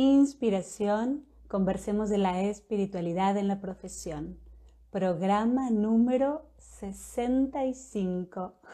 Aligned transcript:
inspiración, 0.00 1.24
conversemos 1.46 2.10
de 2.10 2.18
la 2.18 2.42
espiritualidad 2.42 3.36
en 3.36 3.46
la 3.46 3.60
profesión. 3.60 4.40
Programa 4.90 5.70
número 5.70 6.50
65. 6.58 8.54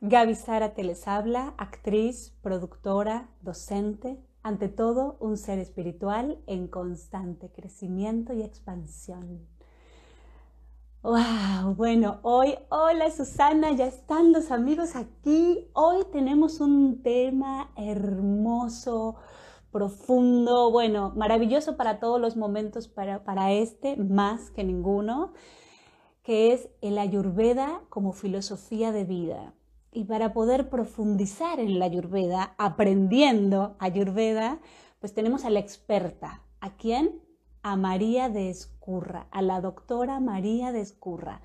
Gaby 0.00 0.36
Sara 0.36 0.72
les 0.76 1.08
habla, 1.08 1.54
actriz, 1.58 2.38
productora, 2.40 3.28
docente, 3.42 4.24
ante 4.44 4.68
todo 4.68 5.16
un 5.18 5.36
ser 5.36 5.58
espiritual 5.58 6.40
en 6.46 6.68
constante 6.68 7.50
crecimiento 7.50 8.32
y 8.32 8.42
expansión. 8.42 9.57
Wow, 11.00 11.76
bueno, 11.76 12.18
hoy, 12.22 12.56
hola 12.70 13.08
Susana, 13.12 13.70
ya 13.70 13.86
están 13.86 14.32
los 14.32 14.50
amigos 14.50 14.96
aquí. 14.96 15.68
Hoy 15.72 16.02
tenemos 16.10 16.60
un 16.60 17.04
tema 17.04 17.70
hermoso, 17.76 19.14
profundo, 19.70 20.72
bueno, 20.72 21.12
maravilloso 21.14 21.76
para 21.76 22.00
todos 22.00 22.20
los 22.20 22.36
momentos, 22.36 22.88
para, 22.88 23.22
para 23.22 23.52
este 23.52 23.96
más 23.96 24.50
que 24.50 24.64
ninguno, 24.64 25.34
que 26.24 26.52
es 26.52 26.68
el 26.80 26.98
ayurveda 26.98 27.80
como 27.90 28.12
filosofía 28.12 28.90
de 28.90 29.04
vida. 29.04 29.54
Y 29.92 30.02
para 30.02 30.32
poder 30.32 30.68
profundizar 30.68 31.60
en 31.60 31.78
la 31.78 31.84
ayurveda, 31.84 32.56
aprendiendo 32.58 33.76
ayurveda, 33.78 34.58
pues 34.98 35.14
tenemos 35.14 35.44
a 35.44 35.50
la 35.50 35.60
experta. 35.60 36.42
¿A 36.60 36.76
quién? 36.76 37.22
a 37.62 37.76
María 37.76 38.28
de 38.28 38.50
A 39.32 39.42
la 39.42 39.60
doctora 39.60 40.18
María 40.18 40.72
de 40.72 40.80
Escurra. 40.80 41.42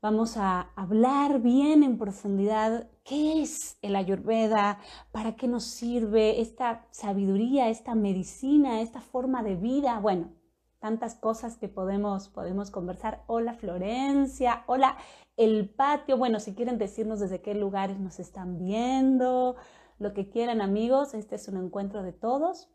Vamos 0.00 0.38
a 0.38 0.70
hablar 0.74 1.42
bien 1.42 1.82
en 1.82 1.98
profundidad 1.98 2.88
qué 3.04 3.42
es 3.42 3.76
el 3.82 3.94
ayurveda, 3.94 4.78
para 5.12 5.36
qué 5.36 5.48
nos 5.48 5.64
sirve 5.64 6.40
esta 6.40 6.86
sabiduría, 6.90 7.68
esta 7.68 7.94
medicina, 7.94 8.80
esta 8.80 9.02
forma 9.02 9.42
de 9.42 9.56
vida. 9.56 10.00
Bueno, 10.00 10.30
tantas 10.78 11.14
cosas 11.14 11.58
que 11.58 11.68
podemos, 11.68 12.30
podemos 12.30 12.70
conversar. 12.70 13.22
Hola 13.26 13.52
Florencia, 13.52 14.64
hola 14.66 14.96
el 15.36 15.68
patio. 15.68 16.16
Bueno, 16.16 16.40
si 16.40 16.54
quieren 16.54 16.78
decirnos 16.78 17.20
desde 17.20 17.42
qué 17.42 17.54
lugares 17.54 18.00
nos 18.00 18.18
están 18.18 18.56
viendo, 18.56 19.56
lo 19.98 20.14
que 20.14 20.30
quieran 20.30 20.62
amigos, 20.62 21.12
este 21.12 21.34
es 21.34 21.48
un 21.48 21.58
encuentro 21.58 22.02
de 22.02 22.14
todos. 22.14 22.70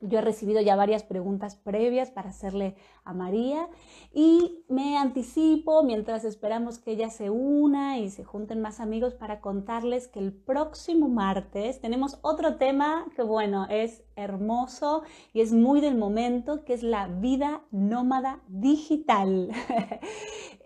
Yo 0.00 0.18
he 0.18 0.22
recibido 0.22 0.60
ya 0.60 0.76
varias 0.76 1.04
preguntas 1.04 1.56
previas 1.56 2.10
para 2.10 2.28
hacerle 2.28 2.76
a 3.04 3.14
María 3.14 3.66
y 4.12 4.62
me 4.68 4.98
anticipo 4.98 5.82
mientras 5.84 6.24
esperamos 6.24 6.78
que 6.78 6.92
ella 6.92 7.08
se 7.08 7.30
una 7.30 7.98
y 7.98 8.10
se 8.10 8.22
junten 8.22 8.60
más 8.60 8.78
amigos 8.80 9.14
para 9.14 9.40
contarles 9.40 10.06
que 10.06 10.18
el 10.18 10.34
próximo 10.34 11.08
martes 11.08 11.80
tenemos 11.80 12.18
otro 12.20 12.56
tema 12.56 13.06
que 13.16 13.22
bueno, 13.22 13.66
es 13.70 14.04
hermoso 14.16 15.02
y 15.32 15.40
es 15.40 15.54
muy 15.54 15.80
del 15.80 15.96
momento, 15.96 16.62
que 16.64 16.74
es 16.74 16.82
la 16.82 17.08
vida 17.08 17.62
nómada 17.70 18.42
digital. 18.48 19.50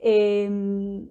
Em, 0.02 1.10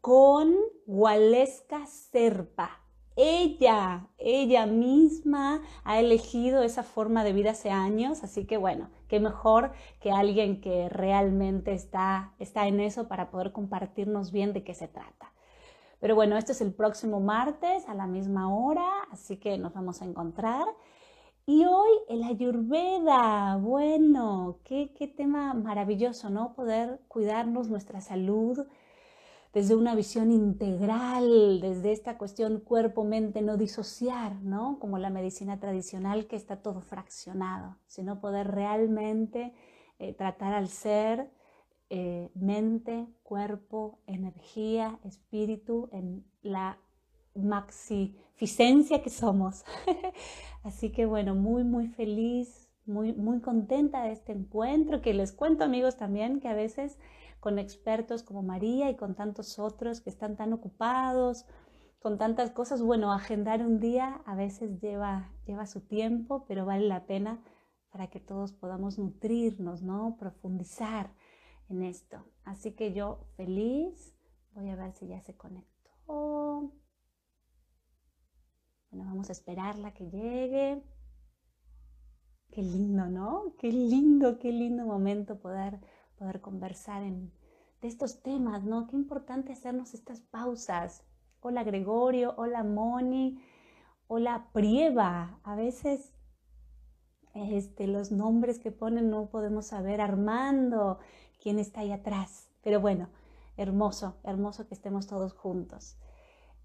con 0.00 0.56
Waleska 0.86 1.86
Serpa 1.86 2.87
ella, 3.20 4.06
ella 4.16 4.66
misma 4.66 5.60
ha 5.82 5.98
elegido 5.98 6.62
esa 6.62 6.84
forma 6.84 7.24
de 7.24 7.32
vida 7.32 7.50
hace 7.50 7.68
años, 7.68 8.22
así 8.22 8.46
que 8.46 8.56
bueno, 8.56 8.90
qué 9.08 9.18
mejor 9.18 9.72
que 10.00 10.12
alguien 10.12 10.60
que 10.60 10.88
realmente 10.88 11.72
está, 11.72 12.32
está 12.38 12.68
en 12.68 12.78
eso 12.78 13.08
para 13.08 13.28
poder 13.30 13.50
compartirnos 13.50 14.30
bien 14.30 14.52
de 14.52 14.62
qué 14.62 14.72
se 14.72 14.86
trata. 14.86 15.32
Pero 15.98 16.14
bueno, 16.14 16.36
esto 16.36 16.52
es 16.52 16.60
el 16.60 16.72
próximo 16.72 17.18
martes 17.18 17.88
a 17.88 17.94
la 17.94 18.06
misma 18.06 18.54
hora, 18.56 18.88
así 19.10 19.36
que 19.36 19.58
nos 19.58 19.74
vamos 19.74 20.00
a 20.00 20.04
encontrar. 20.04 20.66
Y 21.44 21.64
hoy 21.64 21.90
el 22.08 22.22
ayurveda, 22.22 23.56
bueno, 23.56 24.60
qué, 24.62 24.92
qué 24.96 25.08
tema 25.08 25.54
maravilloso, 25.54 26.30
¿no? 26.30 26.54
Poder 26.54 27.00
cuidarnos 27.08 27.68
nuestra 27.68 28.00
salud, 28.00 28.64
desde 29.52 29.74
una 29.74 29.94
visión 29.94 30.30
integral, 30.30 31.60
desde 31.60 31.92
esta 31.92 32.18
cuestión 32.18 32.60
cuerpo-mente, 32.60 33.42
no 33.42 33.56
disociar, 33.56 34.42
¿no? 34.42 34.78
Como 34.78 34.98
la 34.98 35.10
medicina 35.10 35.58
tradicional 35.58 36.26
que 36.26 36.36
está 36.36 36.56
todo 36.62 36.80
fraccionado, 36.80 37.76
sino 37.86 38.20
poder 38.20 38.48
realmente 38.48 39.54
eh, 39.98 40.12
tratar 40.12 40.52
al 40.52 40.68
ser 40.68 41.30
eh, 41.90 42.30
mente, 42.34 43.06
cuerpo, 43.22 43.98
energía, 44.06 44.98
espíritu 45.04 45.88
en 45.92 46.26
la 46.42 46.78
maxificencia 47.34 49.02
que 49.02 49.10
somos. 49.10 49.64
Así 50.62 50.90
que 50.92 51.06
bueno, 51.06 51.34
muy, 51.34 51.64
muy 51.64 51.88
feliz, 51.88 52.68
muy, 52.84 53.14
muy 53.14 53.40
contenta 53.40 54.02
de 54.02 54.12
este 54.12 54.32
encuentro, 54.32 55.00
que 55.00 55.14
les 55.14 55.32
cuento 55.32 55.64
amigos 55.64 55.96
también 55.96 56.40
que 56.40 56.48
a 56.48 56.54
veces 56.54 56.98
con 57.40 57.58
expertos 57.58 58.22
como 58.22 58.42
María 58.42 58.90
y 58.90 58.96
con 58.96 59.14
tantos 59.14 59.58
otros 59.58 60.00
que 60.00 60.10
están 60.10 60.36
tan 60.36 60.52
ocupados, 60.52 61.46
con 61.98 62.18
tantas 62.18 62.50
cosas. 62.50 62.82
Bueno, 62.82 63.12
agendar 63.12 63.64
un 63.64 63.80
día 63.80 64.22
a 64.26 64.34
veces 64.34 64.80
lleva, 64.80 65.32
lleva 65.46 65.66
su 65.66 65.80
tiempo, 65.80 66.44
pero 66.46 66.66
vale 66.66 66.86
la 66.86 67.06
pena 67.06 67.42
para 67.90 68.08
que 68.08 68.20
todos 68.20 68.52
podamos 68.52 68.98
nutrirnos, 68.98 69.82
¿no? 69.82 70.16
Profundizar 70.18 71.12
en 71.68 71.82
esto. 71.82 72.24
Así 72.44 72.72
que 72.72 72.92
yo 72.92 73.26
feliz, 73.36 74.14
voy 74.52 74.68
a 74.70 74.76
ver 74.76 74.92
si 74.92 75.06
ya 75.06 75.20
se 75.20 75.36
conectó. 75.36 75.68
Bueno, 78.90 79.04
vamos 79.04 79.28
a 79.28 79.32
esperarla 79.32 79.92
que 79.92 80.08
llegue. 80.10 80.82
Qué 82.50 82.62
lindo, 82.62 83.06
¿no? 83.06 83.54
Qué 83.58 83.70
lindo, 83.70 84.38
qué 84.38 84.50
lindo 84.50 84.86
momento 84.86 85.38
poder 85.38 85.80
poder 86.18 86.40
conversar 86.40 87.02
en, 87.02 87.32
de 87.80 87.88
estos 87.88 88.22
temas, 88.22 88.64
¿no? 88.64 88.86
Qué 88.88 88.96
importante 88.96 89.52
hacernos 89.52 89.94
estas 89.94 90.20
pausas. 90.20 91.04
Hola 91.40 91.62
Gregorio, 91.62 92.34
hola 92.36 92.64
Moni, 92.64 93.40
hola 94.08 94.48
Prieva. 94.52 95.40
A 95.44 95.54
veces 95.54 96.12
este, 97.34 97.86
los 97.86 98.10
nombres 98.10 98.58
que 98.58 98.72
ponen 98.72 99.10
no 99.10 99.30
podemos 99.30 99.66
saber. 99.66 100.00
Armando, 100.00 100.98
quién 101.40 101.58
está 101.58 101.80
ahí 101.80 101.92
atrás. 101.92 102.50
Pero 102.62 102.80
bueno, 102.80 103.08
hermoso, 103.56 104.16
hermoso 104.24 104.66
que 104.66 104.74
estemos 104.74 105.06
todos 105.06 105.32
juntos. 105.32 105.96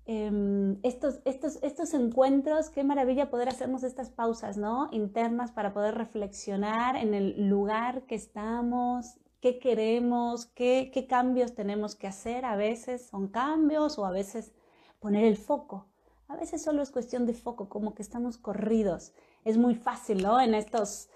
Em, 0.05 0.79
estos, 0.83 1.21
estos, 1.23 1.59
estos 1.61 1.93
encuentros, 1.93 2.69
qué 2.69 2.83
maravilla 2.83 3.29
poder 3.29 3.47
hacernos 3.47 3.83
estas 3.83 4.09
pausas, 4.09 4.57
¿no? 4.57 4.89
Internas 4.91 5.51
para 5.51 5.73
poder 5.73 5.95
reflexionar 5.95 6.97
en 6.97 7.13
el 7.13 7.47
lugar 7.47 8.05
que 8.05 8.15
estamos, 8.15 9.17
qué 9.43 9.59
queremos, 9.59 10.45
qué, 10.45 11.05
cambios 11.09 11.53
tenemos 11.53 11.95
que 11.95 12.07
hacer. 12.07 12.45
A 12.45 12.55
veces 12.55 13.05
son 13.05 13.27
cambios 13.27 13.99
o 13.99 14.05
a 14.05 14.11
veces 14.11 14.53
poner 15.01 15.25
el 15.25 15.35
foco. 15.35 15.89
A 16.29 16.37
veces 16.37 16.63
solo 16.63 16.81
es 16.81 16.91
cuestión 16.91 17.25
de 17.25 17.33
foco, 17.33 17.67
como 17.67 17.93
que 17.93 18.03
estamos 18.03 18.37
corridos. 18.37 19.11
Es 19.43 19.57
muy 19.57 19.75
fácil, 19.75 20.23
¿no? 20.23 20.39
En 20.39 20.55
estos, 20.55 21.09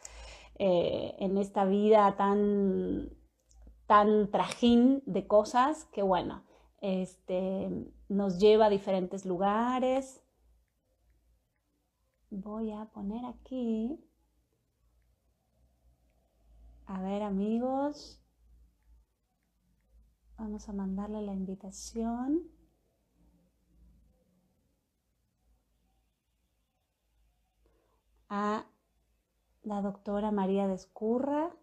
eh, 0.55 1.15
en 1.19 1.37
esta 1.37 1.63
vida 1.63 2.17
tan, 2.17 3.11
tan 3.85 4.29
trajín 4.29 5.01
de 5.05 5.25
cosas 5.25 5.85
que, 5.85 6.01
bueno, 6.01 6.43
este, 6.81 7.69
nos 8.09 8.39
lleva 8.39 8.65
a 8.65 8.69
diferentes 8.69 9.25
lugares. 9.25 10.21
Voy 12.29 12.73
a 12.73 12.89
poner 12.91 13.23
aquí 13.23 14.03
a 16.87 17.01
ver 17.01 17.21
amigos, 17.21 18.21
vamos 20.37 20.67
a 20.69 20.73
mandarle 20.73 21.21
la 21.21 21.33
invitación. 21.33 22.55
a 28.29 28.65
la 29.63 29.81
doctora 29.81 30.31
María 30.31 30.67
Descurra 30.67 31.55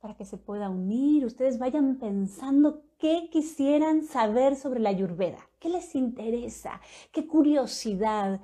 para 0.00 0.18
que 0.18 0.26
se 0.26 0.36
pueda 0.36 0.68
unir. 0.68 1.24
Ustedes 1.24 1.58
vayan 1.58 1.98
pensando 1.98 2.82
qué 2.98 3.30
quisieran 3.32 4.04
saber 4.04 4.54
sobre 4.54 4.80
la 4.80 4.90
ayurveda, 4.90 5.38
qué 5.60 5.70
les 5.70 5.94
interesa, 5.94 6.82
qué 7.10 7.26
curiosidad, 7.26 8.42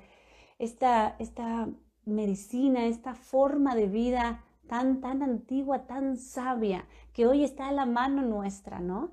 esta, 0.57 1.15
esta 1.19 1.69
medicina, 2.05 2.85
esta 2.85 3.15
forma 3.15 3.75
de 3.75 3.87
vida 3.87 4.43
tan, 4.67 5.01
tan 5.01 5.21
antigua, 5.23 5.85
tan 5.87 6.17
sabia, 6.17 6.87
que 7.13 7.27
hoy 7.27 7.43
está 7.43 7.67
a 7.69 7.71
la 7.71 7.85
mano 7.85 8.21
nuestra, 8.21 8.79
¿no? 8.79 9.11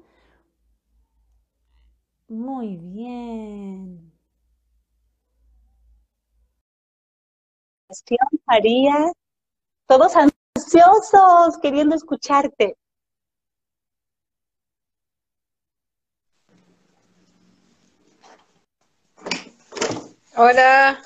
Muy 2.29 2.77
bien. 2.77 4.13
María, 8.47 9.13
todos 9.87 10.15
ansiosos, 10.17 11.59
queriendo 11.61 11.95
escucharte. 11.95 12.77
Hola. 20.37 20.99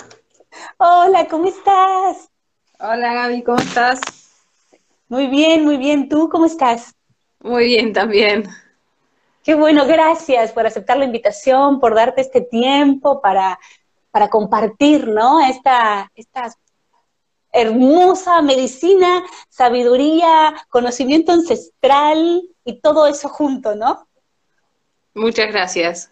Hola, 0.78 1.26
¿cómo 1.26 1.46
estás? 1.46 2.28
Hola 2.78 3.14
Gaby, 3.14 3.42
¿cómo 3.42 3.56
estás? 3.58 3.98
Muy 5.08 5.26
bien, 5.28 5.64
muy 5.64 5.78
bien. 5.78 6.10
¿Tú 6.10 6.28
cómo 6.28 6.44
estás? 6.44 6.94
Muy 7.40 7.64
bien 7.64 7.94
también. 7.94 8.46
Qué 9.42 9.54
bueno, 9.54 9.86
gracias 9.86 10.52
por 10.52 10.66
aceptar 10.66 10.98
la 10.98 11.06
invitación, 11.06 11.80
por 11.80 11.94
darte 11.94 12.20
este 12.20 12.42
tiempo 12.42 13.22
para, 13.22 13.58
para 14.10 14.28
compartir, 14.28 15.08
¿no? 15.08 15.40
Esta, 15.40 16.12
esta 16.14 16.52
hermosa 17.52 18.42
medicina, 18.42 19.24
sabiduría, 19.48 20.54
conocimiento 20.68 21.32
ancestral 21.32 22.42
y 22.66 22.80
todo 22.82 23.06
eso 23.06 23.30
junto, 23.30 23.74
¿no? 23.74 24.06
Muchas 25.14 25.46
gracias. 25.46 26.10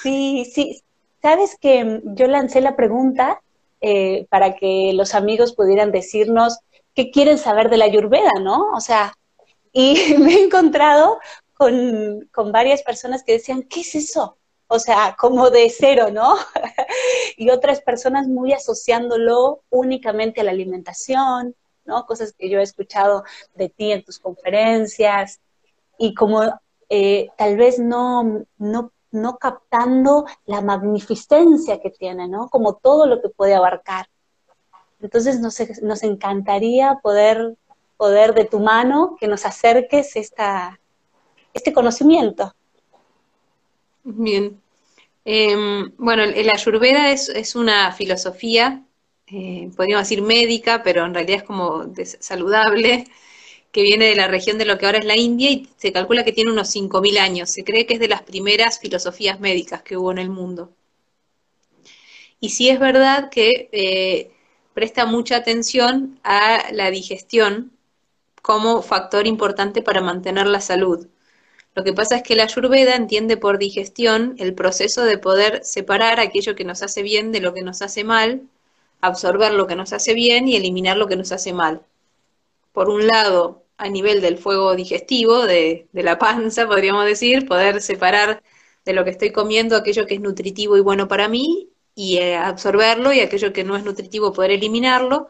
Sí, 0.00 0.44
sí. 0.54 0.80
Sabes 1.22 1.56
que 1.60 2.00
yo 2.04 2.26
lancé 2.26 2.60
la 2.60 2.76
pregunta 2.76 3.40
eh, 3.80 4.26
para 4.30 4.54
que 4.56 4.92
los 4.94 5.14
amigos 5.14 5.54
pudieran 5.54 5.92
decirnos 5.92 6.58
qué 6.94 7.10
quieren 7.10 7.38
saber 7.38 7.70
de 7.70 7.76
la 7.76 7.84
Ayurveda, 7.84 8.32
¿no? 8.40 8.72
O 8.72 8.80
sea, 8.80 9.14
y 9.72 10.14
me 10.18 10.34
he 10.34 10.44
encontrado 10.44 11.18
con, 11.54 12.28
varias 12.52 12.82
personas 12.82 13.22
que 13.24 13.32
decían, 13.32 13.62
¿qué 13.64 13.80
es 13.80 13.94
eso? 13.94 14.38
O 14.68 14.78
sea, 14.78 15.16
como 15.18 15.50
de 15.50 15.70
cero, 15.70 16.08
¿no? 16.12 16.36
y 17.36 17.50
otras 17.50 17.80
personas 17.80 18.28
muy 18.28 18.52
asociándolo 18.52 19.62
únicamente 19.70 20.40
a 20.40 20.44
la 20.44 20.50
alimentación, 20.50 21.54
¿no? 21.84 22.06
Cosas 22.06 22.32
que 22.32 22.50
yo 22.50 22.60
he 22.60 22.62
escuchado 22.62 23.24
de 23.54 23.68
ti 23.68 23.92
en 23.92 24.04
tus 24.04 24.18
conferencias 24.18 25.40
y 25.98 26.14
como 26.14 26.42
eh, 26.90 27.28
tal 27.36 27.56
vez 27.56 27.78
no, 27.78 28.44
no, 28.58 28.92
no 29.10 29.38
captando 29.38 30.26
la 30.46 30.60
magnificencia 30.60 31.80
que 31.80 31.90
tiene, 31.90 32.28
¿no? 32.28 32.48
Como 32.48 32.74
todo 32.74 33.06
lo 33.06 33.20
que 33.20 33.28
puede 33.28 33.54
abarcar. 33.54 34.06
Entonces 35.00 35.40
nos, 35.40 35.56
nos 35.82 36.02
encantaría 36.02 36.98
poder 37.02 37.56
poder 37.98 38.32
de 38.32 38.46
tu 38.46 38.60
mano 38.60 39.16
que 39.20 39.26
nos 39.26 39.44
acerques 39.44 40.16
esta, 40.16 40.80
este 41.52 41.74
conocimiento. 41.74 42.54
Bien. 44.04 44.58
Em, 45.24 45.92
bueno, 45.98 46.22
el 46.22 46.48
Ayurveda 46.48 47.10
es, 47.10 47.54
una 47.54 47.92
filosofía, 47.92 48.82
eh, 49.26 49.68
podríamos 49.76 50.08
decir 50.08 50.22
médica, 50.22 50.82
pero 50.82 51.04
en 51.04 51.12
realidad 51.12 51.38
es 51.38 51.42
como 51.42 51.92
saludable, 52.20 53.04
que 53.72 53.82
viene 53.82 54.06
de 54.06 54.16
la 54.16 54.28
región 54.28 54.58
de 54.58 54.64
lo 54.64 54.78
que 54.78 54.86
ahora 54.86 54.98
es 54.98 55.04
la 55.04 55.16
India 55.16 55.50
y 55.50 55.68
se 55.76 55.92
calcula 55.92 56.24
que 56.24 56.32
tiene 56.32 56.52
unos 56.52 56.74
5.000 56.74 57.18
años. 57.18 57.50
Se 57.50 57.64
cree 57.64 57.86
que 57.86 57.94
es 57.94 58.00
de 58.00 58.08
las 58.08 58.22
primeras 58.22 58.78
filosofías 58.80 59.40
médicas 59.40 59.82
que 59.82 59.96
hubo 59.96 60.10
en 60.10 60.18
el 60.18 60.30
mundo. 60.30 60.72
Y 62.40 62.50
sí 62.50 62.68
es 62.68 62.78
verdad 62.78 63.30
que 63.30 63.68
eh, 63.72 64.30
presta 64.74 65.06
mucha 65.06 65.36
atención 65.36 66.20
a 66.22 66.70
la 66.72 66.90
digestión 66.90 67.72
como 68.42 68.82
factor 68.82 69.26
importante 69.26 69.82
para 69.82 70.00
mantener 70.00 70.46
la 70.46 70.60
salud. 70.60 71.08
Lo 71.74 71.84
que 71.84 71.92
pasa 71.92 72.16
es 72.16 72.22
que 72.22 72.36
la 72.36 72.44
ayurveda 72.44 72.96
entiende 72.96 73.36
por 73.36 73.58
digestión 73.58 74.34
el 74.38 74.54
proceso 74.54 75.04
de 75.04 75.18
poder 75.18 75.64
separar 75.64 76.18
aquello 76.20 76.56
que 76.56 76.64
nos 76.64 76.82
hace 76.82 77.02
bien 77.02 77.30
de 77.32 77.40
lo 77.40 77.54
que 77.54 77.62
nos 77.62 77.82
hace 77.82 78.04
mal, 78.04 78.42
absorber 79.00 79.52
lo 79.52 79.66
que 79.66 79.76
nos 79.76 79.92
hace 79.92 80.14
bien 80.14 80.48
y 80.48 80.56
eliminar 80.56 80.96
lo 80.96 81.06
que 81.08 81.16
nos 81.16 81.30
hace 81.32 81.52
mal. 81.52 81.82
Por 82.78 82.90
un 82.90 83.06
lado, 83.06 83.64
a 83.76 83.88
nivel 83.88 84.20
del 84.20 84.38
fuego 84.38 84.76
digestivo, 84.76 85.46
de, 85.46 85.88
de 85.92 86.02
la 86.04 86.18
panza, 86.18 86.66
podríamos 86.68 87.04
decir, 87.06 87.46
poder 87.46 87.82
separar 87.82 88.42
de 88.84 88.92
lo 88.92 89.04
que 89.04 89.10
estoy 89.10 89.32
comiendo 89.32 89.76
aquello 89.76 90.06
que 90.06 90.14
es 90.14 90.20
nutritivo 90.20 90.76
y 90.76 90.80
bueno 90.80 91.08
para 91.08 91.28
mí 91.28 91.70
y 91.94 92.18
eh, 92.18 92.36
absorberlo 92.36 93.12
y 93.12 93.20
aquello 93.20 93.52
que 93.52 93.64
no 93.64 93.76
es 93.76 93.84
nutritivo 93.84 94.32
poder 94.32 94.52
eliminarlo 94.52 95.28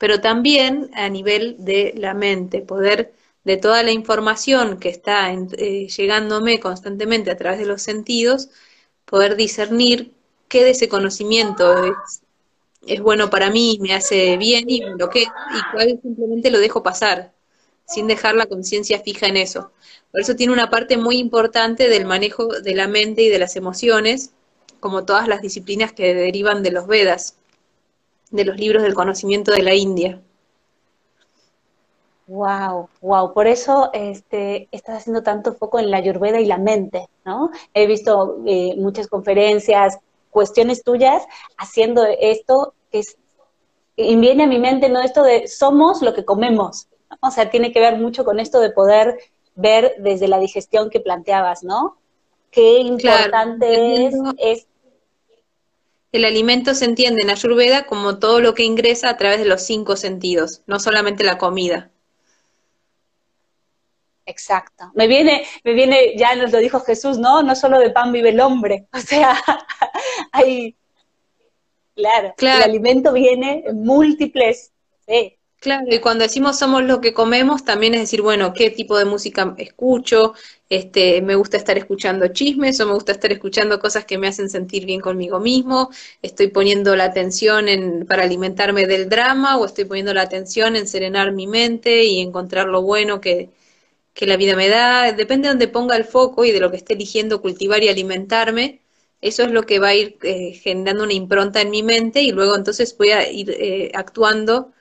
pero 0.00 0.20
también 0.20 0.90
a 0.94 1.08
nivel 1.10 1.56
de 1.58 1.92
la 1.96 2.14
mente, 2.14 2.62
poder 2.62 3.12
de 3.44 3.56
toda 3.56 3.82
la 3.82 3.92
información 3.92 4.78
que 4.78 4.90
está 4.90 5.32
eh, 5.32 5.88
llegándome 5.88 6.60
constantemente 6.60 7.30
a 7.30 7.36
través 7.36 7.58
de 7.60 7.66
los 7.66 7.82
sentidos, 7.82 8.48
poder 9.04 9.36
discernir 9.36 10.12
qué 10.48 10.64
de 10.64 10.70
ese 10.70 10.88
conocimiento 10.88 11.84
es, 11.84 12.22
es 12.86 13.00
bueno 13.00 13.30
para 13.30 13.50
mí, 13.50 13.78
me 13.80 13.94
hace 13.94 14.36
bien 14.36 14.68
y 14.68 14.80
lo 14.80 15.08
que 15.10 15.22
y 15.22 15.72
cuál 15.72 15.98
simplemente 16.02 16.50
lo 16.50 16.58
dejo 16.58 16.82
pasar, 16.82 17.32
sin 17.86 18.06
dejar 18.06 18.34
la 18.34 18.46
conciencia 18.46 19.00
fija 19.00 19.26
en 19.26 19.36
eso. 19.36 19.72
Por 20.10 20.20
eso 20.20 20.34
tiene 20.36 20.52
una 20.52 20.70
parte 20.70 20.96
muy 20.96 21.18
importante 21.18 21.88
del 21.88 22.04
manejo 22.04 22.46
de 22.46 22.74
la 22.74 22.88
mente 22.88 23.22
y 23.22 23.28
de 23.28 23.38
las 23.38 23.56
emociones, 23.56 24.32
como 24.80 25.04
todas 25.04 25.28
las 25.28 25.42
disciplinas 25.42 25.92
que 25.92 26.14
derivan 26.14 26.62
de 26.62 26.72
los 26.72 26.86
Vedas 26.86 27.36
de 28.30 28.44
los 28.44 28.56
libros 28.56 28.82
del 28.82 28.94
conocimiento 28.94 29.52
de 29.52 29.62
la 29.62 29.74
India. 29.74 30.20
Wow, 32.28 32.88
wow, 33.00 33.34
por 33.34 33.48
eso 33.48 33.90
este, 33.92 34.68
estás 34.70 34.98
haciendo 34.98 35.24
tanto 35.24 35.54
foco 35.54 35.80
en 35.80 35.90
la 35.90 35.96
ayurveda 35.96 36.40
y 36.40 36.46
la 36.46 36.58
mente, 36.58 37.08
¿no? 37.24 37.50
He 37.74 37.88
visto 37.88 38.38
eh, 38.46 38.74
muchas 38.76 39.08
conferencias, 39.08 39.98
cuestiones 40.30 40.82
tuyas 40.82 41.22
haciendo 41.58 42.04
esto 42.04 42.74
que 42.90 43.00
es, 43.00 43.16
y 43.96 44.16
viene 44.16 44.44
a 44.44 44.46
mi 44.46 44.58
mente, 44.58 44.88
¿no? 44.88 45.00
Esto 45.00 45.22
de 45.22 45.48
somos 45.48 46.02
lo 46.02 46.14
que 46.14 46.24
comemos, 46.24 46.88
o 47.20 47.30
sea, 47.30 47.50
tiene 47.50 47.72
que 47.72 47.80
ver 47.80 47.98
mucho 47.98 48.24
con 48.24 48.40
esto 48.40 48.60
de 48.60 48.70
poder 48.70 49.18
ver 49.54 49.96
desde 49.98 50.28
la 50.28 50.38
digestión 50.38 50.90
que 50.90 51.00
planteabas, 51.00 51.62
¿no? 51.62 51.98
Qué 52.50 52.78
importante 52.78 54.06
es, 54.06 54.14
es 54.38 54.66
el 56.12 56.24
alimento 56.24 56.74
se 56.74 56.86
entiende 56.86 57.22
en 57.22 57.30
Ayurveda 57.30 57.86
como 57.86 58.18
todo 58.18 58.40
lo 58.40 58.54
que 58.54 58.64
ingresa 58.64 59.10
a 59.10 59.16
través 59.16 59.38
de 59.38 59.44
los 59.44 59.62
cinco 59.62 59.94
sentidos, 59.94 60.62
no 60.66 60.80
solamente 60.80 61.22
la 61.22 61.38
comida. 61.38 61.89
Exacto. 64.26 64.90
Me 64.94 65.06
viene, 65.06 65.44
me 65.64 65.72
viene, 65.72 66.16
ya 66.16 66.34
nos 66.36 66.52
lo 66.52 66.58
dijo 66.58 66.80
Jesús, 66.80 67.18
¿no? 67.18 67.42
No 67.42 67.54
solo 67.54 67.78
de 67.78 67.90
pan 67.90 68.12
vive 68.12 68.30
el 68.30 68.40
hombre. 68.40 68.86
O 68.92 68.98
sea, 68.98 69.34
hay, 70.32 70.76
claro, 71.94 72.34
claro. 72.36 72.58
el 72.58 72.70
alimento 72.70 73.12
viene 73.12 73.64
en 73.66 73.82
múltiples, 73.82 74.72
sí, 75.06 75.38
Claro, 75.60 75.84
y 75.90 75.98
cuando 75.98 76.24
decimos 76.24 76.58
somos 76.58 76.82
lo 76.84 77.02
que 77.02 77.12
comemos, 77.12 77.64
también 77.66 77.92
es 77.92 78.00
decir, 78.00 78.22
bueno, 78.22 78.54
qué 78.54 78.70
tipo 78.70 78.96
de 78.96 79.04
música 79.04 79.54
escucho, 79.58 80.32
este, 80.70 81.20
me 81.20 81.34
gusta 81.34 81.58
estar 81.58 81.76
escuchando 81.76 82.28
chismes 82.28 82.80
o 82.80 82.86
me 82.86 82.94
gusta 82.94 83.12
estar 83.12 83.30
escuchando 83.30 83.78
cosas 83.78 84.06
que 84.06 84.16
me 84.16 84.26
hacen 84.26 84.48
sentir 84.48 84.86
bien 84.86 85.02
conmigo 85.02 85.38
mismo, 85.38 85.90
estoy 86.22 86.48
poniendo 86.48 86.96
la 86.96 87.04
atención 87.04 87.68
en, 87.68 88.06
para 88.06 88.22
alimentarme 88.22 88.86
del 88.86 89.10
drama 89.10 89.58
o 89.58 89.66
estoy 89.66 89.84
poniendo 89.84 90.14
la 90.14 90.22
atención 90.22 90.76
en 90.76 90.88
serenar 90.88 91.32
mi 91.32 91.46
mente 91.46 92.04
y 92.04 92.20
encontrar 92.20 92.66
lo 92.66 92.80
bueno 92.80 93.20
que, 93.20 93.50
que 94.14 94.26
la 94.26 94.36
vida 94.36 94.56
me 94.56 94.68
da, 94.68 95.12
depende 95.12 95.48
de 95.48 95.54
donde 95.54 95.68
ponga 95.68 95.96
el 95.96 96.04
foco 96.04 96.44
y 96.44 96.52
de 96.52 96.60
lo 96.60 96.70
que 96.70 96.76
esté 96.76 96.94
eligiendo 96.94 97.40
cultivar 97.40 97.82
y 97.82 97.88
alimentarme, 97.88 98.80
eso 99.20 99.42
es 99.42 99.50
lo 99.50 99.64
que 99.64 99.78
va 99.78 99.88
a 99.88 99.94
ir 99.94 100.18
eh, 100.22 100.52
generando 100.54 101.04
una 101.04 101.12
impronta 101.12 101.60
en 101.60 101.70
mi 101.70 101.82
mente 101.82 102.22
y 102.22 102.32
luego 102.32 102.56
entonces 102.56 102.96
voy 102.96 103.10
a 103.10 103.30
ir 103.30 103.50
eh, 103.50 103.92
actuando 103.94 104.72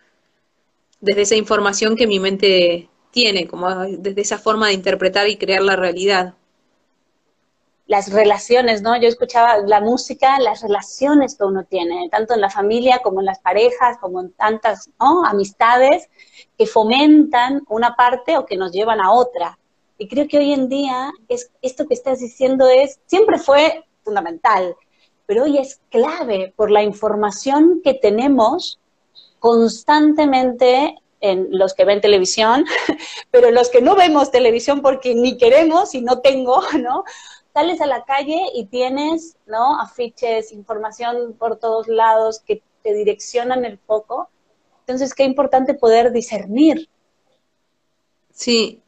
desde 1.02 1.22
esa 1.22 1.36
información 1.36 1.96
que 1.96 2.08
mi 2.08 2.20
mente 2.20 2.90
tiene, 3.12 3.48
como 3.48 3.70
desde 3.86 4.22
esa 4.22 4.38
forma 4.38 4.68
de 4.68 4.74
interpretar 4.74 5.28
y 5.28 5.38
crear 5.38 5.62
la 5.62 5.76
realidad. 5.76 6.36
Las 7.88 8.14
relaciones, 8.14 8.82
¿no? 8.82 9.00
Yo 9.02 9.08
escuchaba 9.08 9.58
la 9.66 9.82
música, 9.82 10.40
las 10.40 10.62
relaciones 10.62 11.36
que 11.36 11.44
uno 11.44 11.64
tiene, 11.64 12.08
tanto 12.12 12.36
en 12.36 12.42
la 12.42 12.50
familia 12.50 13.00
como 13.00 13.20
en 13.20 13.26
las 13.26 13.40
parejas, 13.40 13.98
como 14.00 14.22
en 14.22 14.32
tantas 14.34 14.90
amistades 15.00 16.08
que 16.60 16.68
fomentan 16.68 17.64
una 17.70 17.96
parte 17.96 18.38
o 18.38 18.46
que 18.46 18.58
nos 18.58 18.74
llevan 18.74 19.00
a 19.00 19.14
otra. 19.14 19.58
Y 19.98 20.10
creo 20.10 20.28
que 20.28 20.38
hoy 20.38 20.52
en 20.52 20.68
día 20.68 21.10
es, 21.30 21.50
esto 21.62 21.88
que 21.88 21.94
estás 21.94 22.20
diciendo 22.20 22.68
es, 22.68 23.00
siempre 23.06 23.38
fue 23.38 23.86
fundamental, 24.04 24.76
pero 25.26 25.44
hoy 25.44 25.58
es 25.58 25.80
clave 25.90 26.54
por 26.58 26.70
la 26.70 26.84
información 26.84 27.80
que 27.82 27.94
tenemos 27.94 28.78
constantemente 29.40 30.98
en 31.22 31.48
los 31.52 31.74
que 31.74 31.86
ven 31.86 32.02
televisión, 32.02 32.66
pero 33.32 33.52
los 33.52 33.70
que 33.70 33.82
no 33.82 33.96
vemos 33.96 34.30
televisión 34.30 34.82
porque 34.82 35.16
ni 35.16 35.38
queremos 35.38 35.96
y 35.96 36.02
no 36.02 36.20
tengo, 36.20 36.62
¿no? 36.78 37.06
Sales 37.54 37.80
a 37.80 37.88
la 37.88 38.04
calle 38.04 38.42
y 38.54 38.66
tienes, 38.66 39.38
¿no? 39.46 39.80
Afiches, 39.80 40.52
información 40.52 41.36
por 41.40 41.56
todos 41.56 41.88
lados 41.88 42.42
que 42.42 42.62
te 42.84 42.94
direccionan 42.94 43.64
el 43.64 43.78
foco. 43.78 44.30
Entonces, 44.90 45.14
qué 45.14 45.24
importante 45.24 45.76
poder 45.76 46.12
discernir. 46.12 46.90
Sí, 48.34 48.82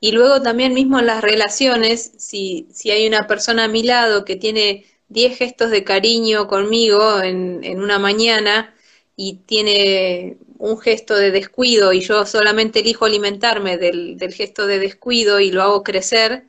y 0.00 0.12
luego 0.12 0.42
también 0.42 0.74
mismo 0.74 0.98
en 0.98 1.06
las 1.06 1.22
relaciones, 1.22 2.12
si, 2.18 2.68
si 2.72 2.90
hay 2.90 3.06
una 3.06 3.26
persona 3.26 3.64
a 3.64 3.68
mi 3.68 3.82
lado 3.82 4.24
que 4.24 4.36
tiene 4.36 4.84
10 5.08 5.38
gestos 5.38 5.70
de 5.70 5.82
cariño 5.82 6.46
conmigo 6.46 7.22
en, 7.22 7.64
en 7.64 7.82
una 7.82 7.98
mañana, 7.98 8.74
y 9.16 9.38
tiene 9.46 10.36
un 10.58 10.78
gesto 10.78 11.14
de 11.14 11.30
descuido 11.30 11.92
y 11.92 12.00
yo 12.00 12.26
solamente 12.26 12.80
elijo 12.80 13.06
alimentarme 13.06 13.78
del, 13.78 14.18
gesto 14.32 14.66
de 14.66 14.78
descuido 14.78 15.40
y 15.40 15.50
lo 15.50 15.62
hago 15.62 15.82
crecer, 15.82 16.44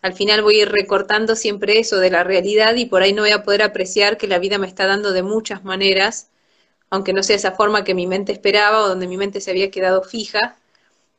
al 0.00 0.14
final 0.14 0.42
voy 0.42 0.56
a 0.56 0.62
ir 0.62 0.68
recortando 0.70 1.34
siempre 1.34 1.78
eso 1.78 1.98
de 1.98 2.10
la 2.10 2.24
realidad 2.24 2.76
y 2.76 2.86
por 2.86 3.02
ahí 3.02 3.12
no 3.12 3.22
voy 3.22 3.32
a 3.32 3.42
poder 3.42 3.62
apreciar 3.62 4.16
que 4.16 4.28
la 4.28 4.38
vida 4.38 4.58
me 4.58 4.68
está 4.68 4.86
dando 4.86 5.12
de 5.12 5.22
muchas 5.22 5.64
maneras, 5.64 6.28
aunque 6.94 7.12
no 7.12 7.24
sea 7.24 7.34
esa 7.34 7.50
forma 7.50 7.82
que 7.82 7.92
mi 7.92 8.06
mente 8.06 8.30
esperaba 8.30 8.84
o 8.84 8.88
donde 8.88 9.08
mi 9.08 9.16
mente 9.16 9.40
se 9.40 9.50
había 9.50 9.68
quedado 9.68 10.04
fija. 10.04 10.56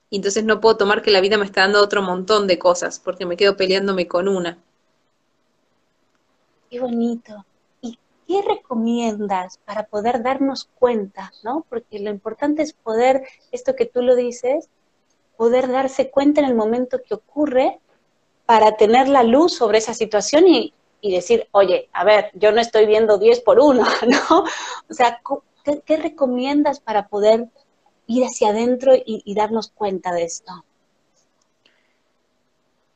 Y 0.10 0.16
entonces 0.16 0.46
no 0.46 0.62
puedo 0.62 0.78
tomar 0.78 1.02
que 1.02 1.12
la 1.12 1.20
vida 1.20 1.38
me 1.38 1.44
está 1.44 1.62
dando 1.62 1.84
otro 1.84 2.02
montón 2.02 2.48
de 2.48 2.58
cosas, 2.58 2.98
porque 2.98 3.26
me 3.26 3.36
quedo 3.36 3.58
peleándome 3.58 4.08
con 4.08 4.30
una. 4.30 4.58
Qué 6.70 6.80
bonito. 6.80 7.46
¿Y 7.82 8.00
qué 8.26 8.42
recomiendas 8.42 9.58
para 9.66 9.84
poder 9.88 10.24
darnos 10.24 10.70
cuenta, 10.76 11.34
no? 11.44 11.66
Porque 11.68 12.00
lo 12.00 12.10
importante 12.10 12.62
es 12.62 12.72
poder, 12.72 13.24
esto 13.52 13.76
que 13.76 13.86
tú 13.86 14.02
lo 14.02 14.16
dices, 14.16 14.70
poder 15.36 15.70
darse 15.70 16.10
cuenta 16.10 16.40
en 16.40 16.48
el 16.48 16.56
momento 16.56 17.02
que 17.06 17.16
ocurre 17.16 17.82
para 18.46 18.78
tener 18.78 19.10
la 19.10 19.24
luz 19.24 19.56
sobre 19.56 19.80
esa 19.80 19.94
situación 19.94 20.48
y, 20.48 20.74
decir, 21.02 21.50
oye, 21.52 21.90
a 21.92 22.06
ver, 22.06 22.32
yo 22.34 22.54
no 22.54 22.62
estoy 22.62 22.86
viendo 22.86 23.18
10 23.18 23.42
por 23.42 23.60
1, 23.60 23.84
¿no? 24.08 24.40
O 24.90 24.94
sea, 24.94 25.20
¿qué, 25.86 25.98
recomiendas 25.98 26.80
para 26.80 27.08
poder 27.08 27.48
ir 28.08 28.24
hacia 28.24 28.50
adentro 28.50 28.94
y, 28.96 29.34
darnos 29.36 29.70
cuenta 29.70 30.14
de 30.14 30.24
esto? 30.24 30.64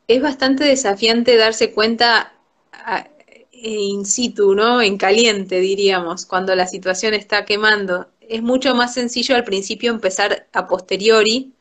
Es 0.07 0.21
bastante 0.21 0.63
desafiante 0.63 1.35
darse 1.37 1.71
cuenta 1.73 2.33
in 3.51 4.05
situ, 4.05 4.55
¿no? 4.55 4.81
En 4.81 4.97
caliente, 4.97 5.59
diríamos, 5.59 6.25
cuando 6.25 6.55
la 6.55 6.67
situación 6.67 7.13
está 7.13 7.45
quemando. 7.45 8.07
Es 8.21 8.41
mucho 8.41 8.75
más 8.75 8.93
sencillo 8.93 9.35
al 9.35 9.43
principio 9.43 9.91
empezar 9.91 10.47
a 10.53 10.67
posteriori, 10.67 11.53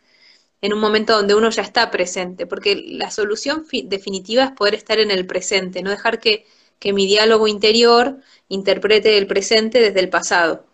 en 0.61 0.73
un 0.73 0.81
momento 0.81 1.15
donde 1.15 1.35
uno 1.35 1.51
ya 1.51 1.63
está 1.63 1.91
presente, 1.91 2.47
porque 2.47 2.85
la 2.89 3.11
solución 3.11 3.65
definitiva 3.85 4.45
es 4.45 4.51
poder 4.53 4.75
estar 4.75 4.99
en 4.99 5.11
el 5.11 5.27
presente, 5.27 5.83
no 5.83 5.91
dejar 5.91 6.21
que, 6.21 6.47
mi 6.93 7.07
diálogo 7.07 7.49
interior 7.49 8.19
interprete 8.49 9.19
el 9.19 9.27
presente 9.27 9.81
desde 9.81 9.99
el 9.99 10.09
pasado. 10.09 10.65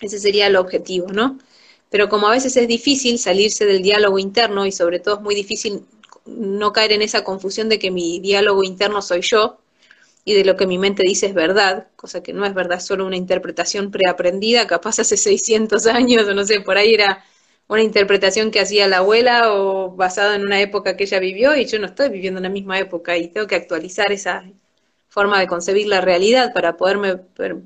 Ese 0.00 0.18
sería 0.18 0.46
el 0.46 0.56
objetivo, 0.56 1.08
¿no? 1.08 1.38
Pero 1.90 2.08
como 2.08 2.28
a 2.28 2.32
veces 2.32 2.56
es 2.56 2.68
difícil 2.68 3.18
salirse 3.18 3.64
del 3.66 3.82
diálogo 3.82 4.18
interno 4.18 4.66
y 4.66 4.72
sobre 4.72 5.00
todo 5.00 5.16
es 5.16 5.20
muy 5.22 5.34
difícil 5.34 5.82
no 6.26 6.72
caer 6.72 6.92
en 6.92 7.02
esa 7.02 7.24
confusión 7.24 7.68
de 7.68 7.78
que 7.78 7.90
mi 7.90 8.20
diálogo 8.20 8.62
interno 8.62 9.00
soy 9.02 9.20
yo 9.22 9.58
y 10.24 10.34
de 10.34 10.44
lo 10.44 10.56
que 10.56 10.66
mi 10.66 10.78
mente 10.78 11.02
dice 11.04 11.26
es 11.26 11.34
verdad, 11.34 11.88
cosa 11.96 12.22
que 12.22 12.32
no 12.32 12.44
es 12.46 12.54
verdad, 12.54 12.80
solo 12.80 13.06
una 13.06 13.16
interpretación 13.16 13.90
preaprendida, 13.90 14.66
capaz 14.66 14.98
hace 15.00 15.16
600 15.16 15.86
años 15.86 16.28
o 16.28 16.34
no 16.34 16.44
sé, 16.44 16.60
por 16.60 16.76
ahí 16.78 16.94
era 16.94 17.24
una 17.68 17.82
interpretación 17.82 18.50
que 18.50 18.60
hacía 18.60 18.88
la 18.88 18.98
abuela 18.98 19.52
o 19.54 19.90
basado 19.96 20.34
en 20.34 20.42
una 20.42 20.60
época 20.60 20.96
que 20.96 21.04
ella 21.04 21.18
vivió 21.20 21.56
y 21.56 21.66
yo 21.66 21.78
no 21.78 21.86
estoy 21.86 22.10
viviendo 22.10 22.38
en 22.38 22.44
la 22.44 22.50
misma 22.50 22.78
época 22.78 23.16
y 23.16 23.28
tengo 23.28 23.46
que 23.46 23.56
actualizar 23.56 24.12
esa 24.12 24.44
forma 25.18 25.40
de 25.40 25.48
concebir 25.48 25.88
la 25.88 26.00
realidad 26.00 26.52
para 26.52 26.76
poderme 26.76 27.16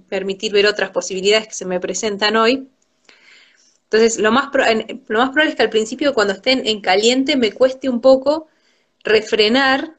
permitir 0.08 0.52
ver 0.52 0.66
otras 0.66 0.88
posibilidades 0.88 1.48
que 1.48 1.52
se 1.52 1.66
me 1.66 1.80
presentan 1.80 2.34
hoy. 2.36 2.66
Entonces, 3.84 4.18
lo 4.18 4.32
más, 4.32 4.48
lo 5.08 5.18
más 5.18 5.30
probable 5.30 5.50
es 5.50 5.56
que 5.56 5.62
al 5.62 5.68
principio 5.68 6.14
cuando 6.14 6.32
estén 6.32 6.66
en 6.66 6.80
caliente 6.80 7.36
me 7.36 7.52
cueste 7.52 7.90
un 7.90 8.00
poco 8.00 8.46
refrenar 9.04 9.98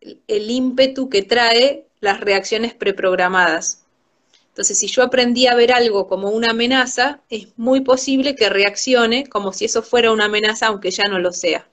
el 0.00 0.50
ímpetu 0.50 1.08
que 1.08 1.22
trae 1.22 1.86
las 2.00 2.18
reacciones 2.18 2.74
preprogramadas. 2.74 3.84
Entonces, 4.48 4.76
si 4.76 4.88
yo 4.88 5.04
aprendí 5.04 5.46
a 5.46 5.54
ver 5.54 5.70
algo 5.70 6.08
como 6.08 6.30
una 6.30 6.50
amenaza, 6.50 7.20
es 7.30 7.46
muy 7.56 7.82
posible 7.82 8.34
que 8.34 8.48
reaccione 8.48 9.28
como 9.28 9.52
si 9.52 9.66
eso 9.66 9.82
fuera 9.82 10.10
una 10.10 10.24
amenaza, 10.24 10.66
aunque 10.66 10.90
ya 10.90 11.04
no 11.04 11.20
lo 11.20 11.30
sea. 11.30 11.68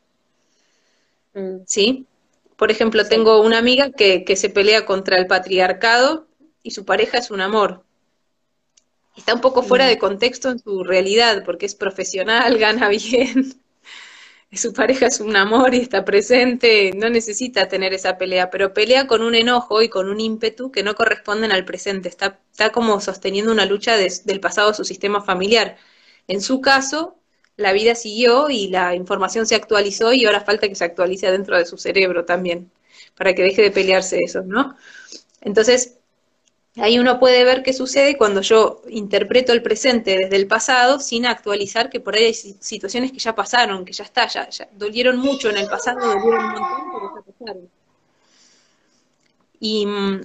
Mm. 1.33 1.61
¿Sí? 1.65 2.05
Por 2.57 2.71
ejemplo, 2.71 3.05
tengo 3.07 3.41
una 3.41 3.57
amiga 3.59 3.91
que, 3.91 4.25
que 4.25 4.35
se 4.35 4.49
pelea 4.49 4.85
contra 4.85 5.17
el 5.17 5.27
patriarcado 5.27 6.27
y 6.63 6.71
su 6.71 6.83
pareja 6.85 7.19
es 7.19 7.31
un 7.31 7.39
amor. 7.41 7.85
Está 9.15 9.33
un 9.33 9.41
poco 9.41 9.63
fuera 9.63 9.85
mm. 9.85 9.89
de 9.89 9.97
contexto 9.97 10.49
en 10.49 10.59
su 10.59 10.83
realidad, 10.83 11.43
porque 11.45 11.65
es 11.65 11.75
profesional, 11.75 12.57
gana 12.59 12.89
bien, 12.89 13.61
su 14.53 14.73
pareja 14.73 15.07
es 15.07 15.19
un 15.19 15.35
amor 15.35 15.73
y 15.73 15.79
está 15.79 16.05
presente, 16.05 16.91
no 16.95 17.09
necesita 17.09 17.67
tener 17.67 17.93
esa 17.93 18.17
pelea, 18.17 18.49
pero 18.49 18.73
pelea 18.73 19.07
con 19.07 19.21
un 19.21 19.35
enojo 19.35 19.81
y 19.81 19.89
con 19.89 20.09
un 20.09 20.19
ímpetu 20.19 20.71
que 20.71 20.83
no 20.83 20.95
corresponden 20.95 21.51
al 21.51 21.65
presente, 21.65 22.09
está, 22.09 22.39
está 22.51 22.71
como 22.71 22.99
sosteniendo 23.01 23.51
una 23.51 23.65
lucha 23.65 23.97
del 23.97 24.39
pasado 24.39 24.69
de 24.69 24.75
su 24.75 24.85
sistema 24.85 25.21
familiar. 25.21 25.77
En 26.27 26.41
su 26.41 26.61
caso, 26.61 27.16
la 27.57 27.73
vida 27.73 27.95
siguió 27.95 28.49
y 28.49 28.69
la 28.69 28.95
información 28.95 29.45
se 29.45 29.55
actualizó 29.55 30.13
y 30.13 30.25
ahora 30.25 30.41
falta 30.41 30.69
que 30.69 30.75
se 30.75 30.85
actualice 30.85 31.31
dentro 31.31 31.57
de 31.57 31.65
su 31.65 31.77
cerebro 31.77 32.25
también, 32.25 32.71
para 33.15 33.33
que 33.33 33.43
deje 33.43 33.61
de 33.63 33.71
pelearse 33.71 34.19
eso, 34.19 34.43
¿no? 34.43 34.75
Entonces, 35.41 35.97
Ahí 36.79 36.99
uno 36.99 37.19
puede 37.19 37.43
ver 37.43 37.63
qué 37.63 37.73
sucede 37.73 38.17
cuando 38.17 38.41
yo 38.41 38.83
interpreto 38.87 39.51
el 39.51 39.63
presente 39.63 40.15
desde 40.15 40.35
el 40.35 40.45
pasado 40.45 40.99
sin 40.99 41.25
actualizar 41.25 41.89
que 41.89 41.99
por 41.99 42.15
ahí 42.15 42.25
hay 42.25 42.33
situaciones 42.35 43.11
que 43.11 43.17
ya 43.17 43.33
pasaron, 43.33 43.83
que 43.83 43.93
ya 43.93 44.03
está, 44.03 44.27
ya, 44.27 44.47
dolieron 44.73 45.17
mucho 45.17 45.49
en 45.49 45.57
el 45.57 45.67
pasado, 45.67 45.99
dolieron 45.99 46.45
un 46.45 46.51
montón, 46.51 46.91
pero 46.93 47.15
ya 47.15 47.31
pasaron. 47.31 47.69
Y 49.59 49.85
mm, 49.87 50.21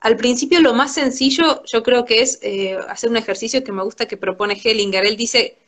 al 0.00 0.16
principio 0.16 0.60
lo 0.60 0.72
más 0.72 0.94
sencillo 0.94 1.62
yo 1.70 1.82
creo 1.82 2.06
que 2.06 2.22
es 2.22 2.38
eh, 2.40 2.78
hacer 2.88 3.10
un 3.10 3.18
ejercicio 3.18 3.62
que 3.62 3.72
me 3.72 3.82
gusta 3.82 4.08
que 4.08 4.16
propone 4.16 4.58
Hellinger. 4.62 5.04
Él 5.04 5.18
dice, 5.18 5.58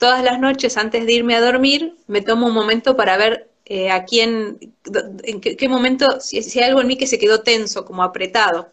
todas 0.00 0.24
las 0.24 0.40
noches 0.40 0.76
antes 0.76 1.06
de 1.06 1.12
irme 1.12 1.36
a 1.36 1.40
dormir 1.40 1.96
me 2.08 2.22
tomo 2.22 2.48
un 2.48 2.54
momento 2.54 2.96
para 2.96 3.16
ver 3.16 3.50
eh, 3.66 3.90
a 3.92 4.04
quién, 4.04 4.74
en 5.22 5.40
qué, 5.40 5.68
momento, 5.68 6.20
si 6.20 6.38
hay 6.58 6.68
algo 6.68 6.80
en 6.80 6.88
mí 6.88 6.96
que 6.98 7.06
se 7.06 7.18
quedó 7.20 7.42
tenso, 7.42 7.84
como 7.84 8.02
apretado 8.02 8.72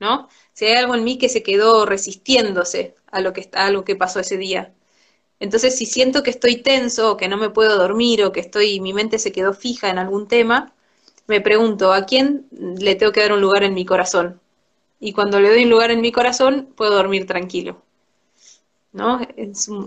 ¿no? 0.00 0.28
Si 0.52 0.64
hay 0.66 0.76
algo 0.76 0.94
en 0.94 1.04
mí 1.04 1.18
que 1.18 1.28
se 1.28 1.42
quedó 1.42 1.86
resistiéndose 1.86 2.94
a 3.10 3.20
lo 3.20 3.32
que, 3.32 3.48
a 3.52 3.70
que 3.84 3.96
pasó 3.96 4.20
ese 4.20 4.36
día. 4.36 4.74
Entonces, 5.40 5.76
si 5.76 5.86
siento 5.86 6.22
que 6.22 6.30
estoy 6.30 6.56
tenso, 6.56 7.12
o 7.12 7.16
que 7.16 7.28
no 7.28 7.36
me 7.36 7.50
puedo 7.50 7.78
dormir, 7.78 8.24
o 8.24 8.32
que 8.32 8.40
estoy, 8.40 8.80
mi 8.80 8.92
mente 8.92 9.18
se 9.18 9.32
quedó 9.32 9.54
fija 9.54 9.90
en 9.90 9.98
algún 9.98 10.28
tema, 10.28 10.74
me 11.28 11.40
pregunto, 11.40 11.92
¿a 11.92 12.06
quién 12.06 12.46
le 12.52 12.94
tengo 12.96 13.12
que 13.12 13.20
dar 13.20 13.32
un 13.32 13.40
lugar 13.40 13.64
en 13.64 13.74
mi 13.74 13.84
corazón? 13.86 14.40
Y 15.00 15.12
cuando 15.12 15.40
le 15.40 15.50
doy 15.50 15.64
un 15.64 15.70
lugar 15.70 15.90
en 15.92 16.00
mi 16.00 16.12
corazón, 16.12 16.72
puedo 16.76 16.94
dormir 16.94 17.26
tranquilo. 17.26 17.82
¿No? 18.92 19.20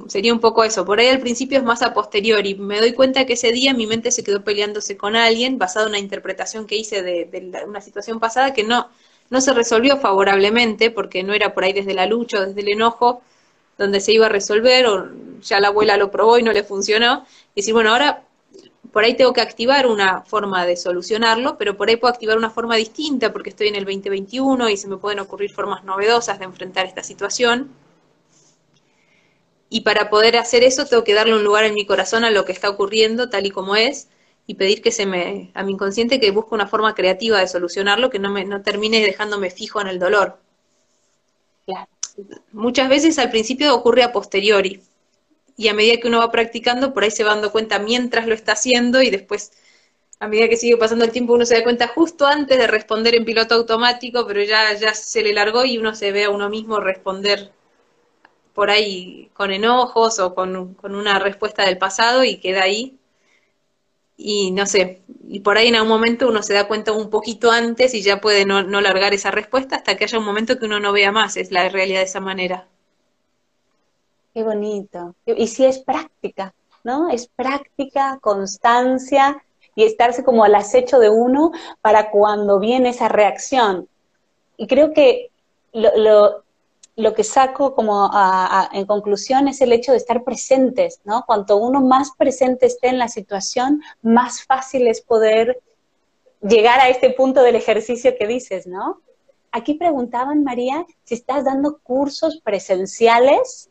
sería 0.08 0.34
un 0.34 0.40
poco 0.40 0.64
eso. 0.64 0.86
Por 0.86 1.00
ahí 1.00 1.08
al 1.08 1.20
principio 1.20 1.58
es 1.58 1.64
más 1.64 1.82
a 1.82 1.94
posteriori. 1.94 2.56
Me 2.56 2.80
doy 2.80 2.94
cuenta 2.94 3.26
que 3.26 3.34
ese 3.34 3.52
día 3.52 3.74
mi 3.74 3.88
mente 3.88 4.12
se 4.12 4.24
quedó 4.24 4.44
peleándose 4.44 4.96
con 4.98 5.16
alguien 5.16 5.58
basado 5.58 5.88
en 5.88 5.92
una 5.92 6.00
interpretación 6.00 6.68
que 6.68 6.76
hice 6.78 7.02
de, 7.02 7.26
de 7.26 7.66
una 7.66 7.82
situación 7.82 8.20
pasada 8.20 8.54
que 8.54 8.64
no, 8.64 8.90
no 9.30 9.42
se 9.42 9.54
resolvió 9.54 9.98
favorablemente 9.98 10.92
porque 10.92 11.24
no 11.24 11.34
era 11.34 11.54
por 11.54 11.64
ahí 11.64 11.74
desde 11.74 11.94
la 11.96 12.06
lucha 12.06 12.40
o 12.40 12.46
desde 12.46 12.62
el 12.62 12.70
enojo 12.70 13.22
donde 13.78 14.00
se 14.02 14.14
iba 14.14 14.28
a 14.28 14.30
resolver 14.30 14.86
o 14.88 15.10
ya 15.42 15.60
la 15.60 15.70
abuela 15.70 15.98
lo 15.98 16.12
probó 16.12 16.38
y 16.38 16.44
no 16.44 16.54
le 16.54 16.64
funcionó. 16.64 17.26
Y 17.56 17.62
decir, 17.62 17.74
bueno, 17.74 17.92
ahora 17.92 18.24
por 18.92 19.04
ahí 19.04 19.16
tengo 19.16 19.34
que 19.34 19.42
activar 19.42 19.88
una 19.88 20.22
forma 20.24 20.66
de 20.66 20.78
solucionarlo, 20.78 21.58
pero 21.58 21.78
por 21.78 21.90
ahí 21.90 21.96
puedo 21.98 22.14
activar 22.14 22.38
una 22.38 22.50
forma 22.52 22.76
distinta 22.76 23.34
porque 23.34 23.50
estoy 23.50 23.70
en 23.70 23.76
el 23.76 23.86
2021 23.86 24.70
y 24.70 24.78
se 24.78 24.88
me 24.88 24.98
pueden 24.98 25.20
ocurrir 25.20 25.52
formas 25.52 25.84
novedosas 25.84 26.40
de 26.40 26.46
enfrentar 26.46 26.86
esta 26.86 27.04
situación. 27.04 27.72
Y 29.74 29.82
para 29.82 30.10
poder 30.10 30.36
hacer 30.36 30.66
eso 30.66 30.86
tengo 30.86 31.06
que 31.06 31.14
darle 31.14 31.34
un 31.34 31.46
lugar 31.46 31.64
en 31.64 31.74
mi 31.74 31.86
corazón 31.86 32.26
a 32.26 32.30
lo 32.30 32.44
que 32.44 32.52
está 32.52 32.70
ocurriendo 32.70 33.30
tal 33.30 33.46
y 33.46 33.52
como 33.52 33.78
es 33.78 34.10
y 34.46 34.56
pedir 34.56 34.82
que 34.82 34.92
se 34.92 35.06
me, 35.06 35.50
a 35.54 35.64
mi 35.64 35.72
inconsciente 35.72 36.20
que 36.20 36.32
busque 36.32 36.54
una 36.54 36.68
forma 36.68 36.94
creativa 36.94 37.40
de 37.40 37.48
solucionarlo, 37.48 38.10
que 38.10 38.20
no, 38.20 38.30
me, 38.30 38.44
no 38.44 38.62
termine 38.64 39.00
dejándome 39.00 39.50
fijo 39.50 39.80
en 39.80 39.88
el 39.88 39.98
dolor. 39.98 40.40
Muchas 42.52 42.90
veces 42.90 43.18
al 43.18 43.32
principio 43.32 43.74
ocurre 43.74 44.04
a 44.04 44.12
posteriori, 44.12 44.82
y 45.56 45.70
a 45.70 45.74
medida 45.74 46.02
que 46.02 46.10
uno 46.10 46.20
va 46.20 46.32
practicando, 46.32 46.94
por 46.94 47.04
ahí 47.04 47.12
se 47.12 47.24
va 47.24 47.32
dando 47.32 47.54
cuenta 47.54 47.80
mientras 47.80 48.28
lo 48.28 48.34
está 48.34 48.52
haciendo 48.52 49.02
y 49.02 49.10
después, 49.10 49.54
a 50.20 50.28
medida 50.28 50.50
que 50.50 50.58
sigue 50.58 50.76
pasando 50.76 51.06
el 51.06 51.12
tiempo, 51.12 51.34
uno 51.34 51.46
se 51.46 51.56
da 51.56 51.64
cuenta 51.64 51.88
justo 51.88 52.28
antes 52.28 52.58
de 52.58 52.68
responder 52.68 53.16
en 53.16 53.24
piloto 53.24 53.56
automático, 53.56 54.28
pero 54.28 54.44
ya, 54.44 54.74
ya 54.74 54.94
se 54.94 55.24
le 55.24 55.32
largó 55.32 55.64
y 55.64 55.78
uno 55.78 55.96
se 55.96 56.12
ve 56.12 56.26
a 56.26 56.30
uno 56.30 56.50
mismo 56.50 56.82
responder 56.82 57.54
por 58.54 58.70
ahí 58.70 59.30
con 59.34 59.52
enojos 59.52 60.20
o 60.20 60.36
con, 60.36 60.74
con 60.76 60.96
una 60.96 61.20
respuesta 61.20 61.66
del 61.66 61.78
pasado 61.78 62.24
y 62.24 62.38
queda 62.38 62.64
ahí 62.64 62.98
y 64.24 64.52
no 64.52 64.66
sé, 64.66 65.02
y 65.28 65.40
por 65.40 65.58
ahí 65.58 65.70
en 65.70 65.76
algún 65.76 65.90
momento 65.90 66.28
uno 66.28 66.44
se 66.44 66.54
da 66.54 66.68
cuenta 66.68 66.92
un 66.92 67.10
poquito 67.10 67.50
antes 67.50 67.94
y 67.94 68.04
ya 68.04 68.22
puede 68.22 68.46
no, 68.46 68.62
no 68.62 68.80
largar 68.80 69.14
esa 69.14 69.32
respuesta 69.32 69.78
hasta 69.78 69.98
que 69.98 70.04
haya 70.04 70.20
un 70.20 70.26
momento 70.26 70.60
que 70.60 70.66
uno 70.66 70.80
no 70.80 70.94
vea 70.94 71.12
más, 71.12 71.38
es 71.38 71.52
la 71.52 71.68
realidad 71.70 72.00
de 72.00 72.06
esa 72.06 72.20
manera. 72.20 72.68
Qué 74.34 74.44
bonito. 74.44 75.16
Y 75.26 75.48
si 75.48 75.66
es 75.66 75.80
práctica, 75.80 76.54
¿no? 76.84 77.10
Es 77.10 77.28
práctica, 77.28 78.20
constancia 78.22 79.44
y 79.76 79.84
estarse 79.84 80.24
como 80.24 80.44
al 80.44 80.56
acecho 80.56 81.00
de 81.00 81.10
uno 81.10 81.52
para 81.82 82.12
cuando 82.12 82.60
viene 82.60 82.90
esa 82.90 83.08
reacción. 83.08 83.88
Y 84.56 84.68
creo 84.68 84.94
que 84.94 85.32
lo, 85.74 85.98
lo 85.98 86.44
que 87.16 87.24
saco 87.24 87.74
como 87.74 88.12
en 88.74 88.86
conclusión 88.86 89.48
es 89.48 89.62
el 89.62 89.72
hecho 89.72 89.92
de 89.92 89.98
estar 89.98 90.24
presentes, 90.24 91.02
¿no? 91.04 91.24
Cuanto 91.26 91.58
uno 91.58 91.82
más 91.82 92.12
presente 92.18 92.66
esté 92.66 92.90
en 92.90 93.00
la 93.00 93.08
situación, 93.08 93.82
más 94.02 94.44
fácil 94.44 94.88
es 94.88 95.02
poder 95.02 95.62
llegar 96.42 96.80
a 96.80 96.90
este 96.90 97.12
punto 97.12 97.44
del 97.44 97.56
ejercicio 97.56 98.16
que 98.18 98.28
dices, 98.28 98.68
¿no? 98.68 99.02
Aquí 99.52 99.74
preguntaban, 99.76 100.44
María, 100.44 100.86
si 101.04 101.16
estás 101.16 101.46
dando 101.46 101.80
cursos 101.80 102.42
presenciales, 102.44 103.70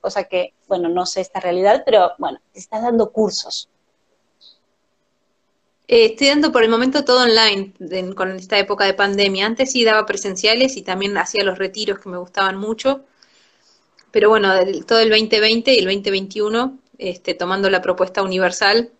cosa 0.00 0.24
que, 0.24 0.54
bueno, 0.66 0.88
no 0.88 1.06
sé 1.06 1.20
esta 1.20 1.40
realidad, 1.40 1.82
pero 1.84 2.12
bueno, 2.18 2.38
si 2.52 2.60
estás 2.60 2.82
dando 2.82 3.12
cursos. 3.12 3.68
Eh, 5.92 6.04
estoy 6.04 6.28
dando 6.28 6.52
por 6.52 6.62
el 6.62 6.68
momento 6.70 7.04
todo 7.04 7.24
online 7.24 7.74
con 8.14 8.30
esta 8.36 8.56
época 8.60 8.84
de 8.84 8.94
pandemia. 8.94 9.44
Antes 9.44 9.72
sí 9.72 9.82
daba 9.82 10.06
presenciales 10.06 10.76
y 10.76 10.82
también 10.82 11.18
hacía 11.18 11.42
los 11.42 11.58
retiros 11.58 11.98
que 11.98 12.08
me 12.08 12.16
gustaban 12.16 12.56
mucho. 12.56 13.04
Pero 14.12 14.28
bueno, 14.28 14.52
todo 14.86 15.00
el 15.00 15.10
2020 15.10 15.74
y 15.74 15.78
el 15.78 15.86
2021, 15.86 16.78
este, 16.96 17.34
tomando 17.34 17.68
la 17.70 17.82
propuesta 17.82 18.22
universal, 18.22 18.92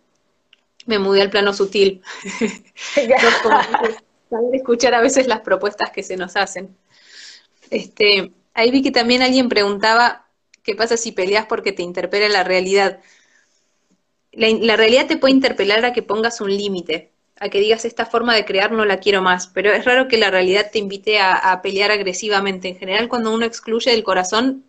me 0.85 0.99
mudé 0.99 1.21
al 1.21 1.29
plano 1.29 1.53
sutil. 1.53 2.01
Saber 4.29 4.55
escuchar 4.55 4.93
a 4.93 5.01
veces 5.01 5.27
las 5.27 5.39
propuestas 5.39 5.91
que 5.91 6.03
se 6.03 6.17
nos 6.17 6.35
hacen. 6.35 6.75
Este, 7.69 8.33
ahí 8.53 8.69
vi 8.69 8.81
que 8.81 8.91
también 8.91 9.21
alguien 9.21 9.47
preguntaba 9.47 10.27
qué 10.61 10.75
pasa 10.75 10.97
si 10.97 11.13
peleas 11.13 11.45
porque 11.45 11.71
te 11.71 11.83
interpela 11.83 12.27
la 12.27 12.43
realidad 12.43 12.99
la, 14.31 14.75
realidad 14.77 15.07
te 15.07 15.17
puede 15.17 15.33
interpelar 15.33 15.85
a 15.85 15.93
que 15.93 16.01
pongas 16.01 16.41
un 16.41 16.55
límite, 16.55 17.11
a 17.39 17.49
que 17.49 17.59
digas 17.59 17.85
esta 17.85 18.05
forma 18.05 18.35
de 18.35 18.45
crear 18.45 18.71
no 18.71 18.85
la 18.85 18.99
quiero 18.99 19.21
más, 19.21 19.47
pero 19.47 19.71
es 19.71 19.85
raro 19.85 20.07
que 20.07 20.17
la 20.17 20.31
realidad 20.31 20.69
te 20.71 20.79
invite 20.79 21.19
a, 21.19 21.59
pelear 21.61 21.91
agresivamente. 21.91 22.69
En 22.69 22.77
general, 22.77 23.09
cuando 23.09 23.33
uno 23.33 23.45
excluye 23.45 23.91
del 23.91 24.03
corazón, 24.03 24.65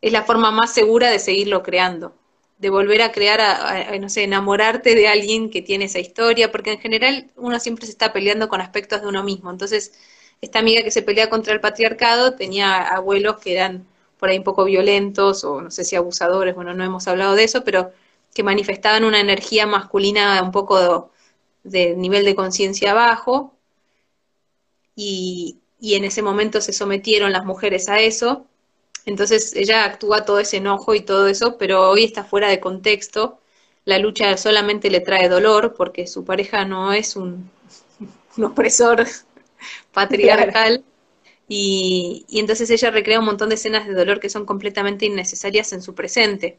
es 0.00 0.12
la 0.12 0.24
forma 0.24 0.50
más 0.50 0.72
segura 0.74 1.10
de 1.10 1.18
seguirlo 1.18 1.62
creando, 1.62 2.14
de 2.58 2.70
volver 2.70 3.02
a 3.02 3.12
crear, 3.12 3.40
a, 3.40 3.98
no 3.98 4.08
sé, 4.08 4.24
enamorarte 4.24 4.94
de 4.94 5.08
alguien 5.08 5.50
que 5.50 5.62
tiene 5.62 5.86
esa 5.86 5.98
historia, 6.00 6.52
porque 6.52 6.72
en 6.72 6.80
general 6.80 7.30
uno 7.36 7.58
siempre 7.60 7.86
se 7.86 7.92
está 7.92 8.12
peleando 8.12 8.48
con 8.48 8.60
aspectos 8.60 9.02
de 9.02 9.08
uno 9.08 9.24
mismo. 9.24 9.50
Entonces, 9.50 9.94
esta 10.40 10.58
amiga 10.60 10.82
que 10.82 10.90
se 10.90 11.02
pelea 11.02 11.30
contra 11.30 11.54
el 11.54 11.60
patriarcado 11.60 12.34
tenía 12.34 12.82
abuelos 12.82 13.38
que 13.38 13.52
eran 13.54 13.86
por 14.18 14.28
ahí 14.28 14.38
un 14.38 14.44
poco 14.44 14.64
violentos 14.64 15.44
o 15.44 15.60
no 15.62 15.70
sé 15.70 15.84
si 15.84 15.96
abusadores, 15.96 16.54
bueno, 16.54 16.74
no 16.74 16.84
hemos 16.84 17.06
hablado 17.08 17.34
de 17.34 17.44
eso, 17.44 17.64
pero 17.64 17.92
que 18.36 18.42
manifestaban 18.42 19.04
una 19.04 19.18
energía 19.18 19.66
masculina 19.66 20.42
un 20.42 20.52
poco 20.52 21.10
de, 21.64 21.96
nivel 21.96 22.22
de 22.26 22.34
conciencia 22.34 22.92
bajo, 22.92 23.54
y, 24.94 25.58
en 25.80 26.04
ese 26.04 26.20
momento 26.22 26.60
se 26.60 26.74
sometieron 26.74 27.32
las 27.32 27.46
mujeres 27.46 27.88
a 27.88 28.00
eso. 28.00 28.46
Entonces 29.06 29.54
ella 29.56 29.84
actúa 29.84 30.26
todo 30.26 30.38
ese 30.40 30.58
enojo 30.58 30.94
y 30.94 31.00
todo 31.00 31.28
eso, 31.28 31.56
pero 31.58 31.90
hoy 31.90 32.04
está 32.04 32.24
fuera 32.24 32.48
de 32.48 32.60
contexto. 32.60 33.40
La 33.86 33.98
lucha 33.98 34.36
solamente 34.36 34.90
le 34.90 35.00
trae 35.00 35.28
dolor 35.30 35.74
porque 35.74 36.06
su 36.06 36.24
pareja 36.24 36.64
no 36.66 36.92
es 36.92 37.16
un, 37.16 37.50
opresor 38.42 39.06
patriarcal. 39.92 40.84
Y, 41.48 42.26
y, 42.28 42.40
entonces 42.40 42.68
ella 42.70 42.90
recrea 42.90 43.20
un 43.20 43.26
montón 43.26 43.48
de 43.48 43.54
escenas 43.54 43.86
de 43.86 43.94
dolor 43.94 44.20
que 44.20 44.28
son 44.30 44.44
completamente 44.44 45.06
innecesarias 45.06 45.72
en 45.72 45.80
su 45.82 45.94
presente 45.94 46.58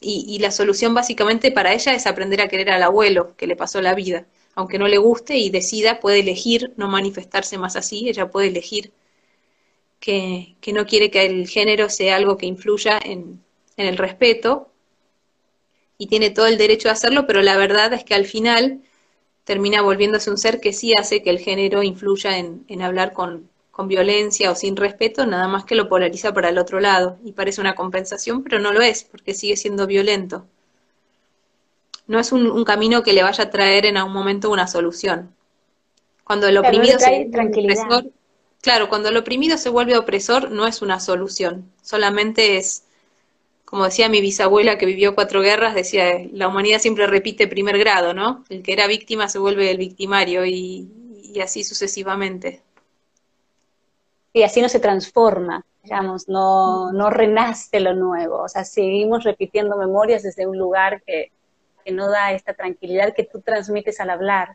y, 0.00 0.38
la 0.38 0.50
solución 0.50 0.94
básicamente 0.94 1.52
para 1.52 1.74
ella 1.74 1.92
es 1.94 2.06
aprender 2.06 2.40
a 2.40 2.48
querer 2.48 2.70
al 2.70 2.82
abuelo 2.82 3.36
que 3.36 3.46
le 3.46 3.56
pasó 3.56 3.80
la 3.82 3.94
vida. 3.94 4.26
Aunque 4.54 4.78
no 4.78 4.88
le 4.88 4.98
guste 4.98 5.36
y 5.36 5.50
decida, 5.50 6.00
puede 6.00 6.20
elegir 6.20 6.72
no 6.76 6.88
manifestarse 6.88 7.58
más 7.58 7.76
así, 7.76 8.08
ella 8.08 8.30
puede 8.30 8.48
elegir 8.48 8.92
que, 10.00 10.56
no 10.72 10.86
quiere 10.86 11.10
que 11.10 11.26
el 11.26 11.48
género 11.48 11.90
sea 11.90 12.16
algo 12.16 12.36
que 12.38 12.46
influya 12.46 12.98
en, 13.04 13.42
el 13.76 13.96
respeto 13.96 14.70
y 15.98 16.06
tiene 16.08 16.30
todo 16.30 16.46
el 16.46 16.58
derecho 16.58 16.88
a 16.88 16.92
hacerlo, 16.92 17.26
pero 17.26 17.42
la 17.42 17.56
verdad 17.56 17.92
es 17.94 18.04
que 18.04 18.14
al 18.14 18.26
final 18.26 18.82
termina 19.44 19.82
volviéndose 19.82 20.30
un 20.30 20.38
ser 20.38 20.60
que 20.60 20.72
sí 20.72 20.94
hace 20.94 21.22
que 21.22 21.30
el 21.30 21.38
género 21.38 21.82
influya 21.82 22.38
en, 22.38 22.64
en 22.68 22.82
hablar 22.82 23.12
con, 23.12 23.50
con 23.80 23.88
violencia 23.88 24.50
o 24.50 24.54
sin 24.54 24.76
respeto, 24.76 25.24
nada 25.24 25.48
más 25.48 25.64
que 25.64 25.74
lo 25.74 25.88
polariza 25.88 26.34
para 26.34 26.50
el 26.50 26.58
otro 26.58 26.80
lado. 26.80 27.16
Y 27.24 27.32
parece 27.32 27.62
una 27.62 27.74
compensación, 27.74 28.42
pero 28.42 28.58
no 28.58 28.74
lo 28.74 28.82
es, 28.82 29.04
porque 29.04 29.32
sigue 29.32 29.56
siendo 29.56 29.86
violento. 29.86 30.44
No 32.06 32.18
es 32.20 32.30
un, 32.30 32.62
camino 32.64 33.02
que 33.02 33.14
le 33.14 33.22
vaya 33.22 33.44
a 33.44 33.48
traer 33.48 33.86
en 33.86 33.96
algún 33.96 34.12
momento 34.12 34.50
una 34.50 34.66
solución. 34.66 35.34
Cuando 36.24 36.46
el 36.46 36.58
oprimido 36.58 36.98
se 36.98 37.24
vuelve 37.24 37.48
opresor, 37.62 38.10
claro, 38.60 38.90
cuando 38.90 39.08
el 39.08 39.16
oprimido 39.16 39.56
se 39.56 39.70
vuelve 39.70 39.96
opresor, 39.96 40.50
no 40.50 40.66
es 40.66 40.82
una 40.82 41.00
solución, 41.00 41.72
solamente 41.80 42.58
es, 42.58 42.84
como 43.64 43.86
decía 43.86 44.10
mi 44.10 44.20
bisabuela 44.20 44.76
que 44.76 44.84
vivió 44.84 45.14
cuatro 45.14 45.40
guerras, 45.40 45.74
decía, 45.74 46.20
la 46.34 46.48
humanidad 46.48 46.80
siempre 46.80 47.06
repite 47.06 47.48
primer 47.48 47.78
grado, 47.78 48.12
¿no? 48.12 48.44
El 48.50 48.62
que 48.62 48.74
era 48.74 48.86
víctima 48.86 49.30
se 49.30 49.38
vuelve 49.38 49.70
el 49.70 49.78
victimario 49.78 50.44
y 50.44 50.86
así 51.40 51.64
sucesivamente 51.64 52.60
y 54.32 54.42
así 54.42 54.60
no 54.60 54.68
se 54.68 54.80
transforma, 54.80 55.64
digamos, 55.82 56.28
no, 56.28 56.92
no 56.92 57.10
renace 57.10 57.80
lo 57.80 57.94
nuevo, 57.94 58.42
o 58.42 58.48
sea, 58.48 58.64
seguimos 58.64 59.24
repitiendo 59.24 59.76
memorias 59.76 60.22
desde 60.22 60.46
un 60.46 60.58
lugar 60.58 61.02
que, 61.06 61.32
no 61.90 62.08
da 62.08 62.30
esta 62.30 62.54
tranquilidad 62.54 63.14
que 63.14 63.24
tú 63.24 63.40
transmites 63.40 63.98
al 63.98 64.10
hablar. 64.10 64.54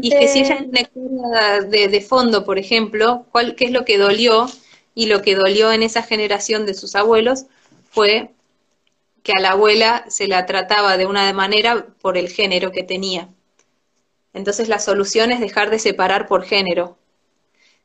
Y 0.00 0.10
que 0.10 0.28
si 0.28 0.40
ella 0.40 0.60
de, 1.66 1.88
de 1.88 2.00
fondo, 2.00 2.44
por 2.44 2.58
ejemplo, 2.58 3.26
cuál, 3.32 3.56
qué 3.56 3.64
es 3.64 3.72
lo 3.72 3.84
que 3.84 3.98
dolió, 3.98 4.46
y 4.94 5.06
lo 5.06 5.22
que 5.22 5.34
dolió 5.34 5.72
en 5.72 5.82
esa 5.82 6.02
generación 6.02 6.66
de 6.66 6.74
sus 6.74 6.94
abuelos 6.94 7.46
fue 7.90 8.30
que 9.22 9.32
a 9.32 9.40
la 9.40 9.52
abuela 9.52 10.04
se 10.08 10.28
la 10.28 10.46
trataba 10.46 10.96
de 10.96 11.06
una 11.06 11.32
manera 11.32 11.86
por 12.00 12.16
el 12.16 12.28
género 12.28 12.70
que 12.70 12.84
tenía. 12.84 13.28
Entonces 14.32 14.68
la 14.68 14.78
solución 14.78 15.32
es 15.32 15.40
dejar 15.40 15.70
de 15.70 15.78
separar 15.78 16.26
por 16.26 16.44
género, 16.44 16.98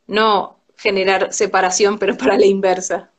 no 0.10 0.60
generar 0.76 1.32
separación, 1.34 2.00
pero 2.00 2.18
para 2.18 2.38
la 2.38 2.46
inversa. 2.46 3.10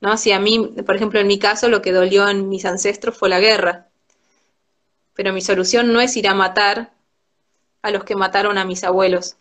¿No? 0.00 0.16
Si 0.16 0.32
a 0.32 0.40
mí, 0.40 0.72
por 0.86 0.96
ejemplo, 0.96 1.20
en 1.20 1.26
mi 1.26 1.38
caso, 1.38 1.68
lo 1.68 1.82
que 1.82 1.92
dolió 1.92 2.28
en 2.28 2.48
mis 2.48 2.64
ancestros 2.64 3.16
fue 3.16 3.28
la 3.28 3.40
guerra. 3.40 3.88
Pero 5.14 5.32
mi 5.32 5.40
solución 5.40 5.92
no 5.92 6.00
es 6.00 6.16
ir 6.16 6.28
a 6.28 6.34
matar 6.34 6.92
a 7.82 7.90
los 7.90 8.04
que 8.04 8.16
mataron 8.16 8.58
a 8.58 8.64
mis 8.64 8.84
abuelos. 8.84 9.36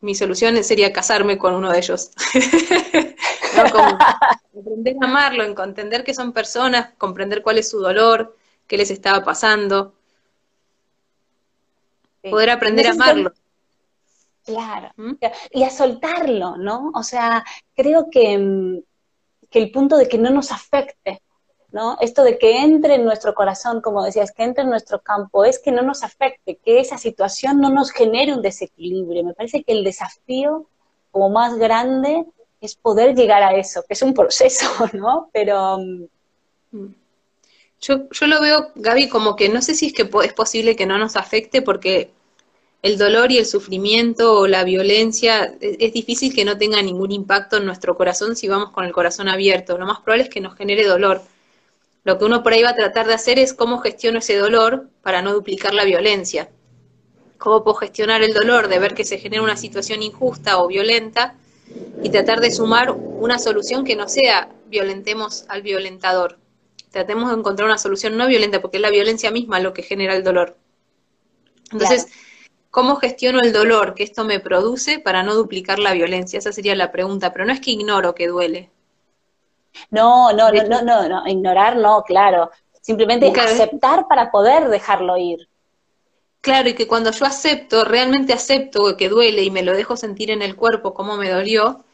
Mi 0.00 0.14
solución 0.14 0.62
sería 0.64 0.92
casarme 0.92 1.38
con 1.38 1.54
uno 1.54 1.70
de 1.70 1.78
ellos. 1.78 2.10
aprender 4.58 4.96
a 5.00 5.06
amarlo, 5.06 5.44
entender 5.44 6.02
que 6.04 6.14
son 6.14 6.32
personas, 6.32 6.90
comprender 6.98 7.42
cuál 7.42 7.58
es 7.58 7.70
su 7.70 7.78
dolor, 7.78 8.36
qué 8.66 8.76
les 8.76 8.90
estaba 8.90 9.24
pasando. 9.24 9.94
Poder 12.22 12.50
aprender 12.50 12.88
a 12.88 12.90
amarlo. 12.90 13.32
Claro, 14.44 14.90
¿Mm? 14.96 15.12
y 15.52 15.62
a 15.62 15.70
soltarlo, 15.70 16.56
¿no? 16.56 16.90
O 16.94 17.02
sea, 17.02 17.44
creo 17.74 18.08
que, 18.10 18.36
mm, 18.38 18.82
que, 19.50 19.58
el 19.60 19.70
punto 19.70 19.96
de 19.96 20.08
que 20.08 20.18
no 20.18 20.30
nos 20.30 20.50
afecte, 20.50 21.22
¿no? 21.70 21.96
Esto 22.00 22.24
de 22.24 22.38
que 22.38 22.58
entre 22.58 22.96
en 22.96 23.04
nuestro 23.04 23.34
corazón, 23.34 23.80
como 23.80 24.04
decías, 24.04 24.32
que 24.32 24.42
entre 24.42 24.64
en 24.64 24.70
nuestro 24.70 25.00
campo, 25.00 25.44
es 25.44 25.60
que 25.60 25.70
no 25.70 25.82
nos 25.82 26.02
afecte, 26.02 26.56
que 26.56 26.80
esa 26.80 26.98
situación 26.98 27.60
no 27.60 27.70
nos 27.70 27.92
genere 27.92 28.34
un 28.34 28.42
desequilibrio. 28.42 29.24
Me 29.24 29.34
parece 29.34 29.62
que 29.62 29.72
el 29.72 29.84
desafío 29.84 30.66
como 31.12 31.30
más 31.30 31.56
grande 31.56 32.24
es 32.60 32.74
poder 32.74 33.14
llegar 33.14 33.42
a 33.42 33.54
eso, 33.54 33.82
que 33.86 33.94
es 33.94 34.02
un 34.02 34.14
proceso, 34.14 34.66
¿no? 34.92 35.30
Pero... 35.32 35.78
Mm, 36.72 36.94
yo, 37.80 38.08
yo 38.10 38.26
lo 38.26 38.40
veo, 38.40 38.70
Gaby, 38.76 39.08
como 39.08 39.34
que 39.34 39.48
no 39.48 39.60
sé 39.60 39.74
si 39.74 39.86
es 39.86 39.92
que 39.92 40.08
es 40.24 40.32
posible 40.32 40.76
que 40.76 40.86
no 40.86 40.98
nos 40.98 41.16
afecte 41.16 41.62
porque 41.62 42.12
el 42.82 42.98
dolor 42.98 43.30
y 43.30 43.38
el 43.38 43.46
sufrimiento 43.46 44.40
o 44.40 44.48
la 44.48 44.64
violencia, 44.64 45.54
es, 45.60 45.92
difícil 45.92 46.34
que 46.34 46.44
no 46.44 46.58
tenga 46.58 46.82
ningún 46.82 47.12
impacto 47.12 47.56
en 47.58 47.64
nuestro 47.64 47.96
corazón 47.96 48.34
si 48.34 48.48
vamos 48.48 48.70
con 48.70 48.84
el 48.84 48.92
corazón 48.92 49.28
abierto. 49.28 49.78
Lo 49.78 49.86
más 49.86 50.00
probable 50.00 50.24
es 50.24 50.30
que 50.30 50.40
nos 50.40 50.56
genere 50.56 50.84
dolor. 50.84 51.22
Lo 52.02 52.18
que 52.18 52.24
uno 52.24 52.42
por 52.42 52.52
ahí 52.52 52.62
va 52.62 52.70
a 52.70 52.74
tratar 52.74 53.06
de 53.06 53.14
hacer 53.14 53.38
es 53.38 53.54
cómo 53.54 53.78
gestiono 53.78 54.18
ese 54.18 54.36
dolor 54.36 54.88
para 55.00 55.22
no 55.22 55.32
duplicar 55.32 55.74
la 55.74 55.84
violencia. 55.84 56.50
Cómo 57.38 57.62
puedo 57.62 57.76
gestionar 57.76 58.22
el 58.22 58.34
dolor 58.34 58.66
de 58.66 58.80
ver 58.80 58.94
que 58.94 59.04
se 59.04 59.18
genera 59.18 59.42
una 59.42 59.56
situación 59.56 60.02
injusta 60.02 60.58
o 60.58 60.66
violenta 60.66 61.36
y 62.02 62.10
tratar 62.10 62.40
de 62.40 62.50
sumar 62.50 62.90
una 62.90 63.38
solución 63.38 63.84
que 63.84 63.94
no 63.94 64.08
sea 64.08 64.48
violentemos 64.66 65.44
al 65.48 65.62
violentador. 65.62 66.38
Tratemos 66.90 67.30
de 67.30 67.38
encontrar 67.38 67.68
una 67.68 67.78
solución 67.78 68.16
no 68.16 68.26
violenta 68.26 68.60
porque 68.60 68.78
es 68.78 68.82
la 68.82 68.90
violencia 68.90 69.30
misma 69.30 69.60
lo 69.60 69.72
que 69.72 69.82
genera 69.82 70.16
el 70.16 70.24
dolor. 70.24 70.56
Entonces, 71.70 72.08
¿Cómo 72.72 72.96
gestiono 72.96 73.40
el 73.42 73.52
dolor 73.52 73.92
que 73.94 74.02
esto 74.02 74.24
me 74.24 74.40
produce 74.40 74.98
para 74.98 75.22
no 75.22 75.34
duplicar 75.34 75.78
la 75.78 75.92
violencia? 75.92 76.38
Esa 76.38 76.52
sería 76.52 76.74
la 76.74 76.90
pregunta, 76.90 77.30
pero 77.30 77.44
no 77.44 77.52
es 77.52 77.60
que 77.60 77.72
ignoro 77.72 78.14
que 78.14 78.28
duele. 78.28 78.70
No, 79.90 80.32
no, 80.32 80.50
no, 80.50 80.62
no, 80.64 80.82
no, 80.82 81.06
no, 81.06 81.28
ignorar 81.28 81.76
no, 81.76 82.02
claro. 82.02 82.50
Simplemente 82.80 83.30
aceptar 83.38 84.08
para 84.08 84.30
poder 84.30 84.70
dejarlo 84.70 85.18
ir. 85.18 85.46
Claro, 86.40 86.70
y 86.70 86.72
que 86.72 86.88
cuando 86.88 87.10
yo 87.10 87.26
acepto, 87.26 87.84
realmente 87.84 88.32
acepto 88.32 88.96
que 88.96 89.10
duele 89.10 89.42
y 89.42 89.50
me 89.50 89.62
lo 89.62 89.74
dejo 89.74 89.98
sentir 89.98 90.30
en 90.30 90.40
el 90.40 90.56
cuerpo 90.56 90.94
como 90.94 91.18
me 91.18 91.28
dolió, 91.28 91.84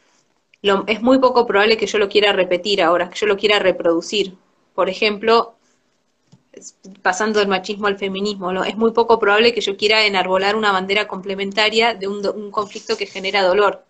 es 0.87 1.01
muy 1.01 1.19
poco 1.19 1.45
probable 1.45 1.75
que 1.75 1.87
yo 1.87 1.97
lo 1.97 2.07
quiera 2.07 2.31
repetir 2.31 2.81
ahora, 2.81 3.09
que 3.09 3.19
yo 3.19 3.27
lo 3.27 3.35
quiera 3.35 3.59
reproducir. 3.59 4.37
Por 4.75 4.87
ejemplo, 4.87 5.55
pasando 7.01 7.39
del 7.39 7.47
machismo 7.47 7.87
al 7.87 7.97
feminismo, 7.97 8.63
es 8.63 8.77
muy 8.77 8.91
poco 8.91 9.19
probable 9.19 9.53
que 9.53 9.61
yo 9.61 9.77
quiera 9.77 10.05
enarbolar 10.05 10.55
una 10.55 10.71
bandera 10.71 11.07
complementaria 11.07 11.93
de 11.93 12.07
un, 12.07 12.25
un 12.27 12.51
conflicto 12.51 12.97
que 12.97 13.05
genera 13.05 13.43
dolor. 13.43 13.85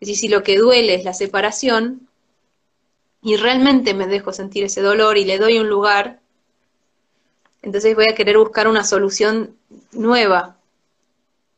Es 0.00 0.08
decir, 0.08 0.16
si 0.16 0.28
lo 0.28 0.42
que 0.42 0.58
duele 0.58 0.94
es 0.94 1.04
la 1.04 1.14
separación 1.14 2.08
y 3.22 3.36
realmente 3.36 3.94
me 3.94 4.06
dejo 4.06 4.32
sentir 4.32 4.64
ese 4.64 4.80
dolor 4.80 5.18
y 5.18 5.24
le 5.24 5.38
doy 5.38 5.58
un 5.58 5.68
lugar, 5.68 6.20
entonces 7.62 7.94
voy 7.94 8.06
a 8.10 8.14
querer 8.14 8.38
buscar 8.38 8.68
una 8.68 8.84
solución 8.84 9.56
nueva 9.92 10.56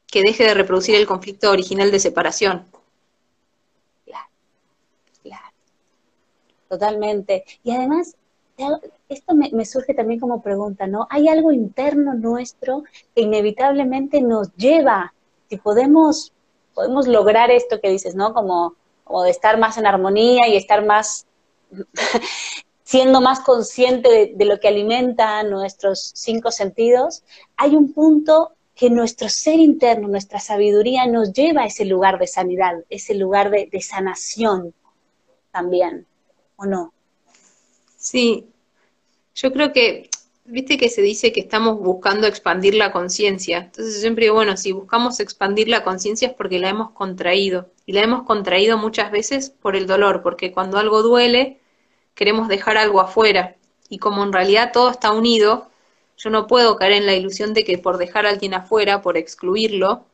que 0.06 0.22
deje 0.22 0.44
de 0.44 0.54
reproducir 0.54 0.94
el 0.94 1.06
conflicto 1.06 1.50
original 1.50 1.90
de 1.90 2.00
separación. 2.00 2.66
totalmente. 6.70 7.44
Y 7.64 7.72
además, 7.72 8.16
esto 9.10 9.34
me, 9.34 9.64
surge 9.64 9.94
también 9.94 10.20
como 10.20 10.40
pregunta, 10.40 10.86
¿no? 10.86 11.06
Hay 11.10 11.28
algo 11.28 11.52
interno 11.52 12.14
nuestro 12.14 12.84
que 13.14 13.22
inevitablemente 13.22 14.22
nos 14.22 14.54
lleva, 14.56 15.12
si 15.48 15.56
podemos, 15.58 16.32
podemos 16.74 17.06
lograr 17.06 17.50
esto 17.50 17.80
que 17.80 17.90
dices, 17.90 18.14
¿no? 18.14 18.32
Como, 18.32 18.74
de 19.24 19.30
estar 19.30 19.58
más 19.58 19.76
en 19.76 19.86
armonía 19.86 20.48
y 20.48 20.56
estar 20.56 20.84
más, 20.84 21.26
siendo 22.84 23.20
más 23.20 23.40
consciente 23.40 24.08
de, 24.08 24.32
de, 24.36 24.44
lo 24.44 24.60
que 24.60 24.68
alimenta 24.68 25.42
nuestros 25.42 26.12
cinco 26.14 26.52
sentidos, 26.52 27.24
hay 27.56 27.74
un 27.74 27.92
punto 27.92 28.52
que 28.74 28.88
nuestro 28.88 29.28
ser 29.28 29.58
interno, 29.58 30.08
nuestra 30.08 30.38
sabiduría 30.38 31.06
nos 31.06 31.32
lleva 31.32 31.62
a 31.62 31.66
ese 31.66 31.84
lugar 31.84 32.18
de 32.18 32.28
sanidad, 32.28 32.76
ese 32.88 33.14
lugar 33.14 33.50
de, 33.50 33.68
de 33.70 33.80
sanación 33.82 34.72
también. 35.50 36.06
¿o 36.60 36.66
no? 36.66 36.92
Sí, 37.96 38.46
yo 39.40 39.52
creo 39.52 39.72
que, 39.72 40.10
viste 40.44 40.76
que 40.76 40.90
se 40.90 41.00
dice 41.00 41.32
que 41.32 41.40
estamos 41.40 41.78
buscando 41.80 42.26
expandir 42.26 42.74
la 42.74 42.92
conciencia. 42.92 43.58
Entonces 43.58 44.00
siempre 44.00 44.24
digo, 44.26 44.34
bueno, 44.34 44.56
si 44.58 44.72
buscamos 44.72 45.18
expandir 45.18 45.68
la 45.68 45.82
conciencia 45.82 46.28
es 46.28 46.34
porque 46.34 46.58
la 46.58 46.68
hemos 46.68 46.90
contraído. 46.90 47.70
Y 47.86 47.92
la 47.92 48.02
hemos 48.02 48.24
contraído 48.24 48.76
muchas 48.76 49.10
veces 49.10 49.48
por 49.48 49.76
el 49.76 49.86
dolor, 49.86 50.22
porque 50.22 50.52
cuando 50.52 50.76
algo 50.78 51.02
duele, 51.02 51.58
queremos 52.14 52.48
dejar 52.48 52.76
algo 52.76 53.00
afuera. 53.00 53.56
Y 53.88 53.98
como 53.98 54.22
en 54.22 54.32
realidad 54.32 54.72
todo 54.74 54.90
está 54.90 55.10
unido, 55.12 55.70
yo 56.18 56.28
no 56.28 56.46
puedo 56.46 56.76
caer 56.76 56.92
en 56.92 57.06
la 57.06 57.14
ilusión 57.14 57.54
de 57.54 57.64
que 57.64 57.78
por 57.78 57.96
dejar 57.96 58.26
a 58.26 58.30
alguien 58.30 58.52
afuera, 58.52 59.00
por 59.00 59.16
excluirlo, 59.16 60.04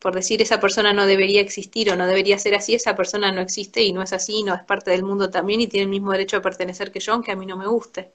por 0.00 0.14
decir 0.14 0.42
esa 0.42 0.58
persona 0.58 0.92
no 0.92 1.06
debería 1.06 1.40
existir 1.40 1.88
o 1.90 1.96
no 1.96 2.08
debería 2.08 2.36
ser 2.38 2.56
así, 2.56 2.74
esa 2.74 2.96
persona 2.96 3.30
no 3.30 3.40
existe 3.40 3.84
y 3.84 3.92
no 3.92 4.02
es 4.02 4.12
así, 4.12 4.42
no 4.42 4.54
es 4.54 4.62
parte 4.64 4.90
del 4.90 5.04
mundo 5.04 5.30
también 5.30 5.60
y 5.60 5.68
tiene 5.68 5.84
el 5.84 5.90
mismo 5.90 6.10
derecho 6.10 6.38
a 6.38 6.42
pertenecer 6.42 6.90
que 6.90 6.98
yo, 6.98 7.12
aunque 7.12 7.30
a 7.30 7.36
mí 7.36 7.46
no 7.46 7.56
me 7.56 7.68
guste. 7.68 8.10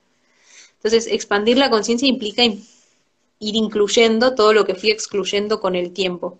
Entonces, 0.77 1.07
expandir 1.07 1.57
la 1.57 1.69
conciencia 1.69 2.07
implica 2.07 2.43
ir 2.43 2.65
incluyendo 3.39 4.35
todo 4.35 4.53
lo 4.53 4.65
que 4.65 4.75
fui 4.75 4.91
excluyendo 4.91 5.59
con 5.59 5.75
el 5.75 5.91
tiempo. 5.91 6.39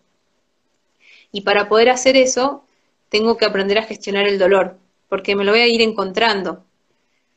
Y 1.32 1.42
para 1.42 1.68
poder 1.68 1.90
hacer 1.90 2.16
eso, 2.16 2.64
tengo 3.10 3.38
que 3.38 3.46
aprender 3.46 3.78
a 3.78 3.84
gestionar 3.84 4.28
el 4.28 4.40
dolor, 4.40 4.78
porque 5.10 5.36
me 5.36 5.44
lo 5.44 5.52
voy 5.52 5.62
a 5.62 5.68
ir 5.68 5.82
encontrando. 5.82 6.64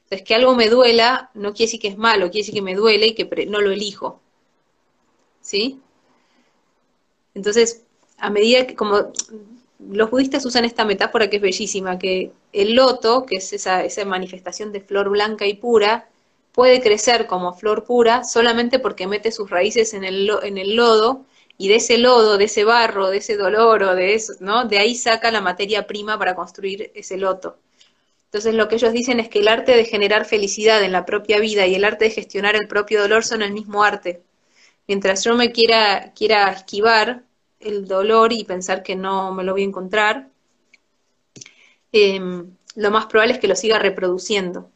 Entonces, 0.04 0.26
que 0.26 0.34
algo 0.34 0.54
me 0.54 0.68
duela 0.68 1.30
no 1.34 1.52
quiere 1.52 1.66
decir 1.66 1.80
que 1.80 1.88
es 1.88 1.96
malo, 1.96 2.30
quiere 2.30 2.40
decir 2.40 2.54
que 2.54 2.62
me 2.62 2.74
duele 2.74 3.08
y 3.08 3.14
que 3.14 3.46
no 3.46 3.60
lo 3.60 3.70
elijo. 3.70 4.20
¿Sí? 5.40 5.80
Entonces, 7.34 7.84
a 8.18 8.30
medida 8.30 8.66
que, 8.66 8.74
como 8.74 9.12
los 9.78 10.10
budistas 10.10 10.44
usan 10.44 10.64
esta 10.64 10.84
metáfora 10.84 11.30
que 11.30 11.36
es 11.36 11.42
bellísima, 11.42 11.98
que 11.98 12.32
el 12.52 12.74
loto, 12.74 13.24
que 13.24 13.36
es 13.36 13.52
esa, 13.52 13.84
esa 13.84 14.04
manifestación 14.04 14.72
de 14.72 14.80
flor 14.80 15.08
blanca 15.10 15.46
y 15.46 15.54
pura, 15.54 16.08
puede 16.52 16.80
crecer 16.80 17.26
como 17.26 17.52
flor 17.54 17.84
pura 17.84 18.24
solamente 18.24 18.78
porque 18.78 19.06
mete 19.06 19.32
sus 19.32 19.50
raíces 19.50 19.94
en 19.94 20.04
el, 20.04 20.30
en 20.42 20.58
el 20.58 20.76
lodo 20.76 21.26
y 21.58 21.68
de 21.68 21.76
ese 21.76 21.98
lodo, 21.98 22.38
de 22.38 22.44
ese 22.44 22.64
barro, 22.64 23.08
de 23.10 23.18
ese 23.18 23.36
dolor 23.36 23.82
o 23.82 23.94
de 23.94 24.14
eso, 24.14 24.32
¿no? 24.40 24.64
De 24.64 24.78
ahí 24.78 24.94
saca 24.94 25.30
la 25.30 25.40
materia 25.40 25.86
prima 25.86 26.18
para 26.18 26.34
construir 26.34 26.90
ese 26.94 27.16
loto. 27.18 27.58
Entonces 28.26 28.54
lo 28.54 28.68
que 28.68 28.76
ellos 28.76 28.92
dicen 28.92 29.20
es 29.20 29.28
que 29.28 29.40
el 29.40 29.48
arte 29.48 29.76
de 29.76 29.84
generar 29.84 30.24
felicidad 30.24 30.82
en 30.82 30.92
la 30.92 31.04
propia 31.04 31.38
vida 31.40 31.66
y 31.66 31.74
el 31.74 31.84
arte 31.84 32.06
de 32.06 32.10
gestionar 32.12 32.56
el 32.56 32.68
propio 32.68 33.00
dolor 33.02 33.24
son 33.24 33.42
el 33.42 33.52
mismo 33.52 33.82
arte. 33.84 34.22
Mientras 34.88 35.24
yo 35.24 35.34
me 35.36 35.52
quiera, 35.52 36.12
quiera 36.14 36.50
esquivar, 36.50 37.24
el 37.60 37.86
dolor 37.86 38.32
y 38.32 38.44
pensar 38.44 38.82
que 38.82 38.96
no 38.96 39.34
me 39.34 39.44
lo 39.44 39.52
voy 39.52 39.62
a 39.62 39.66
encontrar, 39.66 40.30
em, 41.92 42.56
lo 42.76 42.90
más 42.90 43.06
probable 43.06 43.34
es 43.34 43.40
que 43.40 43.48
lo 43.48 43.56
siga 43.56 43.78
reproduciendo. 43.78 44.70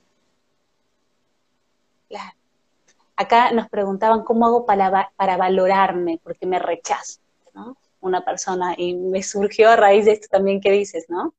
Acá 3.17 3.51
nos 3.53 3.69
preguntaban 3.69 4.23
cómo 4.25 4.47
hago 4.47 4.67
para, 4.67 5.13
para 5.17 5.37
valorarme, 5.37 6.21
porque 6.23 6.47
me 6.47 6.59
rechazo, 6.59 7.21
¿no? 7.55 7.77
Una 8.01 8.25
persona, 8.25 8.75
y 8.77 8.95
me 8.95 9.23
surgió 9.23 9.71
a 9.71 9.77
raíz 9.77 10.05
de 10.05 10.13
esto 10.13 10.29
también 10.31 10.61
que 10.61 10.71
dices, 10.73 11.07
¿no? 11.09 11.35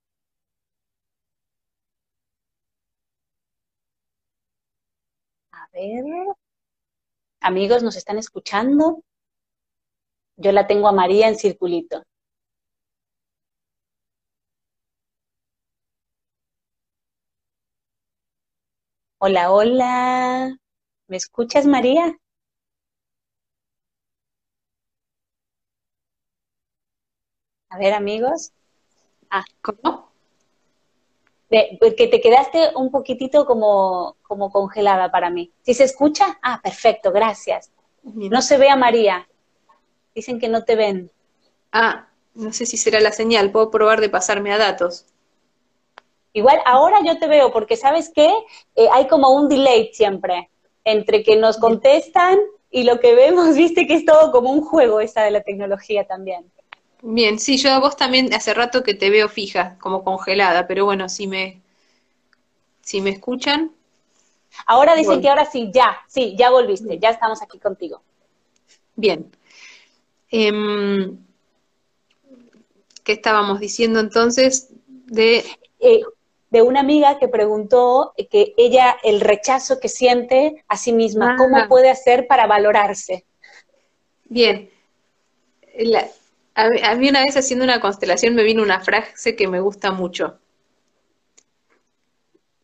A 5.53 5.67
ver. 5.73 6.35
Amigos, 7.39 7.81
¿nos 7.81 7.95
están 7.95 8.17
escuchando? 8.17 9.01
Yo 10.37 10.53
la 10.53 10.65
tengo 10.65 10.87
a 10.87 10.93
María 10.93 11.27
en 11.27 11.35
circulito. 11.37 12.01
Hola, 19.19 19.51
hola. 19.51 20.55
¿Me 21.07 21.17
escuchas, 21.17 21.67
María? 21.67 22.17
A 27.69 27.77
ver, 27.77 27.93
amigos. 27.93 28.51
Ah, 29.29 29.43
¿cómo? 29.61 30.11
Pues 31.79 31.93
que 31.95 32.07
te 32.07 32.19
quedaste 32.21 32.71
un 32.75 32.89
poquitito 32.89 33.45
como, 33.45 34.15
como 34.23 34.51
congelada 34.51 35.11
para 35.11 35.29
mí. 35.29 35.51
¿Sí 35.61 35.73
se 35.75 35.83
escucha? 35.83 36.39
Ah, 36.41 36.59
perfecto, 36.61 37.11
gracias. 37.11 37.71
No 38.03 38.41
se 38.41 38.57
ve 38.57 38.69
a 38.69 38.75
María. 38.75 39.27
Dicen 40.15 40.39
que 40.39 40.49
no 40.49 40.63
te 40.63 40.75
ven. 40.75 41.11
Ah, 41.71 42.07
no 42.33 42.51
sé 42.51 42.65
si 42.65 42.77
será 42.77 42.99
la 42.99 43.11
señal. 43.11 43.51
Puedo 43.51 43.69
probar 43.69 44.01
de 44.01 44.09
pasarme 44.09 44.51
a 44.51 44.57
datos. 44.57 45.05
Igual 46.33 46.59
ahora 46.65 46.97
yo 47.05 47.17
te 47.19 47.27
veo, 47.27 47.53
porque 47.53 47.77
sabes 47.77 48.11
qué, 48.13 48.33
eh, 48.75 48.89
hay 48.91 49.07
como 49.07 49.29
un 49.29 49.47
delay 49.47 49.93
siempre 49.93 50.49
entre 50.85 51.23
que 51.23 51.35
nos 51.35 51.57
contestan 51.57 52.39
y 52.71 52.83
lo 52.83 52.99
que 52.99 53.15
vemos, 53.15 53.55
viste 53.57 53.87
que 53.87 53.95
es 53.95 54.05
todo 54.05 54.31
como 54.31 54.51
un 54.51 54.61
juego 54.61 55.01
esa 55.01 55.23
de 55.23 55.31
la 55.31 55.41
tecnología 55.41 56.05
también. 56.05 56.45
Bien, 57.01 57.37
sí, 57.37 57.57
yo 57.57 57.71
a 57.71 57.79
vos 57.79 57.97
también 57.97 58.33
hace 58.33 58.53
rato 58.53 58.81
que 58.81 58.93
te 58.93 59.09
veo 59.09 59.29
fija, 59.29 59.77
como 59.79 60.03
congelada, 60.03 60.65
pero 60.65 60.85
bueno, 60.85 61.07
si 61.09 61.27
me, 61.27 61.61
si 62.81 63.01
me 63.01 63.11
escuchan. 63.11 63.71
Ahora 64.65 64.95
dicen 64.95 65.21
que 65.21 65.29
ahora 65.29 65.45
sí, 65.45 65.69
ya, 65.73 65.97
sí, 66.07 66.35
ya 66.37 66.49
volviste, 66.49 66.97
ya 66.97 67.09
estamos 67.09 67.41
aquí 67.41 67.59
contigo. 67.59 68.01
Bien. 68.95 69.29
Em, 70.31 71.17
¿Qué 73.03 73.11
estábamos 73.11 73.59
diciendo 73.59 73.99
entonces? 73.99 74.69
De... 74.87 75.43
Eh, 75.79 76.01
de 76.55 76.61
una 76.61 76.79
amiga 76.79 77.19
que 77.19 77.27
preguntó 77.27 78.13
que 78.31 78.53
ella, 78.55 78.95
el 79.03 79.19
rechazo 79.19 79.81
que 79.81 79.89
siente 79.89 80.63
a 80.69 80.77
sí 80.77 80.93
misma, 80.93 81.35
¿cómo 81.35 81.67
puede 81.67 81.89
hacer 81.89 82.27
para 82.27 82.47
valorarse? 82.47 83.25
Bien. 84.23 84.69
a, 86.55 86.95
mí 86.95 87.09
una 87.09 87.23
vez 87.25 87.35
haciendo 87.35 87.65
una 87.65 87.81
constelación 87.81 88.35
me 88.35 88.43
vino 88.43 88.63
una 88.63 88.79
frase 88.79 89.35
que 89.35 89.49
me 89.49 89.59
gusta 89.59 89.91
mucho, 89.91 90.39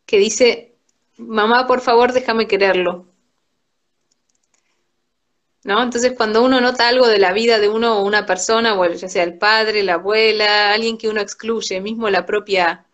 que 0.06 0.16
dice, 0.16 0.74
mamá, 1.18 1.66
por 1.66 1.82
favor, 1.82 2.14
déjame 2.14 2.48
quererlo. 2.48 3.04
¿no? 5.64 5.82
Entonces, 5.82 6.14
cuando 6.16 6.42
uno 6.42 6.62
nota 6.62 6.88
algo 6.88 7.08
de 7.08 7.18
la 7.18 7.34
vida 7.34 7.58
de 7.58 7.68
uno 7.68 7.98
o 7.98 8.06
una 8.06 8.24
persona, 8.24 8.72
o 8.72 8.86
ya 8.86 9.10
sea 9.10 9.22
el 9.22 9.36
padre, 9.36 9.82
la 9.82 9.94
abuela, 9.94 10.72
alguien 10.72 10.96
que 10.96 11.10
uno 11.10 11.20
excluye, 11.20 11.78
mismo 11.82 12.08
la 12.08 12.24
propia, 12.24 12.86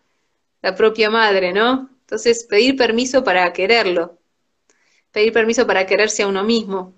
la 0.61 0.75
propia 0.75 1.09
madre, 1.09 1.53
¿no? 1.53 1.89
Entonces, 2.01 2.45
pedir 2.45 2.75
permiso 2.75 3.23
para 3.23 3.51
quererlo, 3.53 4.17
pedir 5.11 5.33
permiso 5.33 5.67
para 5.67 5.85
quererse 5.85 6.23
a 6.23 6.27
uno 6.27 6.43
mismo. 6.43 6.93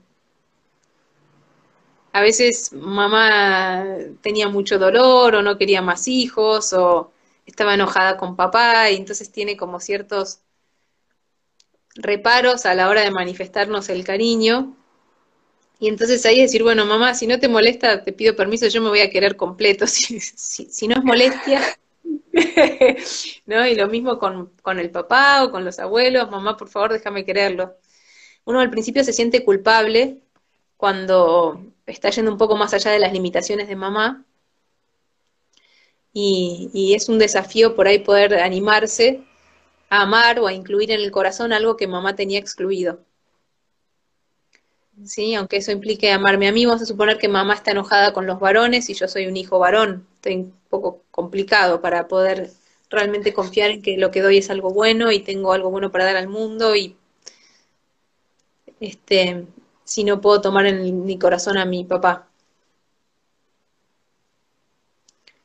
A 2.14 2.22
veces 2.22 2.74
mamá 2.74 3.86
tenía 4.22 4.50
mucho 4.50 4.78
dolor 4.78 5.36
o 5.36 5.42
no 5.42 5.58
quería 5.58 5.82
más 5.82 6.08
hijos 6.08 6.74
o 6.74 7.12
estaba 7.46 7.74
enojada 7.74 8.18
con 8.18 8.36
papá 8.36 8.90
y 8.92 8.98
entonces 8.98 9.32
tiene 9.32 9.56
como 9.56 9.80
ciertos 9.80 10.42
reparos 11.96 12.66
a 12.66 12.74
la 12.74 12.90
hora 12.90 13.02
de 13.02 13.12
manifestarnos 13.12 13.90
el 13.90 14.04
cariño 14.04 14.76
y 15.82 15.88
entonces 15.88 16.24
ahí 16.28 16.40
decir, 16.40 16.62
bueno, 16.62 16.86
mamá, 16.86 17.16
si 17.16 17.26
no 17.26 17.40
te 17.40 17.48
molesta, 17.48 18.04
te 18.04 18.14
pido 18.14 18.36
permiso, 18.36 18.68
yo 18.68 18.84
me 18.84 18.90
voy 18.90 19.00
a 19.00 19.10
querer 19.10 19.36
completo. 19.36 19.86
Si, 19.88 20.20
si, 20.20 20.88
no 20.88 20.96
es 20.96 21.04
molestia, 21.04 21.60
¿No? 23.46 23.68
Y 23.68 23.76
lo 23.76 23.88
mismo 23.88 24.18
con, 24.20 24.54
con 24.62 24.80
el 24.80 24.90
papá 24.92 25.44
o 25.44 25.52
con 25.52 25.66
los 25.66 25.80
abuelos, 25.80 26.30
mamá, 26.30 26.58
por 26.58 26.70
favor, 26.70 26.94
déjame 26.94 27.26
quererlo. 27.26 27.78
Uno 28.46 28.60
al 28.60 28.70
principio 28.70 29.04
se 29.04 29.14
siente 29.14 29.44
culpable 29.44 30.22
cuando 30.78 31.74
está 31.86 32.10
yendo 32.10 32.32
un 32.32 32.38
poco 32.38 32.56
más 32.58 32.74
allá 32.74 32.92
de 32.92 33.00
las 33.00 33.14
limitaciones 33.14 33.68
de 33.68 33.76
mamá. 33.76 34.26
Y, 36.14 36.94
es 36.96 37.08
un 37.10 37.20
desafío 37.20 37.76
por 37.76 37.88
ahí 37.88 38.00
poder 38.00 38.36
animarse 38.36 39.24
a 39.90 40.02
amar 40.04 40.40
o 40.40 40.48
a 40.48 40.54
incluir 40.54 40.92
en 40.92 41.02
el 41.02 41.12
corazón 41.12 41.54
algo 41.54 41.78
que 41.78 41.88
mamá 41.88 42.16
tenía 42.16 42.40
excluido. 42.40 43.00
Sí, 45.06 45.34
aunque 45.36 45.58
eso 45.58 45.72
implique 45.72 46.12
amarme 46.12 46.48
a 46.48 46.52
mí, 46.52 46.66
vamos 46.66 46.82
a 46.82 46.86
suponer 46.86 47.18
que 47.18 47.28
mamá 47.28 47.54
está 47.56 47.72
enojada 47.72 48.14
con 48.14 48.28
los 48.28 48.40
varones 48.40 48.90
y 48.90 48.94
yo 48.94 49.08
soy 49.08 49.26
un 49.28 49.38
hijo 49.38 49.58
varón. 49.60 50.08
Estoy 50.16 50.36
un 50.36 50.54
poco 50.70 51.02
complicado 51.12 51.82
para 51.82 52.08
poder 52.08 52.52
realmente 52.90 53.34
confiar 53.34 53.72
en 53.72 53.82
que 53.82 53.98
lo 53.98 54.12
que 54.12 54.22
doy 54.22 54.38
es 54.38 54.50
algo 54.50 54.72
bueno 54.72 55.12
y 55.12 55.20
tengo 55.20 55.54
algo 55.54 55.72
bueno 55.72 55.92
para 55.92 56.06
dar 56.06 56.18
al 56.18 56.28
mundo 56.28 56.76
y 56.76 56.96
este 58.82 59.48
si 59.86 60.04
no 60.04 60.20
puedo 60.20 60.42
tomar 60.42 60.66
en 60.66 61.06
mi 61.06 61.18
corazón 61.18 61.58
a 61.58 61.64
mi 61.66 61.86
papá. 61.86 62.28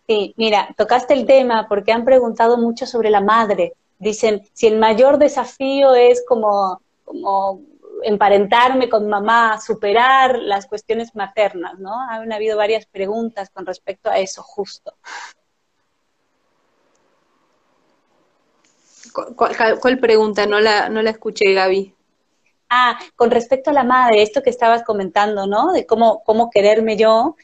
Sí, 0.07 0.35
mira, 0.37 0.69
tocaste 0.77 1.14
el 1.14 1.27
tema 1.27 1.66
porque 1.69 1.92
han 1.92 2.05
preguntado 2.05 2.57
mucho 2.59 2.87
sobre 2.87 3.11
la 3.11 3.21
madre. 3.21 3.75
Dicen, 3.99 4.42
si 4.53 4.66
el 4.69 4.79
mayor 4.79 5.19
desafío 5.19 5.95
es 5.95 6.25
como, 6.27 6.81
como 7.05 7.61
emparentarme 8.03 8.89
con 8.89 9.09
mamá, 9.09 9.61
superar 9.61 10.39
las 10.39 10.67
cuestiones 10.67 11.15
maternas, 11.15 11.79
¿no? 11.79 12.01
Han 12.01 12.33
habido 12.33 12.57
varias 12.57 12.87
preguntas 12.87 13.51
con 13.51 13.67
respecto 13.67 14.11
a 14.11 14.19
eso, 14.19 14.43
justo. 14.43 14.95
¿Cuál, 19.13 19.99
pregunta? 19.99 20.47
No 20.47 20.61
la, 20.61 20.89
no 20.89 21.01
la 21.03 21.11
escuché, 21.11 21.53
Gaby. 21.55 21.95
Ah, 22.69 22.99
con 23.15 23.31
respecto 23.31 23.71
a 23.71 23.73
la 23.73 23.85
madre, 23.85 24.23
esto 24.23 24.43
que 24.43 24.51
estabas 24.51 24.83
comentando, 24.83 25.47
¿no? 25.47 25.73
De 25.73 25.87
cómo, 25.87 26.23
cómo 26.25 26.51
quererme 26.51 26.97
yo, 26.97 27.37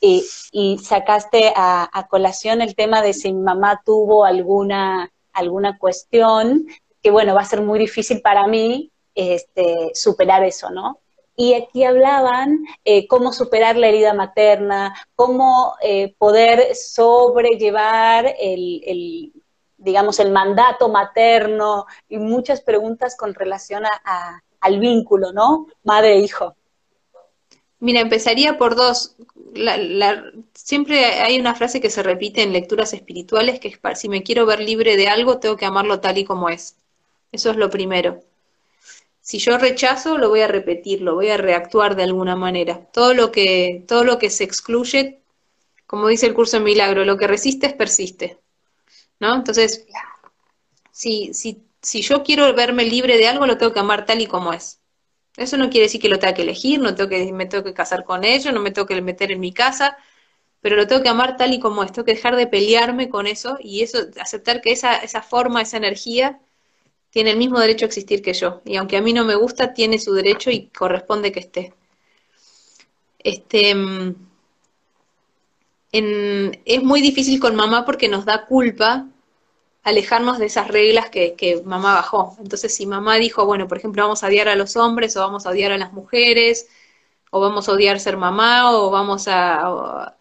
y, 0.00 0.24
y 0.52 0.78
sacaste 0.78 1.52
a, 1.56 1.88
a, 1.90 2.06
colación 2.06 2.60
el 2.60 2.74
tema 2.74 3.00
de 3.00 3.14
si 3.14 3.32
mi 3.32 3.40
mamá 3.40 3.80
tuvo 3.84 4.26
alguna, 4.26 5.10
alguna 5.32 5.78
cuestión, 5.78 6.66
que 7.02 7.10
bueno, 7.10 7.34
va 7.34 7.40
a 7.40 7.46
ser 7.46 7.62
muy 7.62 7.78
difícil 7.78 8.20
para 8.20 8.46
mí 8.46 8.92
este, 9.16 9.90
superar 9.94 10.44
eso, 10.44 10.70
¿no? 10.70 11.00
Y 11.34 11.54
aquí 11.54 11.84
hablaban 11.84 12.64
eh, 12.84 13.08
cómo 13.08 13.32
superar 13.32 13.76
la 13.76 13.88
herida 13.88 14.14
materna, 14.14 14.94
cómo 15.16 15.74
eh, 15.82 16.14
poder 16.16 16.74
sobrellevar 16.74 18.34
el, 18.38 18.82
el, 18.86 19.32
digamos, 19.76 20.18
el 20.20 20.30
mandato 20.30 20.88
materno 20.88 21.86
y 22.08 22.18
muchas 22.18 22.60
preguntas 22.60 23.16
con 23.16 23.34
relación 23.34 23.84
a, 23.84 24.42
al 24.60 24.78
vínculo, 24.78 25.32
¿no? 25.32 25.66
Madre-hijo. 25.82 26.54
Mira, 27.78 28.00
empezaría 28.00 28.56
por 28.56 28.74
dos. 28.74 29.16
siempre 30.54 31.04
hay 31.04 31.38
una 31.38 31.54
frase 31.54 31.80
que 31.80 31.90
se 31.90 32.02
repite 32.02 32.42
en 32.42 32.52
lecturas 32.52 32.94
espirituales 32.94 33.60
que 33.60 33.68
es, 33.68 33.78
si 33.98 34.08
me 34.08 34.22
quiero 34.22 34.46
ver 34.46 34.60
libre 34.60 34.96
de 34.96 35.08
algo, 35.08 35.38
tengo 35.38 35.56
que 35.56 35.66
amarlo 35.66 36.00
tal 36.00 36.16
y 36.18 36.24
como 36.24 36.48
es. 36.48 36.76
Eso 37.32 37.50
es 37.50 37.56
lo 37.56 37.68
primero. 37.68 38.22
Si 39.26 39.40
yo 39.40 39.58
rechazo, 39.58 40.18
lo 40.18 40.28
voy 40.28 40.42
a 40.42 40.46
repetir, 40.46 41.02
lo 41.02 41.16
voy 41.16 41.30
a 41.30 41.36
reactuar 41.36 41.96
de 41.96 42.04
alguna 42.04 42.36
manera. 42.36 42.86
Todo 42.92 43.12
lo 43.12 43.32
que, 43.32 43.84
todo 43.88 44.04
lo 44.04 44.20
que 44.20 44.30
se 44.30 44.44
excluye, 44.44 45.18
como 45.84 46.06
dice 46.06 46.26
el 46.26 46.34
curso 46.34 46.58
en 46.58 46.62
milagro, 46.62 47.04
lo 47.04 47.16
que 47.16 47.26
resiste 47.26 47.70
persiste. 47.70 48.38
¿No? 49.18 49.34
Entonces, 49.34 49.84
si, 50.92 51.34
si, 51.34 51.64
si 51.82 52.02
yo 52.02 52.22
quiero 52.22 52.54
verme 52.54 52.84
libre 52.84 53.18
de 53.18 53.26
algo, 53.26 53.46
lo 53.46 53.58
tengo 53.58 53.72
que 53.72 53.80
amar 53.80 54.06
tal 54.06 54.20
y 54.20 54.28
como 54.28 54.52
es. 54.52 54.78
Eso 55.36 55.56
no 55.56 55.70
quiere 55.70 55.86
decir 55.86 56.00
que 56.00 56.08
lo 56.08 56.20
tenga 56.20 56.34
que 56.34 56.42
elegir, 56.42 56.78
no 56.80 56.94
tengo 56.94 57.10
que, 57.10 57.32
me 57.32 57.46
tengo 57.46 57.64
que 57.64 57.74
casar 57.74 58.04
con 58.04 58.22
ellos, 58.22 58.54
no 58.54 58.60
me 58.60 58.70
tengo 58.70 58.86
que 58.86 59.02
meter 59.02 59.32
en 59.32 59.40
mi 59.40 59.52
casa, 59.52 59.96
pero 60.60 60.76
lo 60.76 60.86
tengo 60.86 61.02
que 61.02 61.08
amar 61.08 61.36
tal 61.36 61.52
y 61.52 61.58
como 61.58 61.82
es, 61.82 61.90
tengo 61.90 62.06
que 62.06 62.14
dejar 62.14 62.36
de 62.36 62.46
pelearme 62.46 63.08
con 63.08 63.26
eso 63.26 63.58
y 63.60 63.82
eso, 63.82 63.98
aceptar 64.20 64.60
que 64.62 64.70
esa, 64.70 64.98
esa 64.98 65.22
forma, 65.22 65.62
esa 65.62 65.78
energía 65.78 66.40
tiene 67.16 67.30
el 67.30 67.38
mismo 67.38 67.58
derecho 67.58 67.86
a 67.86 67.88
existir 67.88 68.20
que 68.20 68.34
yo. 68.34 68.60
Y 68.66 68.76
aunque 68.76 68.98
a 68.98 69.00
mí 69.00 69.14
no 69.14 69.24
me 69.24 69.36
gusta, 69.36 69.72
tiene 69.72 69.98
su 69.98 70.12
derecho 70.12 70.50
y 70.50 70.66
corresponde 70.66 71.32
que 71.32 71.40
esté. 71.40 71.72
Este, 73.18 73.74
mm, 73.74 74.14
es 75.92 76.82
muy 76.82 77.00
difícil 77.00 77.40
con 77.40 77.56
mamá 77.56 77.86
porque 77.86 78.10
nos 78.10 78.26
da 78.26 78.44
culpa 78.44 79.06
alejarnos 79.82 80.38
de 80.38 80.44
esas 80.44 80.68
reglas 80.68 81.08
que, 81.08 81.32
que, 81.36 81.62
mamá 81.64 81.94
bajó. 81.94 82.36
Entonces, 82.38 82.74
si 82.74 82.84
mamá 82.84 83.14
dijo, 83.16 83.46
bueno, 83.46 83.66
por 83.66 83.78
ejemplo, 83.78 84.02
vamos 84.02 84.22
a 84.22 84.26
odiar 84.26 84.48
a 84.48 84.54
los 84.54 84.76
hombres 84.76 85.16
o 85.16 85.20
vamos 85.20 85.46
a 85.46 85.50
odiar 85.52 85.72
a 85.72 85.78
las 85.78 85.94
mujeres, 85.94 86.68
o 87.30 87.40
vamos 87.40 87.66
a 87.70 87.72
odiar 87.72 87.98
ser 87.98 88.18
mamá, 88.18 88.76
o 88.76 88.90
vamos 88.90 89.26
a, 89.26 90.15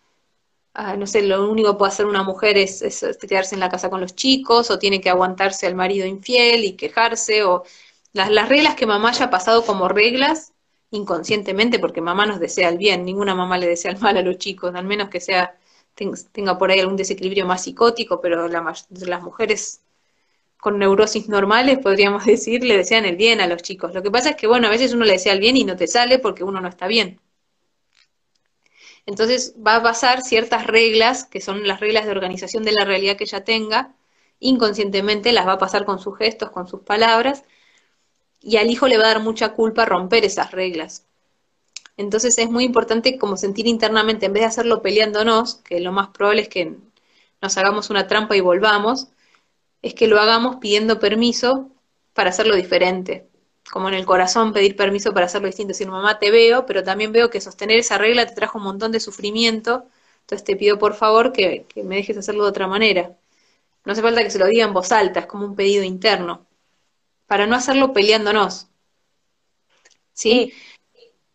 Ah, 0.78 0.98
no 0.98 1.08
sé, 1.08 1.22
lo 1.22 1.50
único 1.50 1.72
que 1.72 1.78
puede 1.78 1.92
hacer 1.94 2.06
una 2.06 2.24
mujer 2.24 2.58
es, 2.58 2.84
quedarse 3.22 3.56
en 3.56 3.62
la 3.62 3.70
casa 3.70 3.90
con 3.90 4.02
los 4.02 4.14
chicos, 4.16 4.70
o 4.72 4.78
tiene 4.78 5.00
que 5.02 5.10
aguantarse 5.10 5.66
al 5.68 5.76
marido 5.76 6.06
infiel 6.06 6.66
y 6.66 6.74
quejarse, 6.76 7.44
o 7.44 7.64
las, 8.14 8.30
las 8.30 8.50
reglas 8.50 8.76
que 8.76 8.86
mamá 8.86 9.10
haya 9.10 9.30
pasado 9.30 9.66
como 9.66 9.88
reglas 9.88 10.54
inconscientemente, 10.92 11.80
porque 11.80 12.02
mamá 12.02 12.26
nos 12.26 12.40
desea 12.42 12.70
el 12.70 12.78
bien, 12.78 13.06
ninguna 13.06 13.34
mamá 13.36 13.58
le 13.58 13.68
desea 13.68 13.92
el 13.92 14.00
mal 14.00 14.18
a 14.18 14.22
los 14.22 14.38
chicos, 14.38 14.76
al 14.76 14.86
menos 14.86 15.10
que 15.10 15.22
sea 15.22 15.58
tenga 16.34 16.58
por 16.58 16.72
ahí 16.72 16.80
algún 16.82 16.98
desequilibrio 16.98 17.46
más 17.46 17.64
psicótico, 17.64 18.20
pero 18.22 18.50
la, 18.50 18.74
las 18.90 19.22
mujeres 19.24 19.82
con 20.58 20.80
neurosis 20.80 21.30
normales, 21.30 21.80
podríamos 21.80 22.26
decir, 22.28 22.64
le 22.64 22.78
desean 22.78 23.06
el 23.06 23.18
bien 23.18 23.42
a 23.42 23.48
los 23.48 23.62
chicos. 23.64 23.94
Lo 23.94 24.04
que 24.04 24.12
pasa 24.12 24.32
es 24.32 24.36
que, 24.38 24.48
bueno, 24.48 24.68
a 24.68 24.72
veces 24.72 24.94
uno 24.94 25.06
le 25.06 25.14
desea 25.14 25.34
el 25.34 25.40
bien 25.42 25.58
y 25.58 25.66
no 25.66 25.76
te 25.78 25.88
sale 25.88 26.20
porque 26.20 26.44
uno 26.46 26.62
no 26.62 26.70
está 26.70 26.88
bien. 26.88 27.20
Entonces 29.06 29.56
va 29.66 29.78
a 29.78 29.84
pasar 29.84 30.22
ciertas 30.22 30.68
reglas, 30.68 31.26
que 31.26 31.42
son 31.42 31.68
las 31.68 31.80
reglas 31.80 32.06
de 32.06 32.12
organización 32.12 32.64
de 32.64 32.72
la 32.72 32.86
realidad 32.86 33.18
que 33.18 33.26
ella 33.26 33.44
tenga, 33.44 33.94
inconscientemente 34.40 35.32
las 35.32 35.48
va 35.48 35.54
a 35.54 35.58
pasar 35.58 35.86
con 35.86 36.00
sus 36.00 36.18
gestos, 36.18 36.52
con 36.52 36.68
sus 36.68 36.82
palabras, 36.82 37.44
y 38.42 38.58
al 38.58 38.70
hijo 38.70 38.88
le 38.88 38.98
va 38.98 39.06
a 39.06 39.08
dar 39.08 39.22
mucha 39.22 39.54
culpa 39.54 39.86
romper 39.86 40.26
esas 40.26 40.52
reglas. 40.52 41.06
Entonces 41.98 42.38
es 42.38 42.50
muy 42.50 42.66
importante 42.66 43.18
como 43.18 43.38
sentir 43.38 43.68
internamente, 43.68 44.26
en 44.26 44.34
vez 44.34 44.42
de 44.42 44.48
hacerlo 44.48 44.82
peleándonos, 44.82 45.56
que 45.56 45.80
lo 45.80 45.92
más 45.92 46.10
probable 46.10 46.44
es 46.44 46.50
que 46.50 46.76
nos 47.42 47.58
hagamos 47.58 47.90
una 47.90 48.08
trampa 48.08 48.36
y 48.36 48.42
volvamos, 48.42 49.08
es 49.82 49.94
que 49.94 50.08
lo 50.08 50.20
hagamos 50.20 50.58
pidiendo 50.58 51.00
permiso 51.00 51.70
para 52.14 52.32
hacerlo 52.32 52.56
diferente 52.56 53.28
como 53.72 53.88
en 53.88 53.96
el 53.96 54.06
corazón, 54.06 54.54
pedir 54.54 54.76
permiso 54.76 55.14
para 55.14 55.26
hacerlo 55.26 55.48
distinto. 55.48 55.70
Decir, 55.70 55.88
mamá, 55.88 56.20
te 56.20 56.32
veo, 56.32 56.66
pero 56.66 56.84
también 56.84 57.12
veo 57.12 57.30
que 57.30 57.42
sostener 57.42 57.80
esa 57.80 57.98
regla 57.98 58.26
te 58.26 58.36
trajo 58.36 58.58
un 58.58 58.66
montón 58.66 58.92
de 58.92 59.00
sufrimiento, 59.00 59.86
entonces 60.22 60.44
te 60.46 60.56
pido 60.56 60.80
por 60.80 60.96
favor 60.96 61.32
que, 61.32 61.66
me 61.84 61.96
dejes 61.98 62.18
hacerlo 62.18 62.44
de 62.44 62.50
otra 62.50 62.68
manera. 62.68 63.16
No 63.86 63.94
hace 63.94 64.02
falta 64.02 64.24
que 64.24 64.32
se 64.32 64.40
lo 64.40 64.48
diga 64.48 64.66
en 64.66 64.74
voz 64.74 64.92
alta, 64.92 65.22
es 65.22 65.26
como 65.28 65.46
un 65.46 65.56
pedido 65.56 65.84
interno, 65.84 66.46
para 67.28 67.48
no 67.48 67.56
hacerlo 67.56 67.94
peleándonos. 67.94 68.68
¿Sí? 70.14 70.54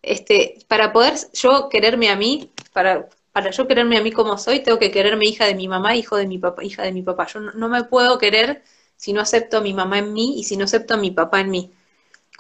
Este, 0.03 0.59
para 0.69 0.93
poder 0.93 1.15
yo 1.35 1.69
quererme 1.69 2.09
a 2.09 2.17
mí, 2.17 2.51
para, 2.73 3.09
para 3.33 3.51
yo 3.51 3.67
quererme 3.69 3.99
a 3.99 4.03
mí 4.03 4.13
como 4.13 4.39
soy, 4.39 4.61
tengo 4.61 4.79
que 4.79 4.91
quererme 4.91 5.27
hija 5.27 5.47
de 5.47 5.55
mi 5.55 5.69
mamá, 5.69 5.95
hijo 5.97 6.17
de 6.17 6.27
mi 6.27 6.39
papá, 6.39 6.65
hija 6.65 6.83
de 6.83 6.93
mi 6.93 7.03
papá. 7.03 7.27
Yo 7.27 7.41
no 7.41 7.69
me 7.69 7.85
puedo 7.85 8.19
querer 8.19 8.63
si 8.97 9.13
no 9.13 9.21
acepto 9.21 9.59
a 9.59 9.61
mi 9.61 9.75
mamá 9.75 9.99
en 9.99 10.13
mí 10.13 10.39
y 10.39 10.45
si 10.45 10.57
no 10.57 10.65
acepto 10.65 10.95
a 10.95 10.97
mi 10.97 11.11
papá 11.11 11.41
en 11.41 11.51
mí 11.51 11.73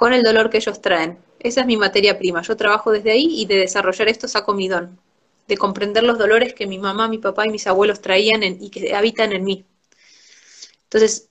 con 0.00 0.14
el 0.14 0.22
dolor 0.22 0.48
que 0.48 0.56
ellos 0.56 0.80
traen. 0.80 1.18
Esa 1.40 1.60
es 1.60 1.66
mi 1.66 1.76
materia 1.76 2.18
prima. 2.18 2.40
Yo 2.40 2.56
trabajo 2.56 2.90
desde 2.90 3.10
ahí 3.10 3.42
y 3.42 3.44
de 3.44 3.56
desarrollar 3.56 4.08
esto 4.08 4.28
saco 4.28 4.54
mi 4.54 4.66
don, 4.66 4.98
de 5.46 5.58
comprender 5.58 6.04
los 6.04 6.16
dolores 6.16 6.54
que 6.54 6.66
mi 6.66 6.78
mamá, 6.78 7.06
mi 7.06 7.18
papá 7.18 7.44
y 7.44 7.50
mis 7.50 7.66
abuelos 7.66 8.00
traían 8.00 8.42
y 8.42 8.70
que 8.70 8.94
habitan 8.94 9.32
en 9.32 9.44
mí. 9.44 9.66
Entonces, 10.84 11.28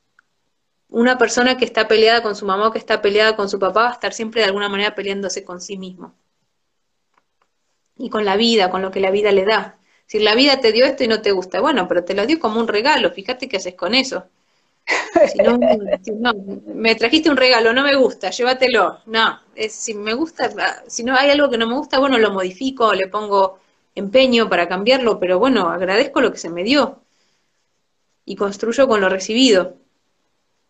una 0.88 1.18
persona 1.18 1.58
que 1.58 1.66
está 1.66 1.88
peleada 1.88 2.22
con 2.22 2.36
su 2.36 2.46
mamá 2.46 2.68
o 2.68 2.72
que 2.72 2.78
está 2.78 3.02
peleada 3.02 3.36
con 3.36 3.50
su 3.50 3.58
papá 3.58 3.86
va 3.86 3.90
a 3.90 3.94
estar 3.94 4.14
siempre 4.14 4.42
de 4.42 4.46
alguna 4.50 4.70
manera 4.70 4.94
peleándose 4.94 5.44
con 5.44 5.62
sí 5.62 5.76
mismo. 5.76 6.14
Y 7.98 8.12
con 8.12 8.24
la 8.24 8.38
vida, 8.38 8.70
con 8.70 8.84
lo 8.84 8.92
que 8.92 9.00
la 9.00 9.10
vida 9.10 9.32
le 9.32 9.46
da. 9.46 9.80
Si 10.06 10.20
la 10.20 10.36
vida 10.36 10.60
te 10.60 10.72
dio 10.72 10.86
esto 10.86 11.04
y 11.04 11.08
no 11.08 11.24
te 11.24 11.32
gusta, 11.32 11.60
bueno, 11.60 11.88
pero 11.88 12.06
te 12.06 12.14
lo 12.14 12.28
dio 12.28 12.40
como 12.40 12.60
un 12.60 12.68
regalo, 12.68 13.10
fíjate 13.10 13.50
qué 13.50 13.58
haces 13.58 13.74
con 13.74 13.96
eso. 13.96 14.28
Me 16.74 16.96
trajiste 16.96 17.30
un 17.30 17.38
regalo, 17.38 17.74
no 17.74 17.84
me 17.84 17.96
gusta, 17.96 18.30
llévatelo. 18.30 19.00
No, 19.06 19.40
si 19.70 19.94
me 19.94 20.14
gusta, 20.14 20.50
si 20.88 21.04
no 21.04 21.16
hay 21.16 21.30
algo 21.30 21.50
que 21.50 21.58
no 21.58 21.68
me 21.68 21.76
gusta, 21.76 22.00
bueno, 22.00 22.18
lo 22.18 22.32
modifico, 22.32 22.94
le 22.94 23.08
pongo 23.08 23.60
empeño 23.96 24.50
para 24.50 24.68
cambiarlo, 24.68 25.20
pero 25.20 25.40
bueno, 25.40 25.70
agradezco 25.70 26.22
lo 26.22 26.32
que 26.32 26.38
se 26.38 26.50
me 26.50 26.64
dio 26.64 27.00
y 28.26 28.36
construyo 28.36 28.88
con 28.88 29.02
lo 29.02 29.10
recibido. 29.10 29.76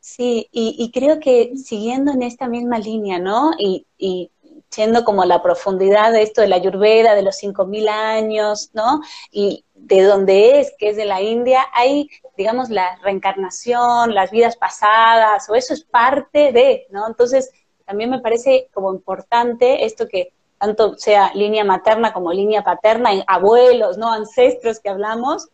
Sí, 0.02 0.48
y, 0.52 0.90
creo 0.94 1.20
que 1.20 1.58
siguiendo 1.58 2.14
en 2.14 2.24
esta 2.24 2.48
misma 2.48 2.80
línea, 2.80 3.20
¿no? 3.20 3.52
Y, 3.60 3.86
y 3.98 4.32
yendo 4.76 5.04
como 5.04 5.26
la 5.26 5.42
profundidad 5.42 6.12
de 6.12 6.22
esto 6.22 6.42
de 6.42 6.48
la 6.48 6.58
Ayurveda, 6.58 7.16
de 7.16 7.24
los 7.24 7.42
5.000 7.42 7.90
años, 7.90 8.70
¿no? 8.74 9.02
Y 9.32 9.66
de 9.74 10.04
dónde 10.04 10.60
es, 10.60 10.74
que 10.78 10.90
es 10.90 10.98
de 10.98 11.06
la 11.06 11.22
India, 11.22 11.66
hay, 11.74 12.10
digamos, 12.38 12.70
la 12.70 12.98
reencarnación, 12.98 14.14
las 14.14 14.32
vidas 14.32 14.56
pasadas, 14.58 15.50
o 15.50 15.56
eso 15.56 15.74
es 15.74 15.84
parte 15.84 16.52
de, 16.52 16.88
¿no? 16.92 17.08
Entonces, 17.08 17.52
también 17.86 18.10
me 18.10 18.20
parece 18.20 18.70
como 18.74 18.94
importante 18.94 19.86
esto 19.86 20.08
que 20.08 20.34
tanto 20.60 20.98
sea 20.98 21.32
línea 21.34 21.64
materna 21.64 22.14
como 22.14 22.32
línea 22.34 22.64
paterna, 22.64 23.12
abuelos, 23.28 23.98
¿no? 23.98 24.12
Ancestros 24.12 24.80
que 24.80 24.90
hablamos, 24.90 25.48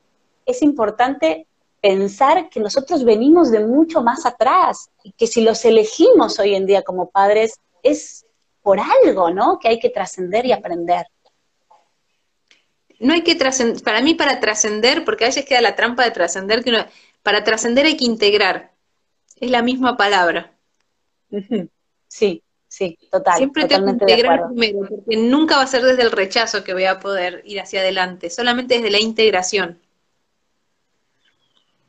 es 0.46 0.62
importante 0.62 1.48
pensar 1.80 2.50
que 2.50 2.60
nosotros 2.60 3.04
venimos 3.04 3.52
de 3.52 3.60
mucho 3.60 4.02
más 4.02 4.26
atrás 4.26 4.90
y 5.04 5.12
que 5.12 5.28
si 5.28 5.42
los 5.42 5.64
elegimos 5.64 6.40
hoy 6.40 6.56
en 6.56 6.66
día 6.66 6.82
como 6.82 7.10
padres 7.10 7.60
es 7.84 8.25
por 8.66 8.80
algo, 8.80 9.30
¿no? 9.30 9.60
Que 9.60 9.68
hay 9.68 9.80
que 9.80 9.92
trascender 9.92 10.44
y 10.48 10.52
aprender. 10.52 11.06
No 13.00 13.14
hay 13.14 13.22
que 13.22 13.36
trascender, 13.36 13.84
para 13.84 14.02
mí 14.02 14.16
para 14.16 14.40
trascender, 14.40 15.06
porque 15.06 15.24
a 15.26 15.28
veces 15.28 15.46
queda 15.46 15.62
la 15.62 15.76
trampa 15.76 16.04
de 16.04 16.10
trascender, 16.10 16.64
que 16.64 16.72
para 17.22 17.44
trascender 17.44 17.86
hay 17.86 17.96
que 17.96 18.06
integrar, 18.06 18.72
es 19.40 19.52
la 19.52 19.62
misma 19.62 19.98
palabra. 19.98 20.52
Sí, 22.08 22.42
sí, 22.68 22.98
total. 23.12 23.38
Siempre 23.38 23.66
tengo 23.66 23.86
que 23.86 23.92
integrar 23.92 24.48
primero, 24.48 24.80
porque 24.90 25.16
nunca 25.16 25.58
va 25.58 25.62
a 25.62 25.68
ser 25.68 25.84
desde 25.84 26.02
el 26.02 26.12
rechazo 26.12 26.64
que 26.64 26.74
voy 26.74 26.86
a 26.86 27.00
poder 27.00 27.44
ir 27.46 27.62
hacia 27.62 27.82
adelante, 27.82 28.32
solamente 28.32 28.78
desde 28.78 28.90
la 28.90 29.00
integración. 29.00 29.80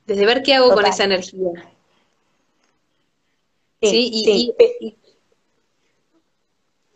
Desde 0.05 0.27
ver 0.27 0.43
qué 0.43 0.53
hago 0.53 0.75
con 0.75 0.85
esa 0.85 1.05
energía. 1.05 1.53
Sí, 3.81 4.11
Y, 4.13 4.55
y 4.81 4.97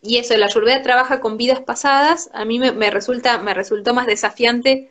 eso, 0.03 0.37
la 0.37 0.47
Ayurveda 0.47 0.83
trabaja 0.83 1.21
con 1.21 1.37
vidas 1.37 1.61
pasadas, 1.61 2.31
a 2.33 2.45
mí 2.45 2.59
me, 2.59 2.91
resulta, 2.91 3.39
me 3.39 3.55
resultó 3.55 3.95
más 3.95 4.07
desafiante, 4.07 4.91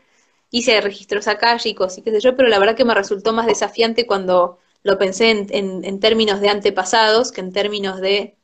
hice 0.52 0.82
registros 0.82 1.28
akáshicos 1.28 1.98
y 1.98 2.02
qué 2.02 2.12
sé 2.12 2.20
yo, 2.22 2.36
pero 2.36 2.50
la 2.50 2.60
verdad 2.60 2.76
que 2.76 2.86
me 2.86 2.96
resultó 2.96 3.34
más 3.34 3.48
desafiante 3.48 4.06
cuando 4.08 4.60
lo 4.84 4.98
pensé 4.98 5.32
en, 5.50 6.00
términos 6.00 6.42
de 6.42 6.50
antepasados 6.50 7.32
que 7.32 7.42
en 7.42 7.52
términos 7.54 8.02
de 8.02 8.38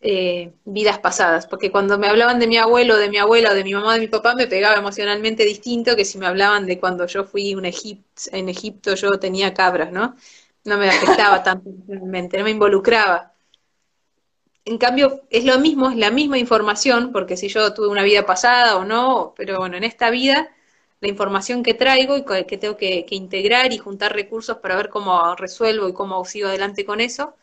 eh, 0.00 0.52
vidas 0.64 0.98
pasadas, 1.00 1.46
porque 1.46 1.70
cuando 1.72 1.98
me 1.98 2.08
hablaban 2.08 2.38
de 2.40 2.46
mi 2.46 2.56
abuelo, 2.58 2.96
de 2.96 3.08
mi 3.10 3.18
abuela, 3.18 3.52
o 3.52 3.54
de 3.54 3.64
mi 3.64 3.74
mamá, 3.74 3.94
de 3.94 4.00
mi 4.00 4.08
papá, 4.08 4.34
me 4.34 4.46
pegaba 4.46 4.76
emocionalmente 4.78 5.44
distinto 5.44 5.96
que 5.96 6.04
si 6.04 6.18
me 6.18 6.26
hablaban 6.26 6.66
de 6.66 6.78
cuando 6.80 7.06
yo 7.06 7.24
fui 7.24 7.54
un 7.54 7.66
en 7.66 8.48
Egipto 8.48 8.94
yo 8.94 9.18
tenía 9.18 9.54
cabras, 9.54 9.92
¿no? 9.92 10.16
No 10.64 10.78
me 10.78 10.88
afectaba 10.88 11.42
tanto 11.42 11.70
no 11.86 12.06
me 12.06 12.50
involucraba 12.50 13.32
en 14.68 14.76
cambio, 14.76 15.22
es 15.30 15.46
lo 15.46 15.58
mismo, 15.58 15.88
es 15.88 15.96
la 15.96 16.10
misma 16.10 16.36
información, 16.36 17.10
porque 17.10 17.38
si 17.38 17.48
yo 17.48 17.72
tuve 17.72 17.88
una 17.88 18.02
vida 18.02 18.26
pasada 18.26 18.76
o 18.76 18.84
no, 18.84 19.32
pero 19.34 19.56
bueno, 19.56 19.78
en 19.78 19.84
esta 19.84 20.10
vida, 20.10 20.50
la 21.00 21.08
información 21.08 21.62
que 21.62 21.72
traigo 21.72 22.18
y 22.18 22.24
que 22.44 22.58
tengo 22.58 22.76
que, 22.76 23.06
integrar 23.10 23.72
y 23.72 23.78
juntar 23.78 24.12
recursos 24.12 24.58
para 24.58 24.76
ver 24.76 24.90
cómo 24.90 25.34
resuelvo 25.36 25.88
y 25.88 25.94
cómo 25.94 26.22
sigo 26.26 26.48
adelante 26.48 26.84
con 26.84 27.00
eso, 27.00 27.34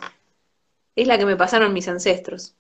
es 0.96 1.08
la 1.08 1.18
que 1.18 1.26
me 1.26 1.36
pasaron 1.36 1.74
mis 1.74 1.88
ancestros. 1.88 2.54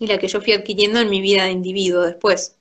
Y 0.00 0.08
la 0.08 0.18
que 0.18 0.26
yo 0.26 0.40
fui 0.40 0.52
adquiriendo 0.52 0.98
en 0.98 1.08
mi 1.08 1.20
vida 1.20 1.44
de 1.44 1.52
individuo 1.52 2.02
después. 2.02 2.58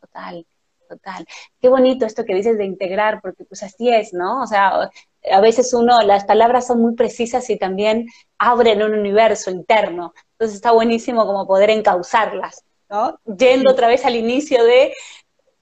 Total, 0.00 0.46
total. 0.88 1.26
Qué 1.60 1.68
bonito 1.68 2.06
esto 2.06 2.24
que 2.24 2.36
dices 2.36 2.56
de 2.56 2.64
integrar, 2.64 3.20
porque 3.20 3.44
pues 3.44 3.64
así 3.64 3.88
es, 3.92 4.12
¿no? 4.12 4.42
O 4.42 4.46
sea, 4.46 4.88
a 5.30 5.40
veces 5.40 5.74
uno, 5.74 5.98
las 6.00 6.24
palabras 6.24 6.66
son 6.66 6.80
muy 6.80 6.94
precisas 6.94 7.50
y 7.50 7.56
también 7.56 8.08
abren 8.38 8.82
un 8.82 8.94
universo 8.94 9.50
interno. 9.50 10.14
Entonces 10.32 10.56
está 10.56 10.72
buenísimo 10.72 11.26
como 11.26 11.46
poder 11.46 11.70
encauzarlas, 11.70 12.64
¿no? 12.88 13.18
Yendo 13.24 13.70
otra 13.70 13.88
vez 13.88 14.04
al 14.04 14.16
inicio 14.16 14.64
de 14.64 14.94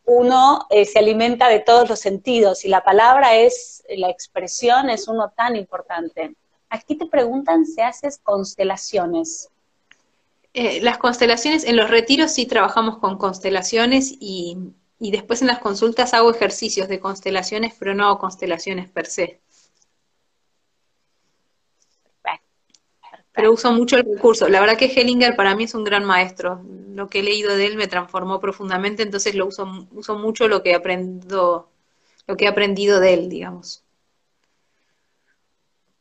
uno 0.05 0.67
eh, 0.71 0.85
se 0.85 0.99
alimenta 0.99 1.49
de 1.49 1.61
todos 1.61 1.89
los 1.89 1.99
sentidos 1.99 2.65
y 2.65 2.69
la 2.69 2.83
palabra 2.83 3.37
es, 3.37 3.83
la 3.97 4.09
expresión 4.09 4.89
es 4.91 5.09
uno 5.09 5.33
tan 5.37 5.57
importante. 5.57 6.35
Aquí 6.71 6.97
te 6.97 7.07
preguntan 7.07 7.67
si 7.67 7.81
haces 7.81 8.19
constelaciones. 8.23 9.49
Eh, 10.55 10.81
las 10.81 10.99
constelaciones, 10.99 11.65
en 11.65 11.77
los 11.77 11.91
retiros 11.91 12.33
sí 12.33 12.47
trabajamos 12.47 12.99
con 12.99 13.19
constelaciones 13.19 14.15
y, 14.19 14.57
y 14.99 15.11
después 15.11 15.43
en 15.43 15.49
las 15.49 15.59
consultas 15.59 16.15
hago 16.15 16.31
ejercicios 16.31 16.89
de 16.89 17.01
constelaciones, 17.01 17.75
pero 17.79 17.95
no 17.95 18.07
hago 18.07 18.19
constelaciones 18.19 18.89
per 18.89 19.07
se. 19.07 19.41
Pero 23.39 23.53
uso 23.53 23.71
mucho 23.71 23.97
el 23.97 24.05
recurso. 24.05 24.49
La 24.49 24.59
verdad 24.59 24.77
que 24.77 24.87
Hellinger 24.87 25.37
para 25.37 25.55
mí 25.55 25.63
es 25.63 25.75
un 25.77 25.85
gran 25.85 26.05
maestro. 26.05 26.61
Lo 26.97 27.09
que 27.09 27.21
he 27.21 27.23
leído 27.23 27.57
de 27.57 27.67
él 27.67 27.77
me 27.77 27.87
transformó 27.87 28.41
profundamente, 28.41 29.05
entonces 29.05 29.37
lo 29.37 29.47
uso, 29.47 29.65
uso 29.93 30.19
mucho 30.19 30.49
lo 30.49 30.61
que 30.61 30.75
aprendo, 30.75 31.71
lo 32.27 32.37
que 32.37 32.47
he 32.47 32.49
aprendido 32.49 32.99
de 32.99 33.15
él, 33.15 33.29
digamos. 33.29 33.85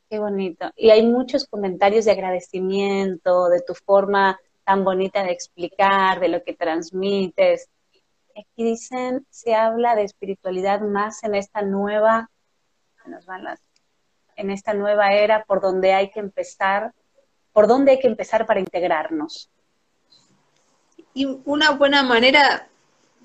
Qué 0.10 0.18
bonito. 0.18 0.72
Y 0.76 0.90
hay 0.90 1.06
muchos 1.06 1.46
comentarios 1.46 2.06
de 2.06 2.12
agradecimiento, 2.14 3.50
de 3.50 3.62
tu 3.62 3.76
forma 3.76 4.40
tan 4.64 4.84
bonita 4.84 5.22
de 5.22 5.30
explicar, 5.30 6.20
de 6.20 6.30
lo 6.30 6.44
que 6.44 6.56
transmites. 6.56 7.70
Aquí 8.32 8.64
dicen, 8.64 9.28
se 9.30 9.54
habla 9.54 9.96
de 9.96 10.06
espiritualidad 10.06 10.82
más 10.82 11.24
en 11.24 11.36
esta 11.36 11.62
nueva, 11.62 12.32
nos 13.06 13.28
van 13.28 13.44
las, 13.44 13.62
en 14.38 14.50
esta 14.50 14.74
nueva 14.74 15.14
era 15.14 15.44
por 15.44 15.62
donde 15.62 15.94
hay 15.94 16.10
que 16.10 16.20
empezar 16.20 16.94
por 17.58 17.66
dónde 17.66 17.94
hay 17.94 18.00
que 18.00 18.06
empezar 18.06 18.46
para 18.46 18.60
integrarnos. 18.60 19.50
Y 21.16 21.26
una 21.44 21.72
buena 21.72 22.04
manera 22.04 22.70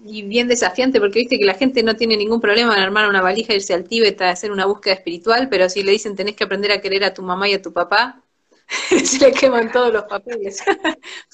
y 0.06 0.22
bien 0.22 0.48
desafiante, 0.48 1.00
porque 1.00 1.18
viste 1.18 1.38
que 1.38 1.44
la 1.44 1.52
gente 1.52 1.82
no 1.82 1.96
tiene 1.96 2.16
ningún 2.16 2.40
problema 2.40 2.74
en 2.74 2.82
armar 2.82 3.10
una 3.10 3.20
valija, 3.20 3.52
irse 3.52 3.74
al 3.74 3.84
Tíbet 3.84 4.22
a 4.22 4.30
hacer 4.30 4.50
una 4.50 4.64
búsqueda 4.64 4.94
espiritual, 4.94 5.50
pero 5.50 5.68
si 5.68 5.82
le 5.82 5.92
dicen 5.92 6.16
tenés 6.16 6.34
que 6.34 6.44
aprender 6.44 6.72
a 6.72 6.80
querer 6.80 7.04
a 7.04 7.12
tu 7.12 7.20
mamá 7.20 7.46
y 7.46 7.52
a 7.52 7.60
tu 7.60 7.74
papá, 7.74 8.22
se 9.04 9.18
le 9.18 9.32
queman 9.32 9.70
todos 9.70 9.92
los 9.92 10.04
papeles. 10.04 10.62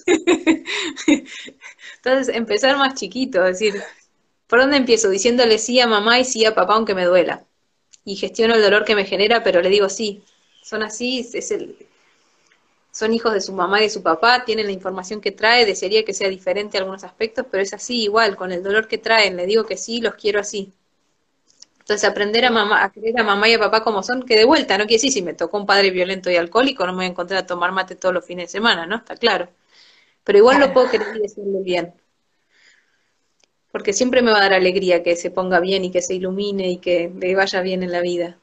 Entonces, 1.98 2.34
empezar 2.34 2.78
más 2.78 2.94
chiquito, 2.94 3.46
es 3.46 3.60
decir, 3.60 3.80
¿por 4.48 4.58
dónde 4.58 4.76
empiezo? 4.76 5.08
Diciéndole 5.08 5.58
sí 5.58 5.78
a 5.78 5.86
mamá 5.86 6.18
y 6.18 6.24
sí 6.24 6.44
a 6.44 6.52
papá 6.52 6.74
aunque 6.74 6.96
me 6.96 7.04
duela. 7.04 7.44
Y 8.04 8.16
gestiono 8.16 8.56
el 8.56 8.62
dolor 8.62 8.84
que 8.84 8.96
me 8.96 9.04
genera, 9.04 9.44
pero 9.44 9.62
le 9.62 9.68
digo 9.68 9.88
sí. 9.88 10.24
Son 10.64 10.82
así, 10.82 11.20
es 11.32 11.50
el, 11.52 11.76
son 12.90 13.14
hijos 13.14 13.32
de 13.32 13.40
su 13.40 13.52
mamá 13.52 13.80
y 13.80 13.84
de 13.84 13.90
su 13.90 14.02
papá, 14.02 14.44
tienen 14.44 14.66
la 14.66 14.72
información 14.72 15.20
que 15.20 15.30
trae, 15.32 15.64
desearía 15.66 16.04
que 16.04 16.14
sea 16.14 16.28
diferente 16.28 16.76
en 16.76 16.82
algunos 16.82 17.04
aspectos, 17.04 17.46
pero 17.50 17.62
es 17.62 17.72
así 17.72 18.02
igual, 18.02 18.36
con 18.36 18.52
el 18.52 18.62
dolor 18.62 18.88
que 18.88 18.98
traen, 18.98 19.36
le 19.36 19.46
digo 19.46 19.66
que 19.66 19.76
sí, 19.76 20.00
los 20.00 20.14
quiero 20.14 20.40
así. 20.40 20.72
Entonces 21.88 22.08
aprender 22.08 22.44
a 22.44 22.50
mamá, 22.50 22.84
a 22.84 22.92
querer 22.92 23.18
a 23.18 23.24
mamá 23.24 23.48
y 23.48 23.54
a 23.54 23.58
papá 23.58 23.82
como 23.82 24.02
son, 24.02 24.22
que 24.24 24.36
de 24.36 24.44
vuelta, 24.44 24.76
no 24.76 24.84
quiere 24.84 24.96
decir 24.96 25.12
si 25.12 25.22
me 25.22 25.32
tocó 25.32 25.56
un 25.58 25.66
padre 25.66 25.90
violento 25.90 26.30
y 26.30 26.36
alcohólico, 26.36 26.86
no 26.86 26.92
me 26.92 26.98
voy 26.98 27.04
a 27.06 27.08
encontrar 27.08 27.44
a 27.44 27.46
tomar 27.46 27.72
mate 27.72 27.94
todos 27.96 28.14
los 28.14 28.26
fines 28.26 28.48
de 28.48 28.52
semana, 28.52 28.84
¿no? 28.84 28.96
Está 28.96 29.16
claro. 29.16 29.48
Pero 30.24 30.38
igual 30.38 30.60
lo 30.60 30.72
puedo 30.74 30.90
querer 30.90 31.16
y 31.16 31.20
decirle 31.20 31.60
bien. 31.62 31.94
Porque 33.72 33.94
siempre 33.94 34.20
me 34.20 34.32
va 34.32 34.38
a 34.38 34.42
dar 34.42 34.52
alegría 34.52 35.02
que 35.02 35.16
se 35.16 35.30
ponga 35.30 35.60
bien 35.60 35.84
y 35.84 35.90
que 35.90 36.02
se 36.02 36.14
ilumine 36.14 36.68
y 36.72 36.76
que 36.78 37.10
le 37.18 37.34
vaya 37.34 37.62
bien 37.62 37.82
en 37.82 37.92
la 37.92 38.02
vida. 38.02 38.36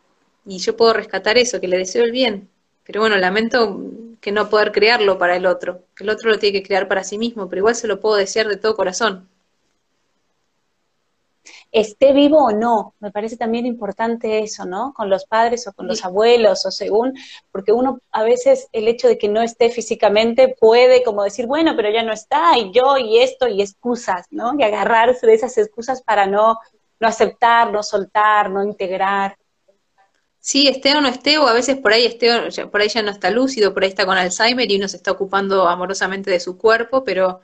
Y 0.45 0.57
yo 0.57 0.75
puedo 0.75 0.93
rescatar 0.93 1.37
eso, 1.37 1.61
que 1.61 1.67
le 1.67 1.77
deseo 1.77 2.03
el 2.03 2.11
bien. 2.11 2.49
Pero 2.83 3.01
bueno, 3.01 3.15
lamento 3.17 3.79
que 4.25 4.31
no 4.31 4.49
poder 4.49 4.71
crearlo 4.71 5.19
para 5.19 5.35
el 5.35 5.45
otro. 5.45 5.83
El 5.99 6.09
otro 6.09 6.31
lo 6.31 6.39
tiene 6.39 6.59
que 6.59 6.65
crear 6.65 6.87
para 6.87 7.03
sí 7.03 7.15
mismo, 7.15 7.47
pero 7.47 7.59
igual 7.59 7.75
se 7.75 7.85
lo 7.85 7.99
puedo 7.99 8.15
desear 8.15 8.47
de 8.47 8.57
todo 8.57 8.75
corazón. 8.75 9.29
Esté 11.71 12.11
vivo 12.11 12.39
o 12.39 12.51
no, 12.51 12.95
me 12.99 13.11
parece 13.11 13.37
también 13.37 13.67
importante 13.67 14.39
eso, 14.39 14.65
¿no? 14.65 14.95
Con 14.95 15.11
los 15.11 15.27
padres 15.27 15.67
o 15.67 15.73
con 15.73 15.85
los 15.85 16.03
abuelos 16.03 16.65
o 16.65 16.71
según, 16.71 17.13
porque 17.51 17.71
uno 17.71 17.99
a 18.09 18.23
veces 18.23 18.67
el 18.71 18.87
hecho 18.87 19.07
de 19.07 19.19
que 19.19 19.29
no 19.29 19.43
esté 19.43 19.69
físicamente 19.69 20.55
puede 20.59 21.03
como 21.03 21.23
decir, 21.23 21.45
bueno, 21.45 21.75
pero 21.75 21.91
ya 21.91 22.01
no 22.01 22.11
está, 22.11 22.57
y 22.57 22.71
yo, 22.71 22.97
y 22.97 23.19
esto, 23.19 23.47
y 23.47 23.61
excusas, 23.61 24.25
¿no? 24.31 24.53
Y 24.57 24.63
agarrarse 24.63 25.27
de 25.27 25.35
esas 25.35 25.55
excusas 25.59 26.01
para 26.01 26.25
no, 26.25 26.57
no 26.99 27.07
aceptar, 27.07 27.71
no 27.71 27.83
soltar, 27.83 28.49
no 28.49 28.63
integrar 28.63 29.37
sí, 30.45 30.67
esté 30.67 30.95
o 30.95 31.01
no 31.01 31.07
esté, 31.09 31.39
o 31.39 31.47
a 31.47 31.53
veces 31.53 31.77
por 31.77 31.91
ahí 31.93 32.05
esté, 32.05 32.29
por 32.67 32.81
ahí 32.81 32.89
ya 32.89 33.01
no 33.01 33.09
está 33.11 33.31
lúcido, 33.31 33.73
por 33.73 33.83
ahí 33.83 33.89
está 33.89 34.05
con 34.05 34.17
Alzheimer 34.17 34.71
y 34.71 34.77
uno 34.77 34.87
se 34.87 34.97
está 34.97 35.11
ocupando 35.11 35.67
amorosamente 35.67 36.29
de 36.31 36.39
su 36.39 36.57
cuerpo, 36.57 37.03
pero 37.03 37.41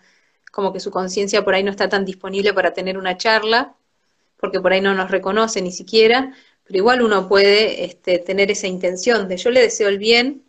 como 0.51 0.71
que 0.73 0.79
su 0.79 0.91
conciencia 0.91 1.43
por 1.43 1.55
ahí 1.55 1.63
no 1.63 1.71
está 1.71 1.89
tan 1.89 2.05
disponible 2.05 2.53
para 2.53 2.73
tener 2.73 2.97
una 2.99 3.17
charla, 3.17 3.75
porque 4.37 4.59
por 4.61 4.73
ahí 4.73 4.81
no 4.81 4.93
nos 4.93 5.11
reconoce 5.11 5.61
ni 5.63 5.71
siquiera, 5.71 6.35
pero 6.63 6.77
igual 6.77 7.01
uno 7.01 7.27
puede 7.27 7.85
este, 7.85 8.19
tener 8.19 8.51
esa 8.51 8.67
intención 8.67 9.27
de 9.27 9.37
yo 9.37 9.49
le 9.51 9.61
deseo 9.61 9.89
el 9.89 9.97
bien, 9.97 10.43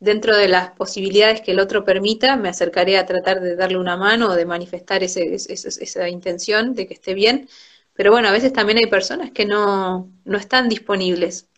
dentro 0.00 0.36
de 0.36 0.48
las 0.48 0.70
posibilidades 0.72 1.40
que 1.40 1.52
el 1.52 1.60
otro 1.60 1.84
permita, 1.84 2.36
me 2.36 2.48
acercaré 2.48 2.98
a 2.98 3.06
tratar 3.06 3.40
de 3.40 3.56
darle 3.56 3.78
una 3.78 3.96
mano 3.96 4.30
o 4.30 4.34
de 4.36 4.44
manifestar 4.46 5.02
ese, 5.04 5.34
esa 5.34 6.08
intención 6.08 6.74
de 6.74 6.86
que 6.88 6.94
esté 6.94 7.14
bien, 7.14 7.48
pero 7.94 8.12
bueno, 8.12 8.28
a 8.28 8.32
veces 8.32 8.52
también 8.52 8.78
hay 8.78 8.86
personas 8.86 9.30
que 9.32 9.46
no, 9.46 10.12
no 10.24 10.38
están 10.38 10.68
disponibles 10.68 11.48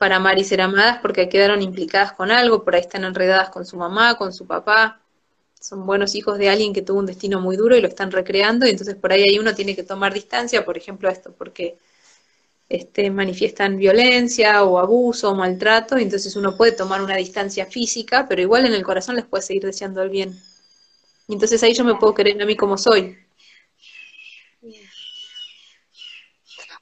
para 0.00 0.16
amar 0.16 0.38
y 0.38 0.44
ser 0.44 0.62
amadas 0.62 0.98
porque 1.02 1.28
quedaron 1.28 1.60
implicadas 1.60 2.12
con 2.14 2.30
algo, 2.30 2.64
por 2.64 2.74
ahí 2.74 2.80
están 2.80 3.04
enredadas 3.04 3.50
con 3.50 3.66
su 3.66 3.76
mamá, 3.76 4.16
con 4.16 4.32
su 4.32 4.46
papá, 4.46 4.98
son 5.60 5.84
buenos 5.84 6.14
hijos 6.14 6.38
de 6.38 6.48
alguien 6.48 6.72
que 6.72 6.80
tuvo 6.80 7.00
un 7.00 7.04
destino 7.04 7.38
muy 7.38 7.54
duro 7.54 7.76
y 7.76 7.82
lo 7.82 7.88
están 7.88 8.10
recreando, 8.10 8.66
y 8.66 8.70
entonces 8.70 8.94
por 8.96 9.12
ahí, 9.12 9.24
ahí 9.28 9.38
uno 9.38 9.54
tiene 9.54 9.76
que 9.76 9.82
tomar 9.82 10.14
distancia, 10.14 10.64
por 10.64 10.78
ejemplo, 10.78 11.10
a 11.10 11.12
esto, 11.12 11.34
porque 11.36 11.76
este, 12.70 13.10
manifiestan 13.10 13.76
violencia 13.76 14.64
o 14.64 14.78
abuso 14.78 15.32
o 15.32 15.34
maltrato, 15.34 15.98
y 15.98 16.04
entonces 16.04 16.34
uno 16.34 16.56
puede 16.56 16.72
tomar 16.72 17.02
una 17.02 17.16
distancia 17.16 17.66
física, 17.66 18.24
pero 18.26 18.40
igual 18.40 18.64
en 18.64 18.72
el 18.72 18.82
corazón 18.82 19.16
les 19.16 19.26
puede 19.26 19.42
seguir 19.42 19.66
deseando 19.66 20.02
el 20.02 20.08
bien. 20.08 20.34
Y 21.28 21.34
entonces 21.34 21.62
ahí 21.62 21.74
yo 21.74 21.84
me 21.84 21.96
puedo 21.96 22.14
querer 22.14 22.40
a 22.40 22.46
mí 22.46 22.56
como 22.56 22.78
soy. 22.78 23.18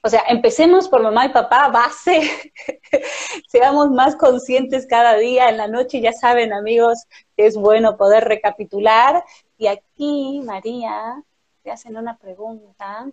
O 0.01 0.09
sea, 0.09 0.23
empecemos 0.29 0.87
por 0.87 1.03
mamá 1.03 1.25
y 1.25 1.29
papá, 1.29 1.67
base, 1.67 2.53
seamos 3.49 3.91
más 3.91 4.15
conscientes 4.15 4.87
cada 4.87 5.17
día 5.17 5.49
en 5.49 5.57
la 5.57 5.67
noche, 5.67 5.99
ya 5.99 6.13
saben 6.13 6.53
amigos 6.53 7.05
que 7.35 7.45
es 7.45 7.55
bueno 7.55 7.97
poder 7.97 8.23
recapitular. 8.23 9.23
Y 9.57 9.67
aquí, 9.67 10.41
María, 10.45 11.21
te 11.63 11.71
hacen 11.71 11.97
una 11.97 12.17
pregunta. 12.17 13.09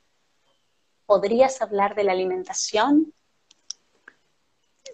¿Podrías 1.06 1.60
hablar 1.60 1.96
de 1.96 2.04
la 2.04 2.12
alimentación? 2.12 3.12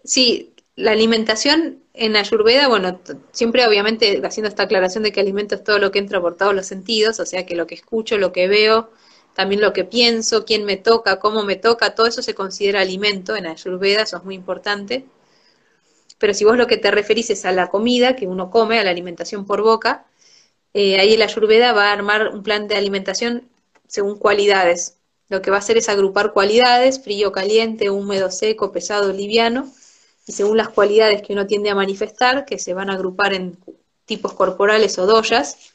Sí, 0.04 0.54
la 0.76 0.92
alimentación 0.92 1.82
en 1.92 2.16
Ayurveda, 2.16 2.68
bueno, 2.68 3.00
siempre 3.32 3.66
obviamente 3.66 4.20
haciendo 4.24 4.48
esta 4.48 4.62
aclaración 4.62 5.04
de 5.04 5.12
que 5.12 5.20
alimento 5.20 5.54
es 5.54 5.64
todo 5.64 5.78
lo 5.78 5.90
que 5.90 5.98
entra 5.98 6.20
por 6.20 6.36
todos 6.36 6.54
los 6.54 6.66
sentidos, 6.66 7.20
o 7.20 7.26
sea 7.26 7.44
que 7.44 7.54
lo 7.54 7.66
que 7.66 7.74
escucho, 7.74 8.16
lo 8.16 8.32
que 8.32 8.48
veo, 8.48 8.90
también 9.34 9.60
lo 9.60 9.72
que 9.72 9.84
pienso, 9.84 10.44
quién 10.44 10.64
me 10.64 10.76
toca, 10.76 11.18
cómo 11.18 11.42
me 11.44 11.56
toca, 11.56 11.94
todo 11.94 12.06
eso 12.06 12.22
se 12.22 12.34
considera 12.34 12.80
alimento 12.80 13.34
en 13.36 13.46
Ayurveda, 13.46 14.02
eso 14.02 14.18
es 14.18 14.24
muy 14.24 14.34
importante. 14.34 15.06
Pero 16.18 16.34
si 16.34 16.44
vos 16.44 16.56
lo 16.56 16.66
que 16.66 16.76
te 16.76 16.90
referís 16.90 17.30
es 17.30 17.44
a 17.44 17.52
la 17.52 17.68
comida 17.68 18.14
que 18.14 18.26
uno 18.26 18.50
come, 18.50 18.78
a 18.78 18.84
la 18.84 18.90
alimentación 18.90 19.46
por 19.46 19.62
boca, 19.62 20.06
eh, 20.74 20.98
ahí 21.00 21.14
el 21.14 21.22
Ayurveda 21.22 21.72
va 21.72 21.90
a 21.90 21.92
armar 21.92 22.28
un 22.28 22.42
plan 22.42 22.68
de 22.68 22.76
alimentación 22.76 23.48
según 23.88 24.18
cualidades. 24.18 24.96
Lo 25.28 25.42
que 25.42 25.50
va 25.50 25.56
a 25.56 25.60
hacer 25.60 25.78
es 25.78 25.88
agrupar 25.88 26.32
cualidades, 26.32 27.02
frío, 27.02 27.32
caliente, 27.32 27.90
húmedo, 27.90 28.30
seco, 28.30 28.70
pesado, 28.72 29.12
liviano, 29.12 29.70
y 30.26 30.32
según 30.32 30.56
las 30.56 30.68
cualidades 30.68 31.22
que 31.22 31.32
uno 31.32 31.46
tiende 31.46 31.70
a 31.70 31.74
manifestar, 31.74 32.44
que 32.44 32.58
se 32.58 32.74
van 32.74 32.90
a 32.90 32.94
agrupar 32.94 33.34
en 33.34 33.58
tipos 34.04 34.34
corporales 34.34 34.98
o 34.98 35.06
doyas, 35.06 35.71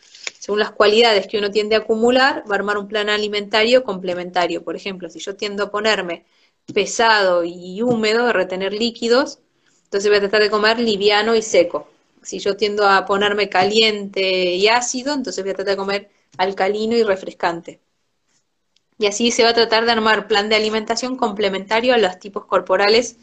según 0.48 0.60
las 0.60 0.72
cualidades 0.72 1.28
que 1.28 1.38
uno 1.38 1.52
tiende 1.52 1.76
a 1.76 1.80
acumular, 1.80 2.46
va 2.50 2.56
a 2.56 2.60
armar 2.60 2.78
un 2.78 2.88
plan 2.88 3.10
alimentario 3.10 3.84
complementario. 3.84 4.64
Por 4.64 4.78
ejemplo, 4.78 5.10
si 5.10 5.20
yo 5.20 5.36
tiendo 5.36 5.66
a 5.66 5.72
ponerme 5.72 6.26
pesado 6.74 7.44
y 7.44 7.82
húmedo, 7.82 8.28
a 8.28 8.32
retener 8.32 8.72
líquidos, 8.72 9.40
entonces 9.84 10.10
voy 10.10 10.20
a 10.20 10.22
tratar 10.22 10.42
de 10.42 10.50
comer 10.50 10.80
liviano 10.80 11.36
y 11.36 11.42
seco. 11.42 11.90
Si 12.24 12.40
yo 12.40 12.56
tiendo 12.56 12.88
a 12.88 13.06
ponerme 13.06 13.50
caliente 13.50 14.56
y 14.56 14.70
ácido, 14.70 15.14
entonces 15.14 15.44
voy 15.44 15.52
a 15.52 15.56
tratar 15.56 15.74
de 15.74 15.78
comer 15.78 16.10
alcalino 16.38 16.96
y 16.96 17.04
refrescante. 17.04 17.82
Y 18.98 19.08
así 19.08 19.32
se 19.32 19.44
va 19.44 19.50
a 19.50 19.54
tratar 19.54 19.84
de 19.84 19.92
armar 19.92 20.30
plan 20.30 20.48
de 20.48 20.56
alimentación 20.56 21.18
complementario 21.18 21.94
a 21.94 21.98
los 21.98 22.20
tipos 22.20 22.46
corporales 22.46 23.18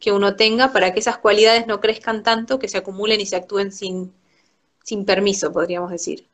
que 0.00 0.10
uno 0.10 0.34
tenga 0.34 0.72
para 0.72 0.92
que 0.92 0.98
esas 0.98 1.18
cualidades 1.18 1.68
no 1.68 1.80
crezcan 1.80 2.24
tanto, 2.24 2.58
que 2.58 2.66
se 2.66 2.78
acumulen 2.78 3.20
y 3.20 3.26
se 3.26 3.36
actúen 3.36 3.70
sin, 3.70 4.12
sin 4.82 5.04
permiso, 5.04 5.52
podríamos 5.52 5.92
decir. 5.92 6.33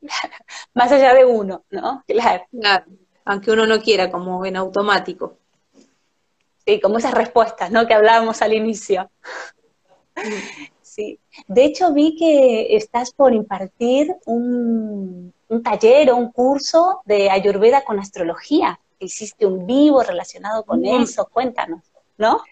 Más 0.74 0.92
allá 0.92 1.14
de 1.14 1.24
uno, 1.24 1.64
¿no? 1.70 2.04
Claro. 2.50 2.84
Aunque 3.24 3.50
uno 3.50 3.66
no 3.66 3.80
quiera, 3.80 4.10
como 4.10 4.44
en 4.46 4.56
automático. 4.56 5.38
Sí, 6.66 6.80
como 6.80 6.98
esas 6.98 7.14
respuestas, 7.14 7.70
¿no? 7.70 7.86
Que 7.86 7.94
hablábamos 7.94 8.42
al 8.42 8.54
inicio. 8.54 9.10
Sí. 10.98 11.20
De 11.46 11.64
hecho, 11.64 11.92
vi 11.92 12.16
que 12.16 12.74
estás 12.74 13.12
por 13.12 13.32
impartir 13.32 14.16
un, 14.24 15.32
taller 15.62 16.10
o 16.10 16.16
un 16.16 16.32
curso 16.32 17.02
de 17.04 17.30
Ayurveda 17.30 17.84
con 17.84 18.00
astrología. 18.00 18.80
Hiciste 18.98 19.46
un 19.46 19.64
vivo 19.64 20.02
relacionado 20.02 20.64
con 20.64 20.84
eso. 20.84 21.28
Cuéntanos, 21.32 21.84
¿no? 22.16 22.42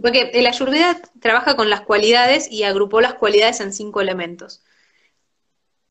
Porque 0.00 0.30
el 0.32 0.46
Ayurveda 0.46 1.02
trabaja 1.20 1.54
con 1.54 1.68
las 1.68 1.82
cualidades 1.82 2.50
y 2.50 2.62
agrupó 2.62 3.02
las 3.02 3.14
cualidades 3.14 3.60
en 3.60 3.74
cinco 3.74 4.00
elementos. 4.00 4.62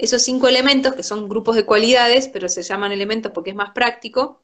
Esos 0.02 0.24
cinco 0.24 0.48
elementos, 0.48 0.96
que 0.96 1.04
son 1.04 1.30
grupos 1.30 1.56
de 1.56 1.64
cualidades, 1.64 2.28
pero 2.28 2.50
se 2.50 2.64
llaman 2.64 2.92
elementos 2.92 3.32
porque 3.32 3.52
es 3.52 3.56
más 3.56 3.70
práctico, 3.70 4.42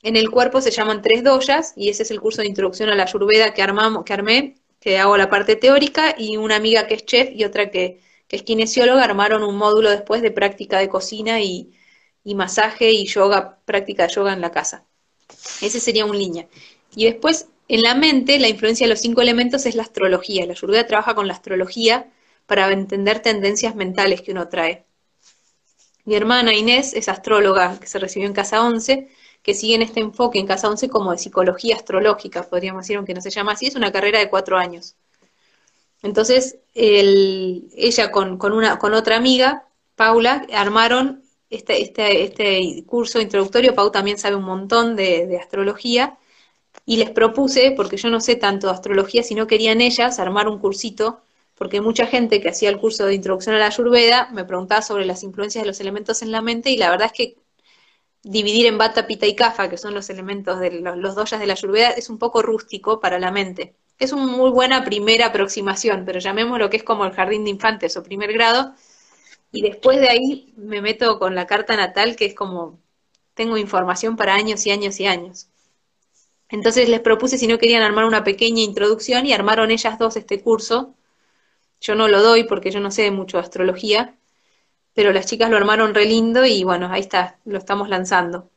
en 0.00 0.14
el 0.14 0.30
cuerpo 0.30 0.60
se 0.60 0.70
llaman 0.70 1.02
tres 1.02 1.24
doyas, 1.24 1.72
y 1.74 1.88
ese 1.88 2.04
es 2.04 2.12
el 2.12 2.20
curso 2.20 2.40
de 2.40 2.46
introducción 2.46 2.88
a 2.90 2.94
la 2.94 3.02
ayurveda 3.02 3.52
que, 3.52 3.62
armamos, 3.62 4.04
que 4.04 4.12
armé, 4.12 4.54
que 4.78 4.98
hago 4.98 5.16
la 5.16 5.28
parte 5.28 5.56
teórica, 5.56 6.14
y 6.16 6.36
una 6.36 6.54
amiga 6.54 6.86
que 6.86 6.94
es 6.94 7.04
chef 7.04 7.30
y 7.34 7.42
otra 7.42 7.68
que, 7.72 8.00
es 8.28 8.42
kinesióloga 8.44 9.02
armaron 9.02 9.42
un 9.42 9.56
módulo 9.56 9.90
después 9.90 10.22
de 10.22 10.30
práctica 10.30 10.78
de 10.78 10.88
cocina 10.88 11.40
y, 11.40 11.72
masaje 12.22 12.92
y 12.92 13.06
yoga, 13.06 13.58
práctica 13.64 14.06
de 14.06 14.14
yoga 14.14 14.34
en 14.34 14.40
la 14.40 14.52
casa. 14.52 14.84
Ese 15.62 15.80
sería 15.80 16.04
un 16.04 16.16
línea. 16.16 16.46
Y 16.94 17.06
después, 17.06 17.48
en 17.66 17.82
la 17.82 17.96
mente, 17.96 18.38
la 18.38 18.48
influencia 18.48 18.86
de 18.86 18.90
los 18.90 19.00
cinco 19.00 19.20
elementos 19.20 19.66
es 19.66 19.74
la 19.74 19.82
astrología. 19.82 20.46
La 20.46 20.52
ayurveda 20.52 20.86
trabaja 20.86 21.16
con 21.16 21.26
la 21.26 21.34
astrología 21.34 22.12
para 22.46 22.72
entender 22.72 23.20
tendencias 23.20 23.74
mentales 23.74 24.22
que 24.22 24.32
uno 24.32 24.48
trae. 24.48 24.86
Mi 26.04 26.14
hermana 26.14 26.54
Inés 26.54 26.94
es 26.94 27.08
astróloga, 27.08 27.78
que 27.80 27.88
se 27.88 27.98
recibió 27.98 28.28
en 28.28 28.32
Casa 28.34 28.62
11, 28.62 29.08
que 29.42 29.54
sigue 29.54 29.74
en 29.74 29.82
este 29.82 30.00
enfoque 30.00 30.38
en 30.38 30.46
Casa 30.46 30.68
11 30.68 30.88
como 30.88 31.12
de 31.12 31.18
psicología 31.18 31.76
astrológica, 31.76 32.44
podríamos 32.44 32.84
decir, 32.84 32.96
aunque 32.96 33.14
no 33.14 33.20
se 33.20 33.30
llama 33.30 33.52
así, 33.52 33.66
es 33.66 33.74
una 33.74 33.92
carrera 33.92 34.20
de 34.20 34.30
cuatro 34.30 34.56
años. 34.56 34.94
Entonces, 36.02 36.58
ella 36.74 38.12
con, 38.12 38.38
otra 38.94 39.16
amiga, 39.16 39.66
Paula, 39.96 40.46
armaron 40.52 41.24
este, 41.50 41.82
este, 41.82 42.22
este 42.24 42.84
curso 42.86 43.20
introductorio. 43.20 43.74
Pau 43.74 43.90
también 43.90 44.18
sabe 44.18 44.36
un 44.36 44.44
montón 44.44 44.94
de, 44.94 45.26
de 45.26 45.38
astrología. 45.38 46.18
Y 46.84 46.98
les 46.98 47.10
propuse, 47.10 47.72
porque 47.72 47.96
yo 47.96 48.10
no 48.10 48.20
sé 48.20 48.36
tanto 48.36 48.68
de 48.68 48.74
astrología, 48.74 49.22
si 49.24 49.34
no 49.34 49.48
querían 49.48 49.80
ellas 49.80 50.20
armar 50.20 50.46
un 50.48 50.60
cursito 50.60 51.22
porque 51.56 51.80
mucha 51.80 52.06
gente 52.06 52.40
que 52.40 52.50
hacía 52.50 52.68
el 52.68 52.78
curso 52.78 53.06
de 53.06 53.14
introducción 53.14 53.54
a 53.54 53.58
la 53.58 53.66
Ayurveda 53.66 54.28
me 54.32 54.44
preguntaba 54.44 54.82
sobre 54.82 55.06
las 55.06 55.22
influencias 55.22 55.64
de 55.64 55.68
los 55.68 55.80
elementos 55.80 56.22
en 56.22 56.30
la 56.30 56.42
mente 56.42 56.70
y 56.70 56.76
la 56.76 56.90
verdad 56.90 57.06
es 57.06 57.12
que 57.12 57.36
dividir 58.22 58.66
en 58.66 58.78
Bata, 58.78 59.06
Pita 59.06 59.26
y 59.26 59.34
Kafa, 59.34 59.70
que 59.70 59.78
son 59.78 59.94
los 59.94 60.10
elementos 60.10 60.60
de 60.60 60.80
los, 60.80 60.96
los 60.96 61.14
doyas 61.14 61.40
de 61.40 61.46
la 61.46 61.54
Ayurveda, 61.54 61.90
es 61.90 62.10
un 62.10 62.18
poco 62.18 62.42
rústico 62.42 63.00
para 63.00 63.18
la 63.18 63.30
mente. 63.30 63.76
Es 63.98 64.12
una 64.12 64.26
muy 64.26 64.50
buena 64.50 64.84
primera 64.84 65.26
aproximación, 65.26 66.04
pero 66.04 66.18
llamemos 66.18 66.58
lo 66.58 66.68
que 66.68 66.76
es 66.76 66.82
como 66.82 67.04
el 67.06 67.12
jardín 67.12 67.44
de 67.44 67.50
infantes 67.50 67.96
o 67.96 68.02
primer 68.02 68.32
grado, 68.32 68.74
y 69.52 69.62
después 69.62 70.00
de 70.00 70.08
ahí 70.08 70.52
me 70.56 70.82
meto 70.82 71.18
con 71.18 71.34
la 71.34 71.46
carta 71.46 71.76
natal, 71.76 72.16
que 72.16 72.26
es 72.26 72.34
como, 72.34 72.78
tengo 73.34 73.56
información 73.56 74.16
para 74.16 74.34
años 74.34 74.66
y 74.66 74.70
años 74.70 75.00
y 75.00 75.06
años. 75.06 75.48
Entonces 76.48 76.88
les 76.88 77.00
propuse 77.00 77.38
si 77.38 77.46
no 77.46 77.58
querían 77.58 77.82
armar 77.82 78.04
una 78.04 78.24
pequeña 78.24 78.62
introducción 78.62 79.24
y 79.26 79.32
armaron 79.32 79.70
ellas 79.70 79.98
dos 79.98 80.16
este 80.16 80.40
curso, 80.42 80.94
yo 81.80 81.94
no 81.94 82.08
lo 82.08 82.22
doy 82.22 82.44
porque 82.44 82.70
yo 82.70 82.80
no 82.80 82.90
sé 82.90 83.10
mucho 83.10 83.36
de 83.36 83.44
astrología, 83.44 84.16
pero 84.94 85.12
las 85.12 85.26
chicas 85.26 85.50
lo 85.50 85.56
armaron 85.56 85.94
re 85.94 86.06
lindo 86.06 86.44
y 86.44 86.64
bueno, 86.64 86.88
ahí 86.90 87.00
está, 87.00 87.38
lo 87.44 87.58
estamos 87.58 87.88
lanzando. 87.88 88.50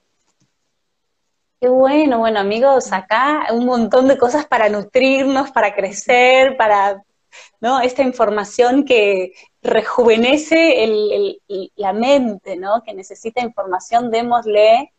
Qué 1.59 1.67
bueno, 1.67 2.19
bueno 2.19 2.39
amigos, 2.39 2.93
acá 2.93 3.47
un 3.51 3.65
montón 3.65 4.07
de 4.07 4.17
cosas 4.17 4.45
para 4.45 4.69
nutrirnos, 4.69 5.51
para 5.51 5.75
crecer, 5.75 6.55
para, 6.55 7.03
¿no? 7.59 7.81
Esta 7.81 8.01
información 8.01 8.85
que 8.85 9.33
rejuvenece 9.61 10.85
el, 10.85 11.41
la 11.75 11.91
mente, 11.91 12.55
¿no? 12.55 12.81
Que 12.83 12.93
necesita 12.93 13.41
información, 13.41 14.09
démosle 14.09 14.93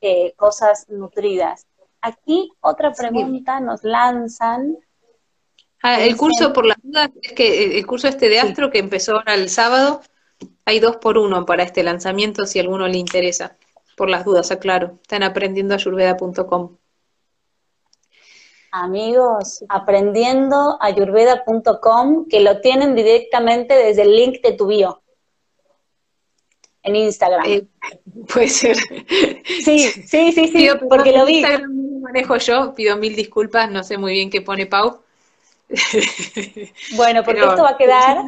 eh, 0.00 0.32
cosas 0.36 0.88
nutridas. 0.88 1.66
Aquí 2.00 2.50
otra 2.60 2.92
pregunta 2.92 3.60
nos 3.60 3.84
lanzan 3.84 4.78
Ah, 5.88 6.00
el 6.00 6.16
curso, 6.16 6.52
por 6.52 6.66
las 6.66 6.78
dudas, 6.82 7.10
es 7.22 7.32
que 7.32 7.78
el 7.78 7.86
curso 7.86 8.08
este 8.08 8.28
de 8.28 8.40
Astro 8.40 8.72
que 8.72 8.80
empezó 8.80 9.12
ahora 9.12 9.34
el 9.34 9.48
sábado, 9.48 10.00
hay 10.64 10.80
dos 10.80 10.96
por 10.96 11.16
uno 11.16 11.46
para 11.46 11.62
este 11.62 11.84
lanzamiento 11.84 12.44
si 12.44 12.58
a 12.58 12.62
alguno 12.62 12.88
le 12.88 12.98
interesa. 12.98 13.56
Por 13.96 14.10
las 14.10 14.24
dudas, 14.24 14.50
aclaro. 14.50 14.98
Están 15.02 15.22
aprendiendo 15.22 15.74
ayurveda.com. 15.74 16.76
Amigos, 18.72 19.64
aprendiendo 19.68 20.76
ayurveda.com, 20.80 22.26
que 22.26 22.40
lo 22.40 22.60
tienen 22.60 22.96
directamente 22.96 23.74
desde 23.74 24.02
el 24.02 24.16
link 24.16 24.42
de 24.42 24.54
tu 24.54 24.66
bio 24.66 25.04
en 26.82 26.96
Instagram. 26.96 27.44
Eh, 27.46 27.64
puede 28.34 28.48
ser. 28.48 28.76
Sí, 29.64 29.78
sí, 29.78 30.32
sí, 30.32 30.48
sí, 30.48 30.68
porque 30.88 31.12
lo 31.12 31.24
vi. 31.26 31.36
Instagram 31.36 32.00
manejo 32.00 32.38
yo, 32.38 32.74
pido 32.74 32.96
mil 32.96 33.14
disculpas, 33.14 33.70
no 33.70 33.84
sé 33.84 33.98
muy 33.98 34.14
bien 34.14 34.30
qué 34.30 34.42
pone 34.42 34.66
Pau. 34.66 35.05
Bueno, 36.96 37.22
porque 37.24 37.40
esto 37.40 37.62
va 37.62 37.70
a 37.70 37.76
quedar... 37.76 38.18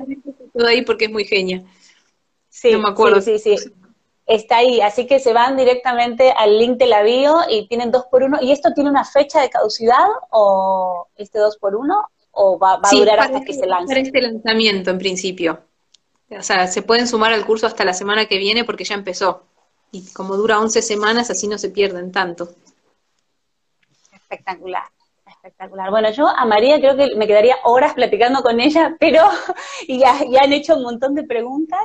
Todo 0.52 0.66
ahí 0.66 0.82
porque 0.82 1.06
es 1.06 1.10
muy 1.10 1.24
genia. 1.24 1.62
Sí, 2.48 2.72
no 2.72 2.80
me 2.80 2.88
acuerdo. 2.88 3.20
Sí, 3.20 3.38
sí, 3.38 3.56
está 4.28 4.58
ahí, 4.58 4.80
así 4.80 5.06
que 5.06 5.18
se 5.18 5.32
van 5.32 5.56
directamente 5.56 6.32
al 6.32 6.58
link 6.58 6.76
de 6.76 6.86
la 6.86 7.02
bio 7.02 7.40
y 7.48 7.66
tienen 7.66 7.90
dos 7.90 8.04
por 8.10 8.22
uno. 8.22 8.38
¿Y 8.40 8.52
esto 8.52 8.72
tiene 8.74 8.90
una 8.90 9.04
fecha 9.04 9.40
de 9.40 9.50
caducidad 9.50 10.06
o 10.30 11.08
este 11.16 11.38
dos 11.38 11.56
por 11.56 11.74
uno? 11.74 12.08
¿O 12.30 12.58
va, 12.58 12.74
a 12.74 12.90
durar 12.90 13.18
hasta 13.18 13.42
que 13.42 13.54
se 13.54 13.66
lance? 13.66 13.88
Para 13.88 14.00
este 14.00 14.20
lanzamiento, 14.20 14.90
en 14.90 14.98
principio. 14.98 15.64
O 16.30 16.42
sea, 16.42 16.66
se 16.66 16.82
pueden 16.82 17.08
sumar 17.08 17.32
al 17.32 17.46
curso 17.46 17.66
hasta 17.66 17.84
la 17.84 17.94
semana 17.94 18.26
que 18.26 18.38
viene 18.38 18.64
porque 18.64 18.84
ya 18.84 18.94
empezó. 18.94 19.44
Y 19.90 20.12
como 20.12 20.36
dura 20.36 20.60
11 20.60 20.82
semanas, 20.82 21.30
así 21.30 21.48
no 21.48 21.56
se 21.56 21.70
pierden 21.70 22.12
tanto. 22.12 22.50
Espectacular, 24.12 24.84
espectacular. 25.48 25.90
Bueno, 25.90 26.10
yo 26.10 26.28
a 26.28 26.44
María 26.44 26.78
creo 26.78 26.96
que 26.96 27.14
me 27.16 27.26
quedaría 27.26 27.56
horas 27.64 27.94
platicando 27.94 28.42
con 28.42 28.60
ella, 28.60 28.96
pero 29.00 29.22
ya, 29.88 30.18
ya 30.30 30.42
han 30.42 30.52
hecho 30.52 30.76
un 30.76 30.82
montón 30.82 31.14
de 31.14 31.24
preguntas, 31.24 31.80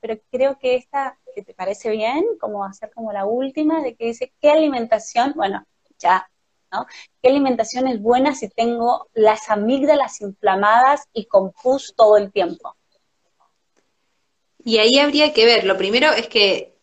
pero 0.00 0.18
creo 0.30 0.58
que 0.58 0.76
esta, 0.76 1.18
que 1.34 1.42
te 1.42 1.54
parece 1.54 1.90
bien, 1.90 2.24
como 2.40 2.64
hacer 2.64 2.90
como 2.94 3.12
la 3.12 3.26
última, 3.26 3.82
de 3.82 3.94
que 3.94 4.06
dice, 4.06 4.32
¿qué 4.40 4.50
alimentación? 4.50 5.32
Bueno, 5.34 5.64
ya, 5.98 6.30
¿no? 6.72 6.86
¿Qué 7.20 7.28
alimentación 7.28 7.88
es 7.88 8.00
buena 8.00 8.34
si 8.34 8.48
tengo 8.48 9.08
las 9.14 9.50
amígdalas 9.50 10.20
inflamadas 10.20 11.08
y 11.12 11.26
con 11.26 11.52
pus 11.52 11.94
todo 11.96 12.16
el 12.16 12.30
tiempo? 12.30 12.76
Y 14.64 14.78
ahí 14.78 14.98
habría 14.98 15.32
que 15.32 15.44
ver, 15.44 15.64
lo 15.64 15.76
primero 15.76 16.12
es 16.12 16.28
que 16.28 16.77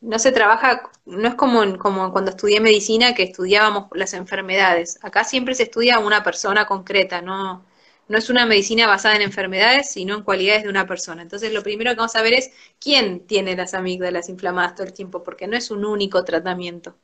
no 0.00 0.18
se 0.18 0.32
trabaja, 0.32 0.90
no 1.04 1.28
es 1.28 1.34
como, 1.34 1.78
como 1.78 2.12
cuando 2.12 2.30
estudié 2.30 2.60
medicina 2.60 3.14
que 3.14 3.24
estudiábamos 3.24 3.88
las 3.94 4.14
enfermedades. 4.14 4.98
Acá 5.02 5.24
siempre 5.24 5.54
se 5.54 5.64
estudia 5.64 5.98
una 5.98 6.22
persona 6.22 6.66
concreta, 6.66 7.20
no, 7.22 7.64
es 8.08 8.30
una 8.30 8.46
medicina 8.46 8.86
basada 8.86 9.16
en 9.16 9.22
enfermedades, 9.22 9.90
sino 9.90 10.16
en 10.16 10.22
cualidades 10.22 10.64
de 10.64 10.68
una 10.70 10.86
persona. 10.86 11.22
Entonces, 11.22 11.52
lo 11.52 11.62
primero 11.62 11.90
que 11.92 11.96
vamos 11.98 12.16
a 12.16 12.22
ver 12.22 12.34
es 12.34 12.50
quién 12.80 13.26
tiene 13.26 13.56
las 13.56 13.74
amígdalas 13.74 14.28
inflamadas 14.28 14.74
todo 14.74 14.86
el 14.86 14.92
tiempo, 14.92 15.22
porque 15.22 15.46
no 15.46 15.56
es 15.56 15.70
un 15.70 15.84
único 15.84 16.24
tratamiento. 16.24 16.96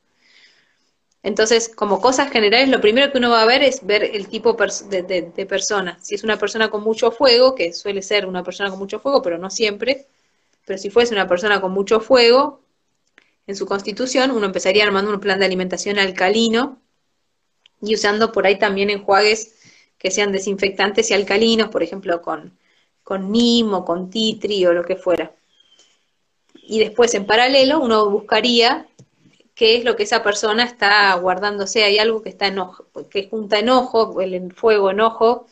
Entonces, 1.23 1.69
como 1.69 1.99
cosas 1.99 2.31
generales, 2.31 2.69
lo 2.69 2.79
primero 2.81 3.11
que 3.11 3.17
uno 3.17 3.29
va 3.31 3.41
a 3.41 3.45
ver 3.45 3.61
es 3.63 3.85
ver 3.85 4.03
el 4.03 4.27
tipo 4.27 4.53
de 4.53 5.45
persona. 5.47 5.97
Si 6.01 6.15
es 6.15 6.23
una 6.23 6.37
persona 6.37 6.69
con 6.69 6.83
mucho 6.83 7.11
fuego, 7.11 7.53
que 7.55 7.73
suele 7.73 8.01
ser 8.01 8.25
una 8.25 8.43
persona 8.43 8.69
con 8.69 8.79
mucho 8.79 8.99
fuego, 8.99 9.21
pero 9.21 9.37
no 9.37 9.49
siempre, 9.49 10.07
pero 10.65 10.77
si 10.79 10.89
fuese 10.89 11.13
una 11.13 11.27
persona 11.27 11.59
con 11.61 11.71
mucho 11.73 11.99
fuego, 11.99 12.61
en 13.47 13.55
su 13.55 13.65
constitución, 13.65 14.31
uno 14.31 14.45
empezaría 14.45 14.83
armando 14.83 15.11
un 15.11 15.19
plan 15.21 15.39
de 15.39 15.45
alimentación 15.45 15.97
alcalino 15.97 16.79
y 17.81 17.95
usando 17.95 18.31
por 18.31 18.45
ahí 18.45 18.59
también 18.59 18.89
enjuagues 18.89 19.55
que 19.97 20.11
sean 20.11 20.31
desinfectantes 20.31 21.09
y 21.09 21.13
alcalinos, 21.13 21.69
por 21.69 21.81
ejemplo, 21.81 22.21
con, 22.21 22.57
con 23.03 23.31
NIM 23.31 23.73
o 23.73 23.85
con 23.85 24.09
titri 24.09 24.65
o 24.65 24.73
lo 24.73 24.83
que 24.83 24.97
fuera. 24.97 25.31
Y 26.53 26.79
después, 26.79 27.13
en 27.13 27.25
paralelo, 27.25 27.79
uno 27.79 28.09
buscaría 28.09 28.85
qué 29.55 29.77
es 29.77 29.85
lo 29.85 29.95
que 29.95 30.03
esa 30.03 30.21
persona 30.21 30.63
está 30.65 31.15
guardándose. 31.15 31.83
Hay 31.83 31.97
algo 31.97 32.21
que 32.21 32.29
está 32.29 32.47
enojo, 32.47 32.85
que 33.09 33.29
junta 33.29 33.59
enojo, 33.59 34.19
el 34.21 34.53
fuego 34.53 34.91
enojo, 34.91 35.47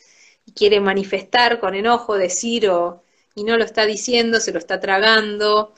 y 0.45 0.51
quiere 0.51 0.81
manifestar 0.81 1.59
con 1.59 1.73
enojo, 1.73 2.17
decir 2.17 2.69
o, 2.69 3.03
y 3.33 3.45
no 3.45 3.57
lo 3.57 3.63
está 3.63 3.85
diciendo, 3.85 4.41
se 4.41 4.51
lo 4.51 4.59
está 4.59 4.79
tragando, 4.79 5.73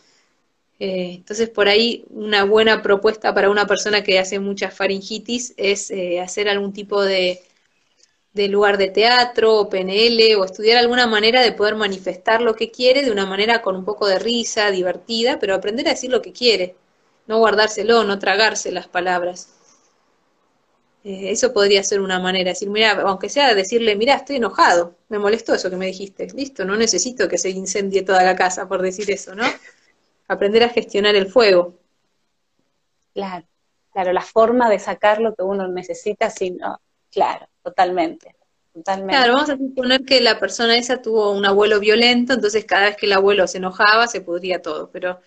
eh, 0.80 1.14
entonces, 1.16 1.50
por 1.50 1.68
ahí 1.68 2.06
una 2.10 2.44
buena 2.44 2.82
propuesta 2.84 3.34
para 3.34 3.50
una 3.50 3.66
persona 3.66 4.04
que 4.04 4.20
hace 4.20 4.40
mucha 4.40 4.70
faringitis 4.70 5.54
es 5.58 5.90
eh, 5.90 6.22
hacer 6.22 6.48
algún 6.50 6.72
tipo 6.72 7.04
de, 7.04 7.42
lugar 8.36 8.78
de 8.78 8.90
teatro 8.90 9.56
o 9.56 9.70
PNL 9.70 10.36
o 10.36 10.46
estudiar 10.46 10.78
alguna 10.78 11.08
manera 11.08 11.42
de 11.42 11.54
poder 11.54 11.76
manifestar 11.76 12.42
lo 12.42 12.56
que 12.56 12.70
quiere 12.70 13.04
de 13.04 13.12
una 13.12 13.26
manera 13.26 13.64
con 13.64 13.76
un 13.76 13.86
poco 13.86 14.08
de 14.08 14.20
risa, 14.20 14.70
divertida, 14.70 15.40
pero 15.40 15.56
aprender 15.56 15.88
a 15.88 15.92
decir 15.92 16.12
lo 16.12 16.22
que 16.22 16.34
quiere, 16.34 16.76
no 17.28 17.40
guardárselo, 17.40 18.04
no 18.04 18.20
tragarse 18.20 18.72
las 18.72 18.88
palabras. 18.88 19.50
Eh, 21.04 21.32
eso 21.32 21.54
podría 21.54 21.84
ser 21.84 22.02
una 22.02 22.20
manera, 22.20 22.50
decir, 22.52 22.70
mira, 22.70 22.92
aunque 23.02 23.30
sea 23.30 23.56
decirle, 23.56 23.96
mira, 23.96 24.16
estoy 24.16 24.36
enojado, 24.38 24.96
me 25.10 25.18
molestó 25.20 25.56
eso 25.56 25.70
que 25.70 25.78
me 25.78 25.88
dijiste, 25.88 26.28
listo, 26.36 26.66
no 26.66 26.76
necesito 26.76 27.28
que 27.28 27.38
se 27.40 27.50
incendie 27.50 28.04
toda 28.04 28.24
la 28.24 28.36
casa 28.36 28.68
por 28.68 28.82
decir 28.82 29.10
eso, 29.10 29.34
¿no? 29.34 29.46
Aprender 30.28 30.64
a 30.64 30.70
gestionar 30.70 31.16
el 31.16 31.28
fuego. 31.28 31.80
Claro, 33.14 33.46
claro, 33.92 34.14
la 34.14 34.22
forma 34.22 34.70
de 34.70 34.80
sacar 34.80 35.20
lo 35.20 35.34
que 35.34 35.44
uno 35.44 35.68
necesita, 35.68 36.30
sino, 36.30 36.80
claro, 37.12 37.48
totalmente. 37.64 38.36
Totalmente. 38.74 39.16
Claro, 39.16 39.34
vamos 39.34 39.50
a 39.50 39.58
suponer 39.58 40.06
que 40.06 40.22
la 40.22 40.40
persona 40.40 40.78
esa 40.78 41.02
tuvo 41.02 41.32
un 41.32 41.46
abuelo 41.48 41.80
violento, 41.80 42.34
entonces 42.34 42.64
cada 42.66 42.86
vez 42.86 42.98
que 42.98 43.08
el 43.08 43.14
abuelo 43.14 43.48
se 43.48 43.58
enojaba 43.58 44.06
se 44.06 44.22
pudría 44.22 44.62
todo, 44.62 44.92
pero 44.92 45.20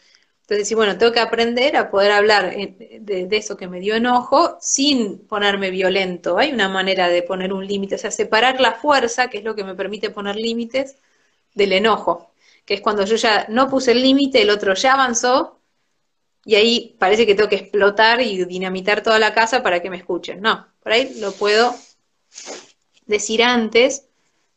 entonces 0.43 0.69
sí, 0.69 0.77
bueno, 0.77 0.97
tengo 0.97 1.11
que 1.11 1.19
aprender 1.19 1.77
a 1.77 1.91
poder 1.91 2.13
hablar 2.13 2.55
de, 2.55 3.29
eso 3.33 3.57
que 3.57 3.67
me 3.67 3.81
dio 3.81 3.97
enojo 3.97 4.57
sin 4.61 5.19
ponerme 5.27 5.71
violento. 5.71 6.39
Hay 6.39 6.53
una 6.53 6.69
manera 6.69 7.09
de 7.09 7.23
poner 7.23 7.53
un 7.53 7.67
límite, 7.67 7.97
o 7.97 7.99
sea, 7.99 8.11
separar 8.11 8.61
la 8.61 8.75
fuerza, 8.75 9.29
que 9.31 9.39
es 9.39 9.45
lo 9.45 9.55
que 9.57 9.65
me 9.65 9.75
permite 9.75 10.11
poner 10.11 10.37
límites, 10.37 10.97
del 11.55 11.73
enojo 11.73 12.30
que 12.71 12.75
es 12.75 12.83
cuando 12.83 13.05
yo 13.05 13.17
ya 13.17 13.47
no 13.49 13.69
puse 13.69 13.91
el 13.91 14.01
límite, 14.01 14.43
el 14.43 14.49
otro 14.49 14.75
ya 14.75 14.93
avanzó, 14.93 15.61
y 16.45 16.55
ahí 16.55 16.97
parece 17.01 17.27
que 17.27 17.35
tengo 17.35 17.49
que 17.49 17.57
explotar 17.57 18.21
y 18.21 18.45
dinamitar 18.45 19.03
toda 19.03 19.19
la 19.19 19.35
casa 19.35 19.65
para 19.65 19.83
que 19.83 19.91
me 19.91 19.97
escuchen. 19.97 20.41
No, 20.41 20.69
por 20.81 20.93
ahí 20.93 21.19
lo 21.19 21.33
puedo 21.33 21.75
decir 23.07 23.43
antes, 23.43 24.07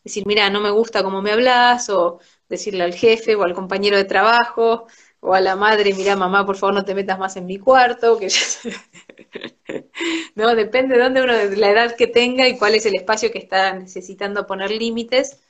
decir, 0.03 0.27
mira, 0.27 0.51
no 0.51 0.61
me 0.61 0.69
gusta 0.69 1.01
cómo 1.01 1.23
me 1.23 1.31
hablas, 1.31 1.89
o 1.89 2.19
decirle 2.47 2.83
al 2.83 2.93
jefe 2.93 3.33
o 3.33 3.41
al 3.41 3.55
compañero 3.55 3.97
de 3.97 4.03
trabajo, 4.05 4.85
o 5.19 5.33
a 5.33 5.41
la 5.41 5.55
madre, 5.55 5.91
mira, 5.95 6.15
mamá, 6.15 6.45
por 6.45 6.57
favor 6.57 6.75
no 6.75 6.85
te 6.85 6.93
metas 6.93 7.17
más 7.17 7.35
en 7.35 7.47
mi 7.47 7.57
cuarto, 7.57 8.19
que 8.19 8.27
no, 10.35 10.53
depende 10.53 10.97
de 10.97 11.01
dónde 11.01 11.23
uno, 11.23 11.33
de 11.33 11.57
la 11.57 11.71
edad 11.71 11.95
que 11.95 12.05
tenga 12.05 12.47
y 12.47 12.59
cuál 12.59 12.75
es 12.75 12.85
el 12.85 12.95
espacio 12.95 13.31
que 13.31 13.39
está 13.39 13.73
necesitando 13.73 14.45
poner 14.45 14.69
límites. 14.69 15.41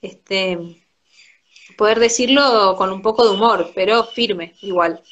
Este, 0.00 0.81
poder 1.76 1.98
decirlo 2.00 2.74
con 2.76 2.90
un 2.92 3.02
poco 3.02 3.24
de 3.24 3.30
humor, 3.34 3.70
pero 3.74 4.04
firme 4.04 4.54
igual. 4.62 5.02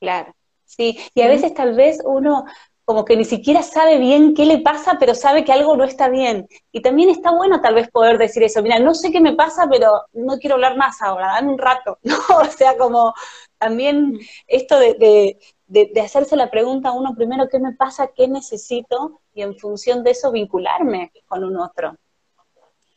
Claro, 0.00 0.34
sí, 0.64 0.98
y 1.14 1.22
a 1.22 1.28
veces 1.28 1.52
tal 1.54 1.74
vez 1.74 1.98
uno 2.04 2.44
como 2.84 3.04
que 3.04 3.16
ni 3.16 3.24
siquiera 3.24 3.62
sabe 3.62 3.98
bien 3.98 4.34
qué 4.34 4.44
le 4.46 4.58
pasa, 4.58 4.96
pero 4.98 5.14
sabe 5.14 5.44
que 5.44 5.52
algo 5.52 5.76
no 5.76 5.84
está 5.84 6.08
bien. 6.08 6.48
Y 6.72 6.82
también 6.82 7.08
está 7.08 7.30
bueno 7.30 7.60
tal 7.60 7.74
vez 7.74 7.88
poder 7.88 8.18
decir 8.18 8.42
eso, 8.42 8.62
mira, 8.62 8.80
no 8.80 8.94
sé 8.94 9.12
qué 9.12 9.20
me 9.20 9.34
pasa, 9.36 9.68
pero 9.70 9.92
no 10.12 10.38
quiero 10.38 10.56
hablar 10.56 10.76
más 10.76 11.00
ahora, 11.00 11.28
dame 11.34 11.52
un 11.52 11.58
rato, 11.58 11.98
¿no? 12.02 12.16
O 12.36 12.44
sea, 12.46 12.76
como 12.76 13.14
también 13.58 14.18
esto 14.48 14.76
de, 14.80 14.94
de, 14.94 15.38
de, 15.68 15.90
de 15.94 16.00
hacerse 16.00 16.34
la 16.34 16.50
pregunta 16.50 16.88
a 16.88 16.92
uno 16.92 17.14
primero, 17.14 17.48
¿qué 17.48 17.60
me 17.60 17.74
pasa? 17.74 18.08
¿Qué 18.12 18.26
necesito? 18.26 19.20
Y 19.34 19.42
en 19.42 19.56
función 19.56 20.02
de 20.02 20.10
eso 20.10 20.32
vincularme 20.32 21.12
con 21.28 21.44
un 21.44 21.58
otro. 21.58 21.94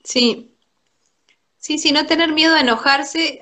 Sí, 0.04 0.53
Sí, 1.64 1.78
sí, 1.78 1.93
no 1.93 2.05
tener 2.05 2.34
miedo 2.34 2.55
a 2.55 2.59
enojarse. 2.59 3.39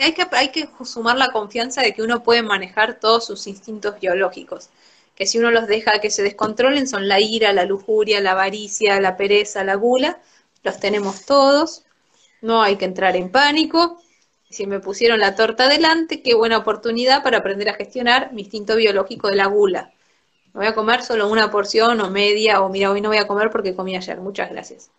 Hay 0.00 0.12
que, 0.14 0.24
hay 0.30 0.50
que 0.50 0.68
sumar 0.84 1.16
la 1.16 1.32
confianza 1.32 1.82
de 1.82 1.92
que 1.94 2.02
uno 2.02 2.22
puede 2.22 2.42
manejar 2.42 3.00
todos 3.00 3.26
sus 3.26 3.48
instintos 3.48 3.98
biológicos. 3.98 4.70
Que 5.16 5.26
si 5.26 5.38
uno 5.38 5.50
los 5.50 5.66
deja 5.66 6.00
que 6.00 6.10
se 6.10 6.22
descontrolen 6.22 6.86
son 6.86 7.08
la 7.08 7.18
ira, 7.20 7.52
la 7.52 7.64
lujuria, 7.64 8.20
la 8.20 8.32
avaricia, 8.32 9.00
la 9.00 9.16
pereza, 9.16 9.64
la 9.64 9.74
gula. 9.74 10.20
Los 10.62 10.78
tenemos 10.78 11.26
todos. 11.26 11.82
No 12.40 12.62
hay 12.62 12.76
que 12.76 12.84
entrar 12.84 13.16
en 13.16 13.30
pánico. 13.32 14.00
Si 14.48 14.66
me 14.68 14.78
pusieron 14.78 15.18
la 15.18 15.34
torta 15.34 15.68
delante, 15.68 16.22
qué 16.22 16.34
buena 16.34 16.58
oportunidad 16.58 17.24
para 17.24 17.38
aprender 17.38 17.68
a 17.70 17.74
gestionar 17.74 18.32
mi 18.32 18.42
instinto 18.42 18.76
biológico 18.76 19.28
de 19.28 19.36
la 19.36 19.46
gula. 19.46 19.92
Me 20.54 20.60
voy 20.60 20.66
a 20.68 20.74
comer 20.76 21.02
solo 21.02 21.28
una 21.28 21.50
porción 21.50 22.00
o 22.00 22.10
media, 22.10 22.60
o 22.60 22.68
mira, 22.68 22.92
hoy 22.92 23.00
no 23.00 23.08
voy 23.08 23.18
a 23.18 23.26
comer 23.26 23.50
porque 23.50 23.74
comí 23.74 23.96
ayer. 23.96 24.20
Muchas 24.20 24.50
gracias. 24.50 24.90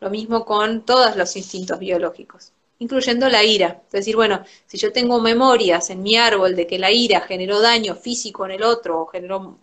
Lo 0.00 0.10
mismo 0.10 0.44
con 0.44 0.84
todos 0.84 1.16
los 1.16 1.36
instintos 1.36 1.78
biológicos, 1.78 2.52
incluyendo 2.78 3.28
la 3.28 3.44
ira. 3.44 3.82
Es 3.86 3.92
decir, 3.92 4.16
bueno, 4.16 4.44
si 4.66 4.78
yo 4.78 4.92
tengo 4.92 5.20
memorias 5.20 5.90
en 5.90 6.02
mi 6.02 6.16
árbol 6.16 6.54
de 6.56 6.66
que 6.66 6.78
la 6.78 6.90
ira 6.90 7.20
generó 7.22 7.60
daño 7.60 7.94
físico 7.94 8.44
en 8.44 8.52
el 8.52 8.62
otro 8.62 9.00
o 9.02 9.06
generó 9.06 9.58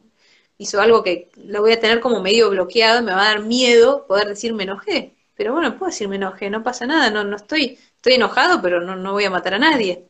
hizo 0.58 0.82
algo 0.82 1.04
que 1.04 1.30
lo 1.38 1.62
voy 1.62 1.74
a 1.74 1.80
tener 1.80 2.00
como 2.00 2.22
medio 2.22 2.50
bloqueado, 2.50 3.02
me 3.04 3.14
va 3.14 3.22
a 3.24 3.34
dar 3.34 3.44
miedo 3.44 4.06
poder 4.08 4.28
decir 4.30 4.54
me 4.54 4.64
enojé. 4.64 5.16
Pero 5.36 5.54
bueno, 5.54 5.78
puedo 5.78 5.90
decir 5.92 6.08
me 6.08 6.16
enojé, 6.18 6.50
no 6.50 6.64
pasa 6.64 6.86
nada, 6.86 7.10
no, 7.10 7.24
no 7.24 7.36
estoy, 7.38 7.78
estoy 7.96 8.14
enojado, 8.14 8.62
pero 8.62 8.82
no, 8.82 8.96
no 8.96 9.14
voy 9.14 9.26
a 9.26 9.30
matar 9.32 9.56
a 9.56 9.60
nadie. 9.60 10.08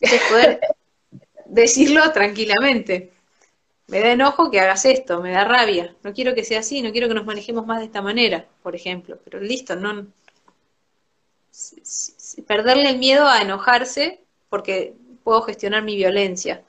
Entonces 0.00 0.28
poder 0.28 0.60
decirlo 1.46 2.12
tranquilamente 2.12 3.12
me 3.92 4.00
da 4.00 4.12
enojo 4.12 4.50
que 4.50 4.58
hagas 4.58 4.86
esto, 4.86 5.20
me 5.20 5.32
da 5.32 5.44
rabia, 5.44 5.94
no 6.02 6.14
quiero 6.14 6.34
que 6.34 6.44
sea 6.44 6.60
así, 6.60 6.80
no 6.80 6.92
quiero 6.92 7.08
que 7.08 7.14
nos 7.14 7.26
manejemos 7.26 7.66
más 7.66 7.78
de 7.80 7.84
esta 7.84 8.00
manera, 8.00 8.46
por 8.62 8.74
ejemplo, 8.74 9.18
pero 9.22 9.38
listo, 9.38 9.76
no 9.76 10.06
perderle 12.46 12.88
el 12.88 12.98
miedo 12.98 13.26
a 13.28 13.42
enojarse 13.42 14.24
porque 14.48 14.94
puedo 15.22 15.42
gestionar 15.42 15.82
mi 15.82 15.94
violencia, 15.94 16.64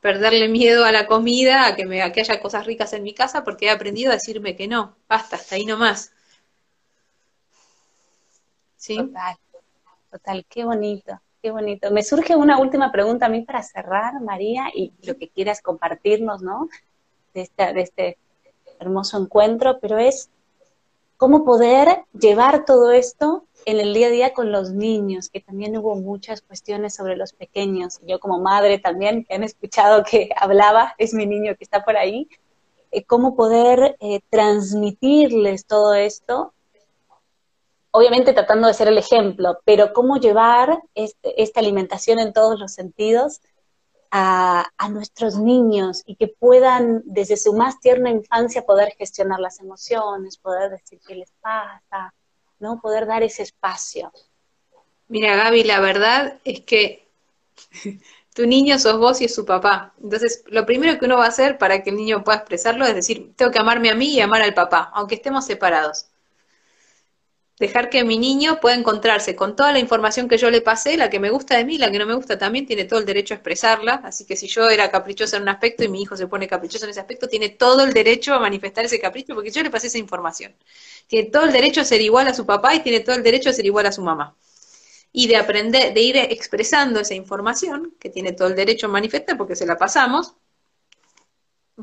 perderle 0.00 0.48
miedo 0.48 0.86
a 0.86 0.92
la 0.92 1.06
comida, 1.06 1.66
a 1.66 1.76
que 1.76 1.84
me 1.84 2.00
haya 2.00 2.40
cosas 2.40 2.64
ricas 2.64 2.94
en 2.94 3.02
mi 3.02 3.12
casa 3.12 3.44
porque 3.44 3.66
he 3.66 3.70
aprendido 3.70 4.10
a 4.10 4.14
decirme 4.14 4.56
que 4.56 4.66
no, 4.66 4.96
basta, 5.06 5.36
hasta 5.36 5.56
ahí 5.56 5.66
nomás. 5.66 6.12
¿Sí? 8.78 8.96
Total, 8.96 9.36
total, 10.10 10.46
qué 10.48 10.64
bonito. 10.64 11.20
Qué 11.42 11.50
bonito. 11.50 11.90
Me 11.90 12.04
surge 12.04 12.36
una 12.36 12.58
última 12.58 12.92
pregunta 12.92 13.26
a 13.26 13.28
mí 13.28 13.42
para 13.42 13.62
cerrar, 13.62 14.20
María, 14.20 14.66
y 14.72 14.92
lo 15.02 15.16
que 15.16 15.28
quieras 15.28 15.60
compartirnos, 15.60 16.40
¿no? 16.40 16.68
De 17.34 17.50
este, 17.76 18.16
hermoso 18.78 19.20
encuentro, 19.20 19.80
pero 19.80 19.98
es 19.98 20.30
cómo 21.16 21.44
poder 21.44 22.04
llevar 22.18 22.64
todo 22.64 22.92
esto 22.92 23.44
en 23.64 23.80
el 23.80 23.92
día 23.92 24.06
a 24.08 24.10
día 24.10 24.32
con 24.32 24.52
los 24.52 24.70
niños, 24.70 25.28
que 25.28 25.40
también 25.40 25.76
hubo 25.76 25.96
muchas 25.96 26.42
cuestiones 26.42 26.94
sobre 26.94 27.16
los 27.16 27.32
pequeños. 27.32 28.00
Yo 28.06 28.20
como 28.20 28.38
madre 28.38 28.78
también, 28.78 29.24
que 29.24 29.34
han 29.34 29.42
escuchado 29.42 30.04
que 30.04 30.30
hablaba, 30.36 30.94
es 30.98 31.12
mi 31.12 31.26
niño 31.26 31.56
que 31.56 31.64
está 31.64 31.84
por 31.84 31.96
ahí, 31.96 32.28
eh, 32.92 33.04
cómo 33.04 33.34
poder 33.34 33.96
eh, 34.00 34.20
transmitirles 34.30 35.66
todo 35.66 35.94
esto, 35.94 36.52
obviamente 37.92 38.32
tratando 38.32 38.66
de 38.66 38.74
ser 38.74 38.88
el 38.88 38.98
ejemplo, 38.98 39.60
pero 39.64 39.92
cómo 39.92 40.16
llevar 40.16 40.82
este, 40.94 41.40
esta 41.40 41.60
alimentación 41.60 42.18
en 42.18 42.32
todos 42.32 42.58
los 42.58 42.72
sentidos 42.72 43.40
a, 44.10 44.68
nuestros 44.90 45.38
niños 45.38 46.02
y 46.04 46.16
que 46.16 46.28
puedan 46.28 47.02
desde 47.06 47.36
su 47.36 47.54
más 47.54 47.80
tierna 47.80 48.10
infancia 48.10 48.62
poder 48.62 48.94
gestionar 48.98 49.40
las 49.40 49.58
emociones, 49.60 50.36
poder 50.36 50.70
decir 50.70 51.00
qué 51.06 51.14
les 51.14 51.30
pasa, 51.40 52.12
¿no? 52.58 52.78
Poder 52.80 53.06
dar 53.06 53.22
ese 53.22 53.42
espacio. 53.42 54.12
Mira, 55.08 55.36
Gaby, 55.36 55.64
la 55.64 55.80
verdad 55.80 56.38
es 56.44 56.60
que 56.60 57.08
tu 58.34 58.46
niño 58.46 58.78
sos 58.78 58.98
vos 58.98 59.20
y 59.22 59.26
es 59.26 59.34
su 59.34 59.46
papá. 59.46 59.94
Entonces, 60.02 60.44
lo 60.46 60.66
primero 60.66 60.98
que 60.98 61.06
uno 61.06 61.16
va 61.16 61.24
a 61.24 61.28
hacer 61.28 61.56
para 61.56 61.82
que 61.82 61.90
el 61.90 61.96
niño 61.96 62.22
pueda 62.22 62.38
expresarlo 62.38 62.84
es 62.84 62.94
decir, 62.94 63.32
tengo 63.36 63.50
que 63.50 63.60
amarme 63.60 63.90
a 63.90 63.94
mí 63.94 64.14
y 64.14 64.20
amar 64.20 64.42
al 64.42 64.52
papá, 64.52 64.90
aunque 64.94 65.14
estemos 65.14 65.46
separados. 65.46 66.06
Dejar 67.62 67.90
que 67.90 68.02
mi 68.02 68.18
niño 68.18 68.58
pueda 68.60 68.74
encontrarse 68.74 69.36
con 69.36 69.54
toda 69.54 69.70
la 69.70 69.78
información 69.78 70.26
que 70.28 70.36
yo 70.36 70.50
le 70.50 70.62
pasé, 70.62 70.96
la 70.96 71.08
que 71.10 71.20
me 71.20 71.30
gusta 71.30 71.56
de 71.56 71.64
mí, 71.64 71.78
la 71.78 71.92
que 71.92 71.98
no 72.00 72.06
me 72.06 72.14
gusta 72.14 72.36
también, 72.36 72.66
tiene 72.66 72.86
todo 72.86 72.98
el 72.98 73.06
derecho 73.06 73.34
a 73.34 73.36
expresarla. 73.36 74.00
Así 74.02 74.24
que 74.24 74.34
si 74.34 74.48
yo 74.48 74.68
era 74.68 74.90
caprichosa 74.90 75.36
en 75.36 75.42
un 75.44 75.48
aspecto 75.48 75.84
y 75.84 75.88
mi 75.88 76.02
hijo 76.02 76.16
se 76.16 76.26
pone 76.26 76.48
caprichoso 76.48 76.86
en 76.86 76.90
ese 76.90 76.98
aspecto, 76.98 77.28
tiene 77.28 77.50
todo 77.50 77.84
el 77.84 77.92
derecho 77.92 78.34
a 78.34 78.40
manifestar 78.40 78.84
ese 78.84 78.98
capricho 78.98 79.32
porque 79.36 79.52
yo 79.52 79.62
le 79.62 79.70
pasé 79.70 79.86
esa 79.86 79.98
información. 79.98 80.52
Tiene 81.06 81.30
todo 81.30 81.44
el 81.44 81.52
derecho 81.52 81.82
a 81.82 81.84
ser 81.84 82.00
igual 82.00 82.26
a 82.26 82.34
su 82.34 82.44
papá 82.44 82.74
y 82.74 82.80
tiene 82.80 82.98
todo 82.98 83.14
el 83.14 83.22
derecho 83.22 83.50
a 83.50 83.52
ser 83.52 83.64
igual 83.64 83.86
a 83.86 83.92
su 83.92 84.02
mamá 84.02 84.34
y 85.12 85.28
de 85.28 85.36
aprender, 85.36 85.94
de 85.94 86.00
ir 86.00 86.16
expresando 86.16 86.98
esa 86.98 87.14
información, 87.14 87.94
que 88.00 88.10
tiene 88.10 88.32
todo 88.32 88.48
el 88.48 88.56
derecho 88.56 88.86
a 88.86 88.90
manifestar 88.90 89.36
porque 89.36 89.54
se 89.54 89.66
la 89.66 89.76
pasamos, 89.76 90.34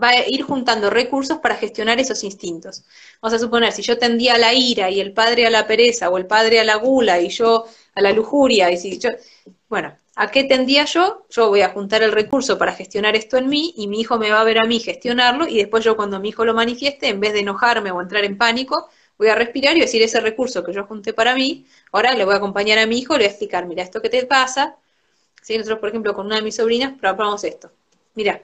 va 0.01 0.09
a 0.09 0.27
ir 0.27 0.43
juntando 0.43 0.89
recursos 0.89 1.39
para 1.39 1.55
gestionar 1.55 1.99
esos 1.99 2.23
instintos. 2.23 2.83
Vamos 3.21 3.35
a 3.35 3.39
suponer, 3.39 3.71
si 3.73 3.81
yo 3.81 3.97
tendía 3.97 4.35
a 4.35 4.37
la 4.37 4.53
ira 4.53 4.89
y 4.89 4.99
el 4.99 5.13
padre 5.13 5.45
a 5.45 5.49
la 5.49 5.67
pereza, 5.67 6.09
o 6.09 6.17
el 6.17 6.25
padre 6.27 6.59
a 6.59 6.63
la 6.63 6.75
gula 6.75 7.19
y 7.19 7.29
yo 7.29 7.65
a 7.95 8.01
la 8.01 8.11
lujuria, 8.11 8.71
y 8.71 8.77
si 8.77 8.97
yo, 8.99 9.09
bueno, 9.67 9.95
¿a 10.15 10.31
qué 10.31 10.43
tendía 10.43 10.85
yo? 10.85 11.25
Yo 11.29 11.49
voy 11.49 11.61
a 11.61 11.69
juntar 11.69 12.03
el 12.03 12.11
recurso 12.11 12.57
para 12.57 12.73
gestionar 12.73 13.15
esto 13.15 13.37
en 13.37 13.47
mí 13.49 13.73
y 13.77 13.87
mi 13.87 14.01
hijo 14.01 14.17
me 14.17 14.31
va 14.31 14.41
a 14.41 14.43
ver 14.43 14.59
a 14.59 14.65
mí 14.65 14.79
gestionarlo 14.79 15.47
y 15.47 15.57
después 15.57 15.83
yo 15.83 15.95
cuando 15.95 16.19
mi 16.19 16.29
hijo 16.29 16.45
lo 16.45 16.53
manifieste, 16.53 17.07
en 17.09 17.19
vez 17.19 17.33
de 17.33 17.39
enojarme 17.39 17.91
o 17.91 18.01
entrar 18.01 18.23
en 18.25 18.37
pánico, 18.37 18.89
voy 19.17 19.27
a 19.27 19.35
respirar 19.35 19.75
y 19.77 19.81
decir 19.81 20.01
ese 20.01 20.19
recurso 20.21 20.63
que 20.63 20.73
yo 20.73 20.85
junté 20.85 21.13
para 21.13 21.35
mí, 21.35 21.65
ahora 21.91 22.13
le 22.15 22.25
voy 22.25 22.33
a 22.33 22.37
acompañar 22.37 22.79
a 22.79 22.85
mi 22.85 22.99
hijo, 22.99 23.13
le 23.13 23.19
voy 23.19 23.25
a 23.25 23.29
explicar, 23.29 23.65
mira, 23.67 23.83
esto 23.83 24.01
que 24.01 24.09
te 24.09 24.25
pasa, 24.25 24.77
si 25.41 25.57
nosotros, 25.57 25.79
por 25.79 25.89
ejemplo, 25.89 26.13
con 26.13 26.25
una 26.27 26.37
de 26.37 26.41
mis 26.43 26.55
sobrinas 26.55 26.93
probamos 26.99 27.43
esto, 27.43 27.71
mira, 28.15 28.41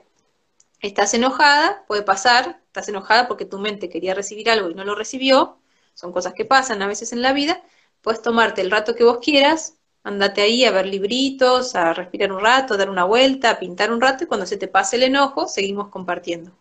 estás 0.82 1.13
enojada, 1.13 1.84
puede 1.88 2.03
pasar, 2.03 2.61
estás 2.67 2.89
enojada 2.89 3.28
porque 3.28 3.45
tu 3.45 3.59
mente 3.59 3.89
quería 3.89 4.13
recibir 4.13 4.49
algo 4.49 4.69
y 4.69 4.76
no 4.76 4.84
lo 4.86 4.95
recibió, 4.95 5.59
son 5.93 6.11
cosas 6.11 6.34
que 6.34 6.45
pasan 6.45 6.82
a 6.82 6.88
veces 6.88 7.13
en 7.13 7.21
la 7.21 7.34
vida, 7.34 7.63
puedes 8.01 8.21
tomarte 8.21 8.61
el 8.61 8.71
rato 8.71 8.95
que 8.95 9.03
vos 9.03 9.19
quieras, 9.21 9.78
andate 10.03 10.41
ahí 10.41 10.65
a 10.65 10.71
ver 10.71 10.86
libritos, 10.86 11.76
a 11.76 11.93
respirar 11.93 12.32
un 12.32 12.41
rato, 12.41 12.73
a 12.76 12.78
dar 12.78 12.89
una 12.89 13.05
vuelta, 13.05 13.51
a 13.51 13.59
pintar 13.59 13.91
un 13.91 14.01
rato 14.01 14.23
y 14.23 14.28
cuando 14.28 14.45
se 14.45 14.57
te 14.57 14.67
pase 14.67 14.97
el 14.97 15.03
enojo, 15.03 15.47
seguimos 15.47 15.89
compartiendo. 15.89 16.51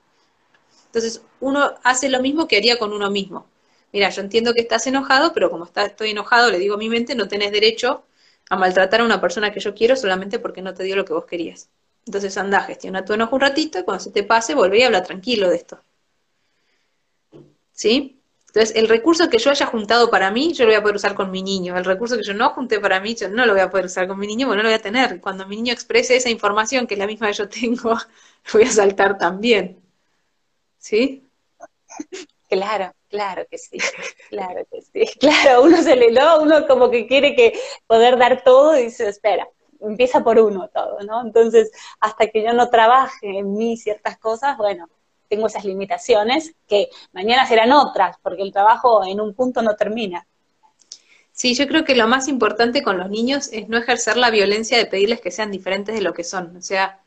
Entonces, 0.86 1.22
uno 1.40 1.74
hace 1.82 2.08
lo 2.08 2.20
mismo 2.20 2.46
que 2.48 2.56
haría 2.56 2.78
con 2.78 2.92
uno 2.92 3.10
mismo 3.10 3.46
mira, 3.92 4.10
yo 4.10 4.22
entiendo 4.22 4.54
que 4.54 4.60
estás 4.60 4.86
enojado, 4.88 5.32
pero 5.32 5.50
como 5.50 5.64
está, 5.64 5.84
estoy 5.86 6.10
enojado, 6.10 6.50
le 6.50 6.58
digo 6.58 6.74
a 6.74 6.78
mi 6.78 6.88
mente, 6.88 7.14
no 7.14 7.28
tenés 7.28 7.52
derecho 7.52 8.04
a 8.50 8.56
maltratar 8.56 9.00
a 9.02 9.04
una 9.04 9.20
persona 9.20 9.52
que 9.52 9.60
yo 9.60 9.72
quiero 9.74 9.94
solamente 9.96 10.40
porque 10.40 10.62
no 10.62 10.74
te 10.74 10.82
dio 10.84 10.96
lo 10.96 11.04
que 11.04 11.12
vos 11.12 11.26
querías. 11.26 11.70
Entonces 12.06 12.36
anda, 12.36 12.60
gestiona 12.60 13.04
tu 13.04 13.14
enojo 13.14 13.34
un 13.36 13.40
ratito 13.42 13.78
y 13.78 13.84
cuando 13.84 14.04
se 14.04 14.10
te 14.10 14.22
pase, 14.22 14.54
volvé 14.54 14.78
y 14.80 14.82
habla 14.82 15.02
tranquilo 15.02 15.48
de 15.50 15.56
esto. 15.56 15.80
¿Sí? 17.72 18.20
Entonces, 18.48 18.76
el 18.76 18.88
recurso 18.88 19.28
que 19.28 19.38
yo 19.38 19.50
haya 19.50 19.66
juntado 19.66 20.10
para 20.10 20.30
mí, 20.30 20.52
yo 20.52 20.64
lo 20.64 20.70
voy 20.70 20.76
a 20.76 20.82
poder 20.82 20.96
usar 20.96 21.14
con 21.14 21.30
mi 21.32 21.42
niño. 21.42 21.76
El 21.76 21.84
recurso 21.84 22.16
que 22.16 22.22
yo 22.22 22.34
no 22.34 22.50
junté 22.50 22.78
para 22.78 23.00
mí, 23.00 23.16
yo 23.16 23.28
no 23.28 23.46
lo 23.46 23.52
voy 23.52 23.62
a 23.62 23.70
poder 23.70 23.86
usar 23.86 24.06
con 24.06 24.18
mi 24.18 24.28
niño 24.28 24.46
porque 24.46 24.58
no 24.58 24.62
lo 24.62 24.68
voy 24.68 24.78
a 24.78 24.82
tener. 24.82 25.20
Cuando 25.20 25.46
mi 25.46 25.56
niño 25.56 25.72
exprese 25.72 26.14
esa 26.16 26.30
información, 26.30 26.86
que 26.86 26.94
es 26.94 27.00
la 27.00 27.06
misma 27.08 27.26
que 27.28 27.32
yo 27.32 27.48
tengo, 27.48 27.96
voy 28.52 28.62
a 28.62 28.70
saltar 28.70 29.18
también. 29.18 29.80
¿Sí? 30.78 31.24
Claro, 32.48 32.94
claro 33.08 33.44
que 33.50 33.58
sí, 33.58 33.78
claro 34.28 34.64
que 34.70 34.82
sí. 34.82 35.06
Claro, 35.18 35.62
uno 35.62 35.82
se 35.82 35.96
le 35.96 36.12
lo, 36.12 36.42
uno 36.42 36.66
como 36.66 36.90
que 36.90 37.06
quiere 37.06 37.34
que 37.34 37.58
poder 37.86 38.18
dar 38.18 38.44
todo 38.44 38.78
y 38.78 38.84
dice, 38.84 39.08
espera, 39.08 39.48
empieza 39.88 40.22
por 40.22 40.38
uno 40.38 40.68
todo, 40.68 41.00
¿no? 41.00 41.22
Entonces, 41.22 41.70
hasta 42.00 42.28
que 42.28 42.42
yo 42.42 42.52
no 42.52 42.70
trabaje 42.70 43.38
en 43.38 43.54
mí 43.54 43.76
ciertas 43.76 44.18
cosas, 44.18 44.56
bueno, 44.56 44.88
tengo 45.28 45.46
esas 45.46 45.64
limitaciones 45.64 46.54
que 46.68 46.88
mañana 47.12 47.46
serán 47.46 47.72
otras, 47.72 48.16
porque 48.22 48.42
el 48.42 48.52
trabajo 48.52 49.04
en 49.04 49.20
un 49.20 49.34
punto 49.34 49.62
no 49.62 49.74
termina. 49.76 50.26
Sí, 51.32 51.54
yo 51.54 51.66
creo 51.66 51.84
que 51.84 51.96
lo 51.96 52.06
más 52.06 52.28
importante 52.28 52.82
con 52.82 52.96
los 52.98 53.10
niños 53.10 53.48
es 53.52 53.68
no 53.68 53.76
ejercer 53.76 54.16
la 54.16 54.30
violencia 54.30 54.78
de 54.78 54.86
pedirles 54.86 55.20
que 55.20 55.32
sean 55.32 55.50
diferentes 55.50 55.94
de 55.94 56.00
lo 56.00 56.14
que 56.14 56.22
son. 56.22 56.56
O 56.56 56.62
sea, 56.62 57.00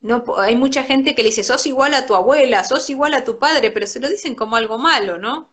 no, 0.00 0.24
hay 0.36 0.56
mucha 0.56 0.84
gente 0.84 1.14
que 1.14 1.22
le 1.22 1.30
dice, 1.30 1.42
sos 1.42 1.66
igual 1.66 1.94
a 1.94 2.06
tu 2.06 2.14
abuela, 2.14 2.64
sos 2.64 2.90
igual 2.90 3.14
a 3.14 3.24
tu 3.24 3.38
padre, 3.38 3.70
pero 3.70 3.86
se 3.86 4.00
lo 4.00 4.08
dicen 4.08 4.34
como 4.34 4.56
algo 4.56 4.78
malo, 4.78 5.18
¿no? 5.18 5.48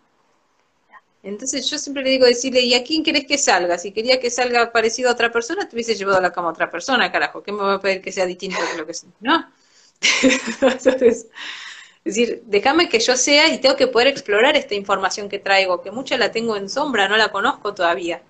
Entonces 1.25 1.67
yo 1.71 1.79
siempre 1.79 2.03
le 2.03 2.11
digo 2.11 2.27
decirle, 2.27 2.61
¿y 2.61 2.75
a 2.75 2.83
quién 2.83 3.03
querés 3.03 3.25
que 3.25 3.39
salga? 3.39 3.79
Si 3.79 3.91
quería 3.91 4.19
que 4.19 4.29
salga 4.29 4.71
parecido 4.71 5.09
a 5.09 5.13
otra 5.13 5.31
persona, 5.31 5.67
te 5.67 5.75
hubiese 5.75 5.95
llevado 5.95 6.19
a 6.19 6.21
la 6.21 6.31
cama 6.31 6.49
a 6.49 6.51
otra 6.51 6.69
persona, 6.69 7.11
carajo, 7.11 7.41
¿qué 7.41 7.51
me 7.51 7.63
va 7.63 7.73
a 7.73 7.81
pedir 7.81 7.99
que 8.01 8.11
sea 8.11 8.27
distinto 8.27 8.57
de 8.71 8.77
lo 8.77 8.85
que 8.85 8.93
soy? 8.93 9.09
¿No? 9.21 9.51
Entonces, 10.21 11.27
es 12.05 12.15
decir, 12.15 12.43
déjame 12.45 12.89
que 12.89 12.99
yo 12.99 13.17
sea 13.17 13.49
y 13.49 13.59
tengo 13.59 13.75
que 13.75 13.87
poder 13.87 14.07
explorar 14.07 14.55
esta 14.55 14.75
información 14.75 15.27
que 15.27 15.39
traigo, 15.39 15.81
que 15.81 15.89
mucha 15.89 16.15
la 16.17 16.31
tengo 16.31 16.57
en 16.57 16.69
sombra, 16.69 17.07
no 17.09 17.17
la 17.17 17.31
conozco 17.31 17.73
todavía. 17.73 18.21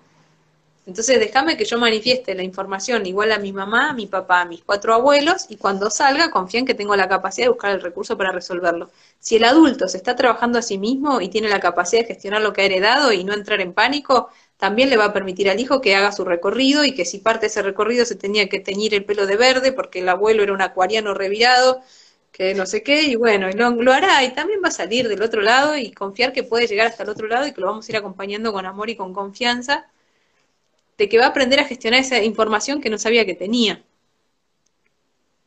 Entonces 0.86 1.18
déjame 1.18 1.56
que 1.56 1.64
yo 1.64 1.78
manifieste 1.78 2.34
la 2.34 2.44
información 2.44 3.04
igual 3.06 3.32
a 3.32 3.38
mi 3.38 3.52
mamá, 3.52 3.90
a 3.90 3.92
mi 3.92 4.06
papá, 4.06 4.42
a 4.42 4.44
mis 4.46 4.62
cuatro 4.62 4.94
abuelos, 4.94 5.46
y 5.48 5.56
cuando 5.56 5.90
salga 5.90 6.30
confía 6.30 6.60
en 6.60 6.66
que 6.66 6.74
tengo 6.74 6.94
la 6.96 7.08
capacidad 7.08 7.46
de 7.46 7.50
buscar 7.50 7.72
el 7.72 7.82
recurso 7.82 8.16
para 8.16 8.30
resolverlo. 8.32 8.90
Si 9.18 9.36
el 9.36 9.44
adulto 9.44 9.88
se 9.88 9.96
está 9.96 10.14
trabajando 10.14 10.58
a 10.58 10.62
sí 10.62 10.78
mismo 10.78 11.20
y 11.20 11.28
tiene 11.28 11.48
la 11.48 11.58
capacidad 11.60 12.02
de 12.02 12.06
gestionar 12.06 12.40
lo 12.40 12.52
que 12.52 12.62
ha 12.62 12.66
heredado 12.66 13.12
y 13.12 13.24
no 13.24 13.34
entrar 13.34 13.60
en 13.60 13.72
pánico, 13.74 14.30
también 14.58 14.88
le 14.88 14.96
va 14.96 15.06
a 15.06 15.12
permitir 15.12 15.50
al 15.50 15.58
hijo 15.60 15.80
que 15.80 15.96
haga 15.96 16.12
su 16.12 16.24
recorrido 16.24 16.84
y 16.84 16.94
que 16.94 17.04
si 17.04 17.18
parte 17.18 17.42
de 17.42 17.46
ese 17.48 17.62
recorrido 17.62 18.04
se 18.06 18.14
tenía 18.14 18.48
que 18.48 18.60
teñir 18.60 18.94
el 18.94 19.04
pelo 19.04 19.26
de 19.26 19.36
verde 19.36 19.72
porque 19.72 19.98
el 19.98 20.08
abuelo 20.08 20.44
era 20.44 20.52
un 20.52 20.62
acuariano 20.62 21.14
revirado, 21.14 21.82
que 22.32 22.54
no 22.54 22.64
sé 22.66 22.82
qué, 22.84 23.02
y 23.02 23.16
bueno, 23.16 23.50
lo, 23.50 23.70
lo 23.70 23.92
hará 23.92 24.22
y 24.24 24.34
también 24.34 24.60
va 24.64 24.68
a 24.68 24.70
salir 24.70 25.08
del 25.08 25.22
otro 25.22 25.40
lado 25.42 25.76
y 25.76 25.90
confiar 25.92 26.32
que 26.32 26.42
puede 26.44 26.66
llegar 26.68 26.86
hasta 26.86 27.02
el 27.02 27.08
otro 27.08 27.26
lado 27.26 27.46
y 27.46 27.52
que 27.52 27.60
lo 27.60 27.66
vamos 27.68 27.88
a 27.88 27.92
ir 27.92 27.96
acompañando 27.96 28.52
con 28.52 28.66
amor 28.66 28.88
y 28.90 28.96
con 28.96 29.12
confianza 29.14 29.86
de 30.98 31.08
que 31.08 31.18
va 31.18 31.26
a 31.26 31.28
aprender 31.28 31.60
a 31.60 31.64
gestionar 31.64 32.00
esa 32.00 32.22
información 32.22 32.80
que 32.80 32.90
no 32.90 32.98
sabía 32.98 33.26
que 33.26 33.34
tenía. 33.34 33.84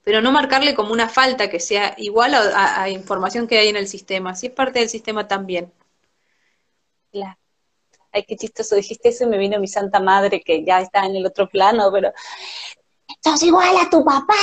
Pero 0.03 0.21
no 0.21 0.31
marcarle 0.31 0.75
como 0.75 0.93
una 0.93 1.09
falta 1.09 1.49
que 1.49 1.59
sea 1.59 1.93
igual 1.97 2.33
a, 2.33 2.89
información 2.89 3.47
que 3.47 3.59
hay 3.59 3.67
en 3.69 3.75
el 3.75 3.87
sistema, 3.87 4.35
si 4.35 4.47
es 4.47 4.53
parte 4.53 4.79
del 4.79 4.89
sistema 4.89 5.27
también. 5.27 5.71
Claro. 7.11 7.37
Ay, 8.11 8.23
qué 8.23 8.35
chistoso 8.35 8.75
dijiste 8.75 9.09
eso 9.09 9.25
y 9.25 9.27
me 9.27 9.37
vino 9.37 9.59
mi 9.59 9.67
santa 9.67 9.99
madre 9.99 10.41
que 10.41 10.63
ya 10.65 10.81
está 10.81 11.05
en 11.05 11.15
el 11.15 11.25
otro 11.25 11.47
plano, 11.47 11.91
pero 11.91 12.11
sos 13.21 13.43
igual 13.43 13.77
a 13.77 13.89
tu 13.89 14.03
papá, 14.03 14.33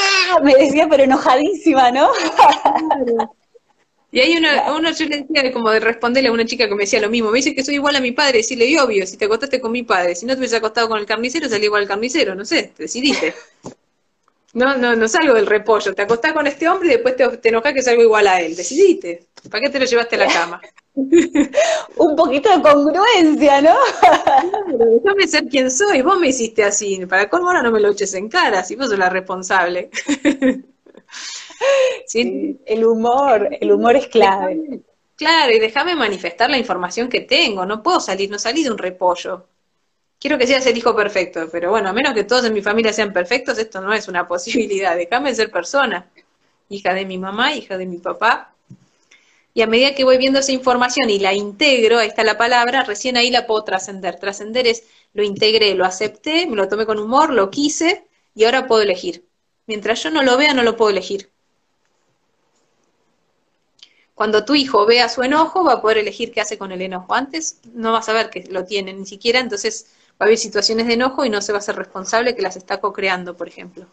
me 0.43 0.55
decía, 0.55 0.87
pero 0.89 1.03
enojadísima, 1.05 1.91
¿no? 1.91 2.11
Y 4.13 4.21
hay 4.21 4.37
uno, 4.37 4.49
uno, 4.77 4.93
yo 4.93 5.07
le 5.07 5.23
decía 5.23 5.53
como 5.53 5.71
de 5.71 5.81
responderle 5.81 6.29
a 6.29 6.33
una 6.33 6.47
chica 6.47 6.69
que 6.69 6.75
me 6.75 6.85
decía 6.85 7.01
lo 7.01 7.11
mismo, 7.11 7.31
me 7.31 7.39
dice 7.39 7.55
que 7.55 7.65
soy 7.65 7.75
igual 7.75 7.97
a 7.97 8.01
mi 8.01 8.13
padre, 8.13 8.39
decirle, 8.39 8.67
y 8.67 8.77
obvio, 8.79 9.07
si 9.07 9.17
te 9.17 9.27
acostaste 9.27 9.61
con 9.61 9.73
mi 9.73 9.83
padre, 9.83 10.15
si 10.15 10.27
no 10.27 10.33
te 10.35 10.39
hubiese 10.39 10.57
acostado 10.57 10.89
con 10.89 10.99
el 10.99 11.07
carnicero, 11.07 11.49
salí 11.49 11.65
igual 11.67 11.83
al 11.83 11.89
carnicero, 11.89 12.35
no 12.35 12.45
sé, 12.45 12.73
te 12.77 12.85
decidiste. 12.85 13.35
No, 14.55 14.77
no, 14.79 14.97
no 14.97 15.07
salgo 15.07 15.35
del 15.35 15.47
repollo, 15.47 15.95
te 15.95 16.03
acostás 16.03 16.33
con 16.33 16.47
este 16.47 16.67
hombre 16.69 16.89
y 16.89 16.93
después 16.93 17.15
te, 17.15 17.29
te 17.37 17.49
enojas 17.51 17.75
que 17.75 17.83
salgo 17.83 18.03
igual 18.03 18.27
a 18.27 18.41
él, 18.41 18.57
decidiste. 18.57 19.27
¿Para 19.51 19.61
qué 19.63 19.71
te 19.71 19.79
lo 19.79 19.85
llevaste 19.85 20.17
a 20.17 20.19
la 20.19 20.29
cama? 20.29 20.61
Un 20.95 22.17
poquito 22.17 22.49
de 22.57 22.63
congruencia, 22.63 23.61
¿no? 23.61 23.75
déjame 24.79 25.29
ser 25.29 25.45
quien 25.49 25.71
soy, 25.71 26.01
vos 26.01 26.19
me 26.19 26.29
hiciste 26.29 26.65
así, 26.65 27.05
para 27.07 27.29
cómo 27.29 27.49
ahora 27.49 27.63
no 27.63 27.71
me 27.71 27.81
lo 27.81 27.91
eches 27.91 28.15
en 28.15 28.29
cara, 28.29 28.65
si 28.65 28.77
vos 28.77 28.89
sos 28.89 28.99
la 28.99 29.11
responsable. 29.11 29.91
¿Sí? 32.07 32.59
El 32.67 32.85
humor, 32.85 33.49
el 33.61 33.73
humor 33.73 33.97
es 33.97 34.07
clave. 34.09 34.83
Claro, 35.17 35.53
y 35.53 35.59
déjame 35.59 35.95
manifestar 35.95 36.51
la 36.51 36.59
información 36.59 37.09
que 37.09 37.23
tengo. 37.23 37.65
No 37.65 37.83
puedo 37.83 38.01
salir, 38.01 38.31
no 38.31 38.39
salí 38.39 38.63
de 38.63 38.71
un 38.71 38.79
repollo. 38.79 39.47
quiero 40.21 40.39
que 40.39 40.47
seas 40.47 40.67
el 40.67 40.77
hijo 40.77 40.95
perfecto, 40.95 41.49
pero 41.51 41.71
bueno, 41.71 41.89
a 41.89 41.93
menos 41.93 42.15
que 42.15 42.25
todos 42.25 42.45
en 42.45 42.53
mi 42.55 42.63
familia 42.63 42.93
sean 42.93 43.13
perfectos, 43.13 43.59
esto 43.59 43.81
no 43.81 43.93
es 43.95 44.09
una 44.09 44.29
posibilidad, 44.35 44.97
déjame 44.97 45.35
ser 45.35 45.51
persona, 45.51 46.11
hija 46.69 46.95
de 46.95 47.07
mi 47.07 47.19
mamá, 47.19 47.55
hija 47.55 47.79
de 47.79 47.87
mi 47.87 47.99
papá. 47.99 48.53
Y 49.55 49.63
a 49.63 49.67
medida 49.67 49.95
que 49.95 50.05
voy 50.05 50.19
viendo 50.19 50.41
esa 50.41 50.53
información 50.53 51.09
y 51.09 51.19
la 51.19 51.33
integro, 51.33 51.99
ahí 51.99 52.09
está 52.09 52.23
la 52.25 52.37
palabra, 52.37 52.85
recién 52.85 53.17
ahí 53.17 53.31
la 53.31 53.47
puedo 53.47 53.65
trascender. 53.65 54.19
Trascender 54.21 54.67
es 54.67 54.85
lo 55.15 55.23
integré, 55.23 55.75
lo 55.75 55.87
acepté, 55.87 56.47
me 56.47 56.57
lo 56.57 56.69
tomé 56.69 56.85
con 56.85 56.99
humor, 56.99 57.33
lo 57.33 57.51
quise 57.51 58.07
y 58.35 58.45
ahora 58.45 58.67
puedo 58.67 58.83
elegir. 58.83 59.25
Mientras 59.67 60.03
yo 60.03 60.11
no 60.11 60.23
lo 60.23 60.37
vea, 60.37 60.53
no 60.53 60.63
lo 60.63 60.77
puedo 60.77 60.91
elegir. 60.91 61.31
Cuando 64.17 64.47
tu 64.47 64.55
hijo 64.55 64.87
vea 64.87 65.11
su 65.11 65.23
enojo, 65.23 65.63
va 65.63 65.75
a 65.75 65.83
poder 65.83 65.99
elegir 65.99 66.33
qué 66.33 66.41
hace 66.41 66.57
con 66.57 66.73
el 66.73 66.81
enojo. 66.81 67.15
Antes 67.15 67.61
no 67.75 67.93
va 67.93 67.99
a 67.99 68.03
saber 68.03 68.31
que 68.31 68.45
lo 68.49 68.65
tiene, 68.65 68.95
ni 68.95 69.05
siquiera, 69.05 69.41
entonces 69.41 69.95
va 70.13 70.21
a 70.21 70.25
haber 70.25 70.39
situaciones 70.39 70.87
de 70.87 70.95
enojo 70.95 71.27
y 71.27 71.29
no 71.29 71.43
se 71.43 71.53
va 71.53 71.59
a 71.59 71.61
ser 71.61 71.77
responsable 71.77 72.35
que 72.35 72.41
las 72.41 72.57
está 72.57 72.81
co-creando, 72.81 73.37
por 73.37 73.47
ejemplo. 73.47 73.85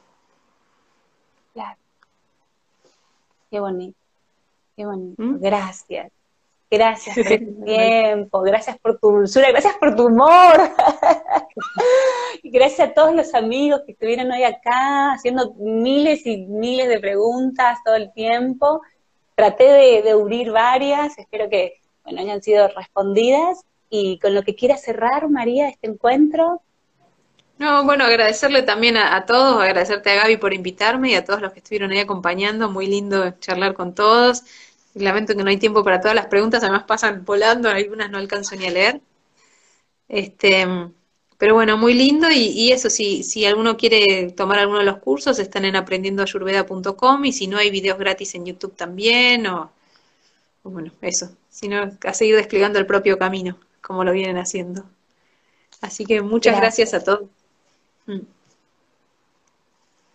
Claro. 1.53 1.77
Qué 3.51 3.59
bonito. 3.59 3.97
Qué 4.77 4.85
bonito. 4.85 5.21
¿Mm? 5.21 5.41
Gracias. 5.41 6.09
Gracias 6.71 7.17
por 7.17 7.25
tu 7.25 7.63
tiempo, 7.65 8.41
gracias 8.43 8.77
por 8.79 8.97
tu 8.99 9.11
dulzura, 9.11 9.51
gracias 9.51 9.75
por 9.75 9.93
tu 9.93 10.07
humor. 10.07 10.71
y 12.41 12.49
gracias 12.57 12.91
a 12.91 12.93
todos 12.93 13.13
los 13.13 13.33
amigos 13.35 13.81
que 13.85 13.91
estuvieron 13.91 14.31
hoy 14.31 14.45
acá 14.45 15.11
haciendo 15.11 15.53
miles 15.55 16.25
y 16.25 16.47
miles 16.47 16.87
de 16.87 17.01
preguntas 17.01 17.79
todo 17.83 17.95
el 17.95 18.13
tiempo. 18.13 18.81
Traté 19.35 19.63
de, 19.63 20.01
de 20.03 20.49
varias, 20.51 21.17
espero 21.17 21.49
que 21.49 21.81
bueno, 22.03 22.21
hayan 22.21 22.41
sido 22.41 22.67
respondidas 22.67 23.65
y 23.89 24.19
con 24.19 24.33
lo 24.33 24.43
que 24.43 24.55
quiera 24.55 24.77
cerrar, 24.77 25.29
María, 25.29 25.69
este 25.69 25.87
encuentro. 25.87 26.61
No, 27.57 27.83
bueno, 27.85 28.03
agradecerle 28.03 28.63
también 28.63 28.97
a, 28.97 29.25
todos, 29.25 29.61
agradecerte 29.61 30.09
a 30.11 30.15
Gaby 30.23 30.37
por 30.37 30.53
invitarme 30.53 31.11
y 31.11 31.15
a 31.15 31.23
todos 31.23 31.41
los 31.41 31.53
que 31.53 31.59
estuvieron 31.59 31.91
ahí 31.91 31.99
acompañando, 31.99 32.69
muy 32.69 32.87
lindo 32.87 33.31
charlar 33.39 33.73
con 33.73 33.93
todos. 33.93 34.43
Lamento 34.95 35.35
que 35.35 35.43
no 35.43 35.49
hay 35.49 35.57
tiempo 35.57 35.83
para 35.83 36.01
todas 36.01 36.15
las 36.15 36.25
preguntas, 36.25 36.63
además 36.63 36.83
pasan 36.83 37.23
volando, 37.23 37.69
algunas 37.69 38.09
no 38.09 38.17
alcanzo 38.17 38.55
ni 38.55 38.65
a 38.65 38.71
leer. 38.71 39.01
Este, 40.07 40.65
pero 41.37 41.53
bueno, 41.55 41.77
muy 41.77 41.93
lindo 41.93 42.27
y, 42.31 42.71
eso, 42.71 42.89
si, 42.89 43.23
si 43.23 43.45
alguno 43.45 43.77
quiere 43.77 44.31
tomar 44.31 44.59
alguno 44.59 44.79
de 44.79 44.85
los 44.85 44.99
cursos, 44.99 45.39
están 45.39 45.65
en 45.65 45.75
aprendiendoayurveda.com 45.75 47.25
y 47.25 47.33
si 47.33 47.47
no 47.47 47.57
hay 47.57 47.69
videos 47.69 47.97
gratis 47.97 48.35
en 48.35 48.45
YouTube 48.45 48.75
también, 48.75 49.47
o, 49.47 49.71
o 50.63 50.69
bueno, 50.69 50.91
eso, 51.01 51.31
si 51.49 51.67
no, 51.67 51.91
a 52.03 52.13
seguir 52.13 52.35
desplegando 52.35 52.79
el 52.79 52.85
propio 52.85 53.17
camino 53.17 53.57
como 53.81 54.03
lo 54.03 54.11
vienen 54.13 54.37
haciendo. 54.37 54.85
Así 55.81 56.05
que 56.05 56.21
muchas 56.21 56.55
gracias, 56.57 56.93
a 56.93 57.03
todos. 57.03 57.29
Mm. 58.05 58.19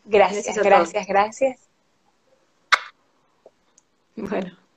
Gracias, 0.06 0.56
gracias, 0.56 0.64
gracias, 0.64 1.06
gracias. 1.06 1.60
Bueno. 4.16 4.67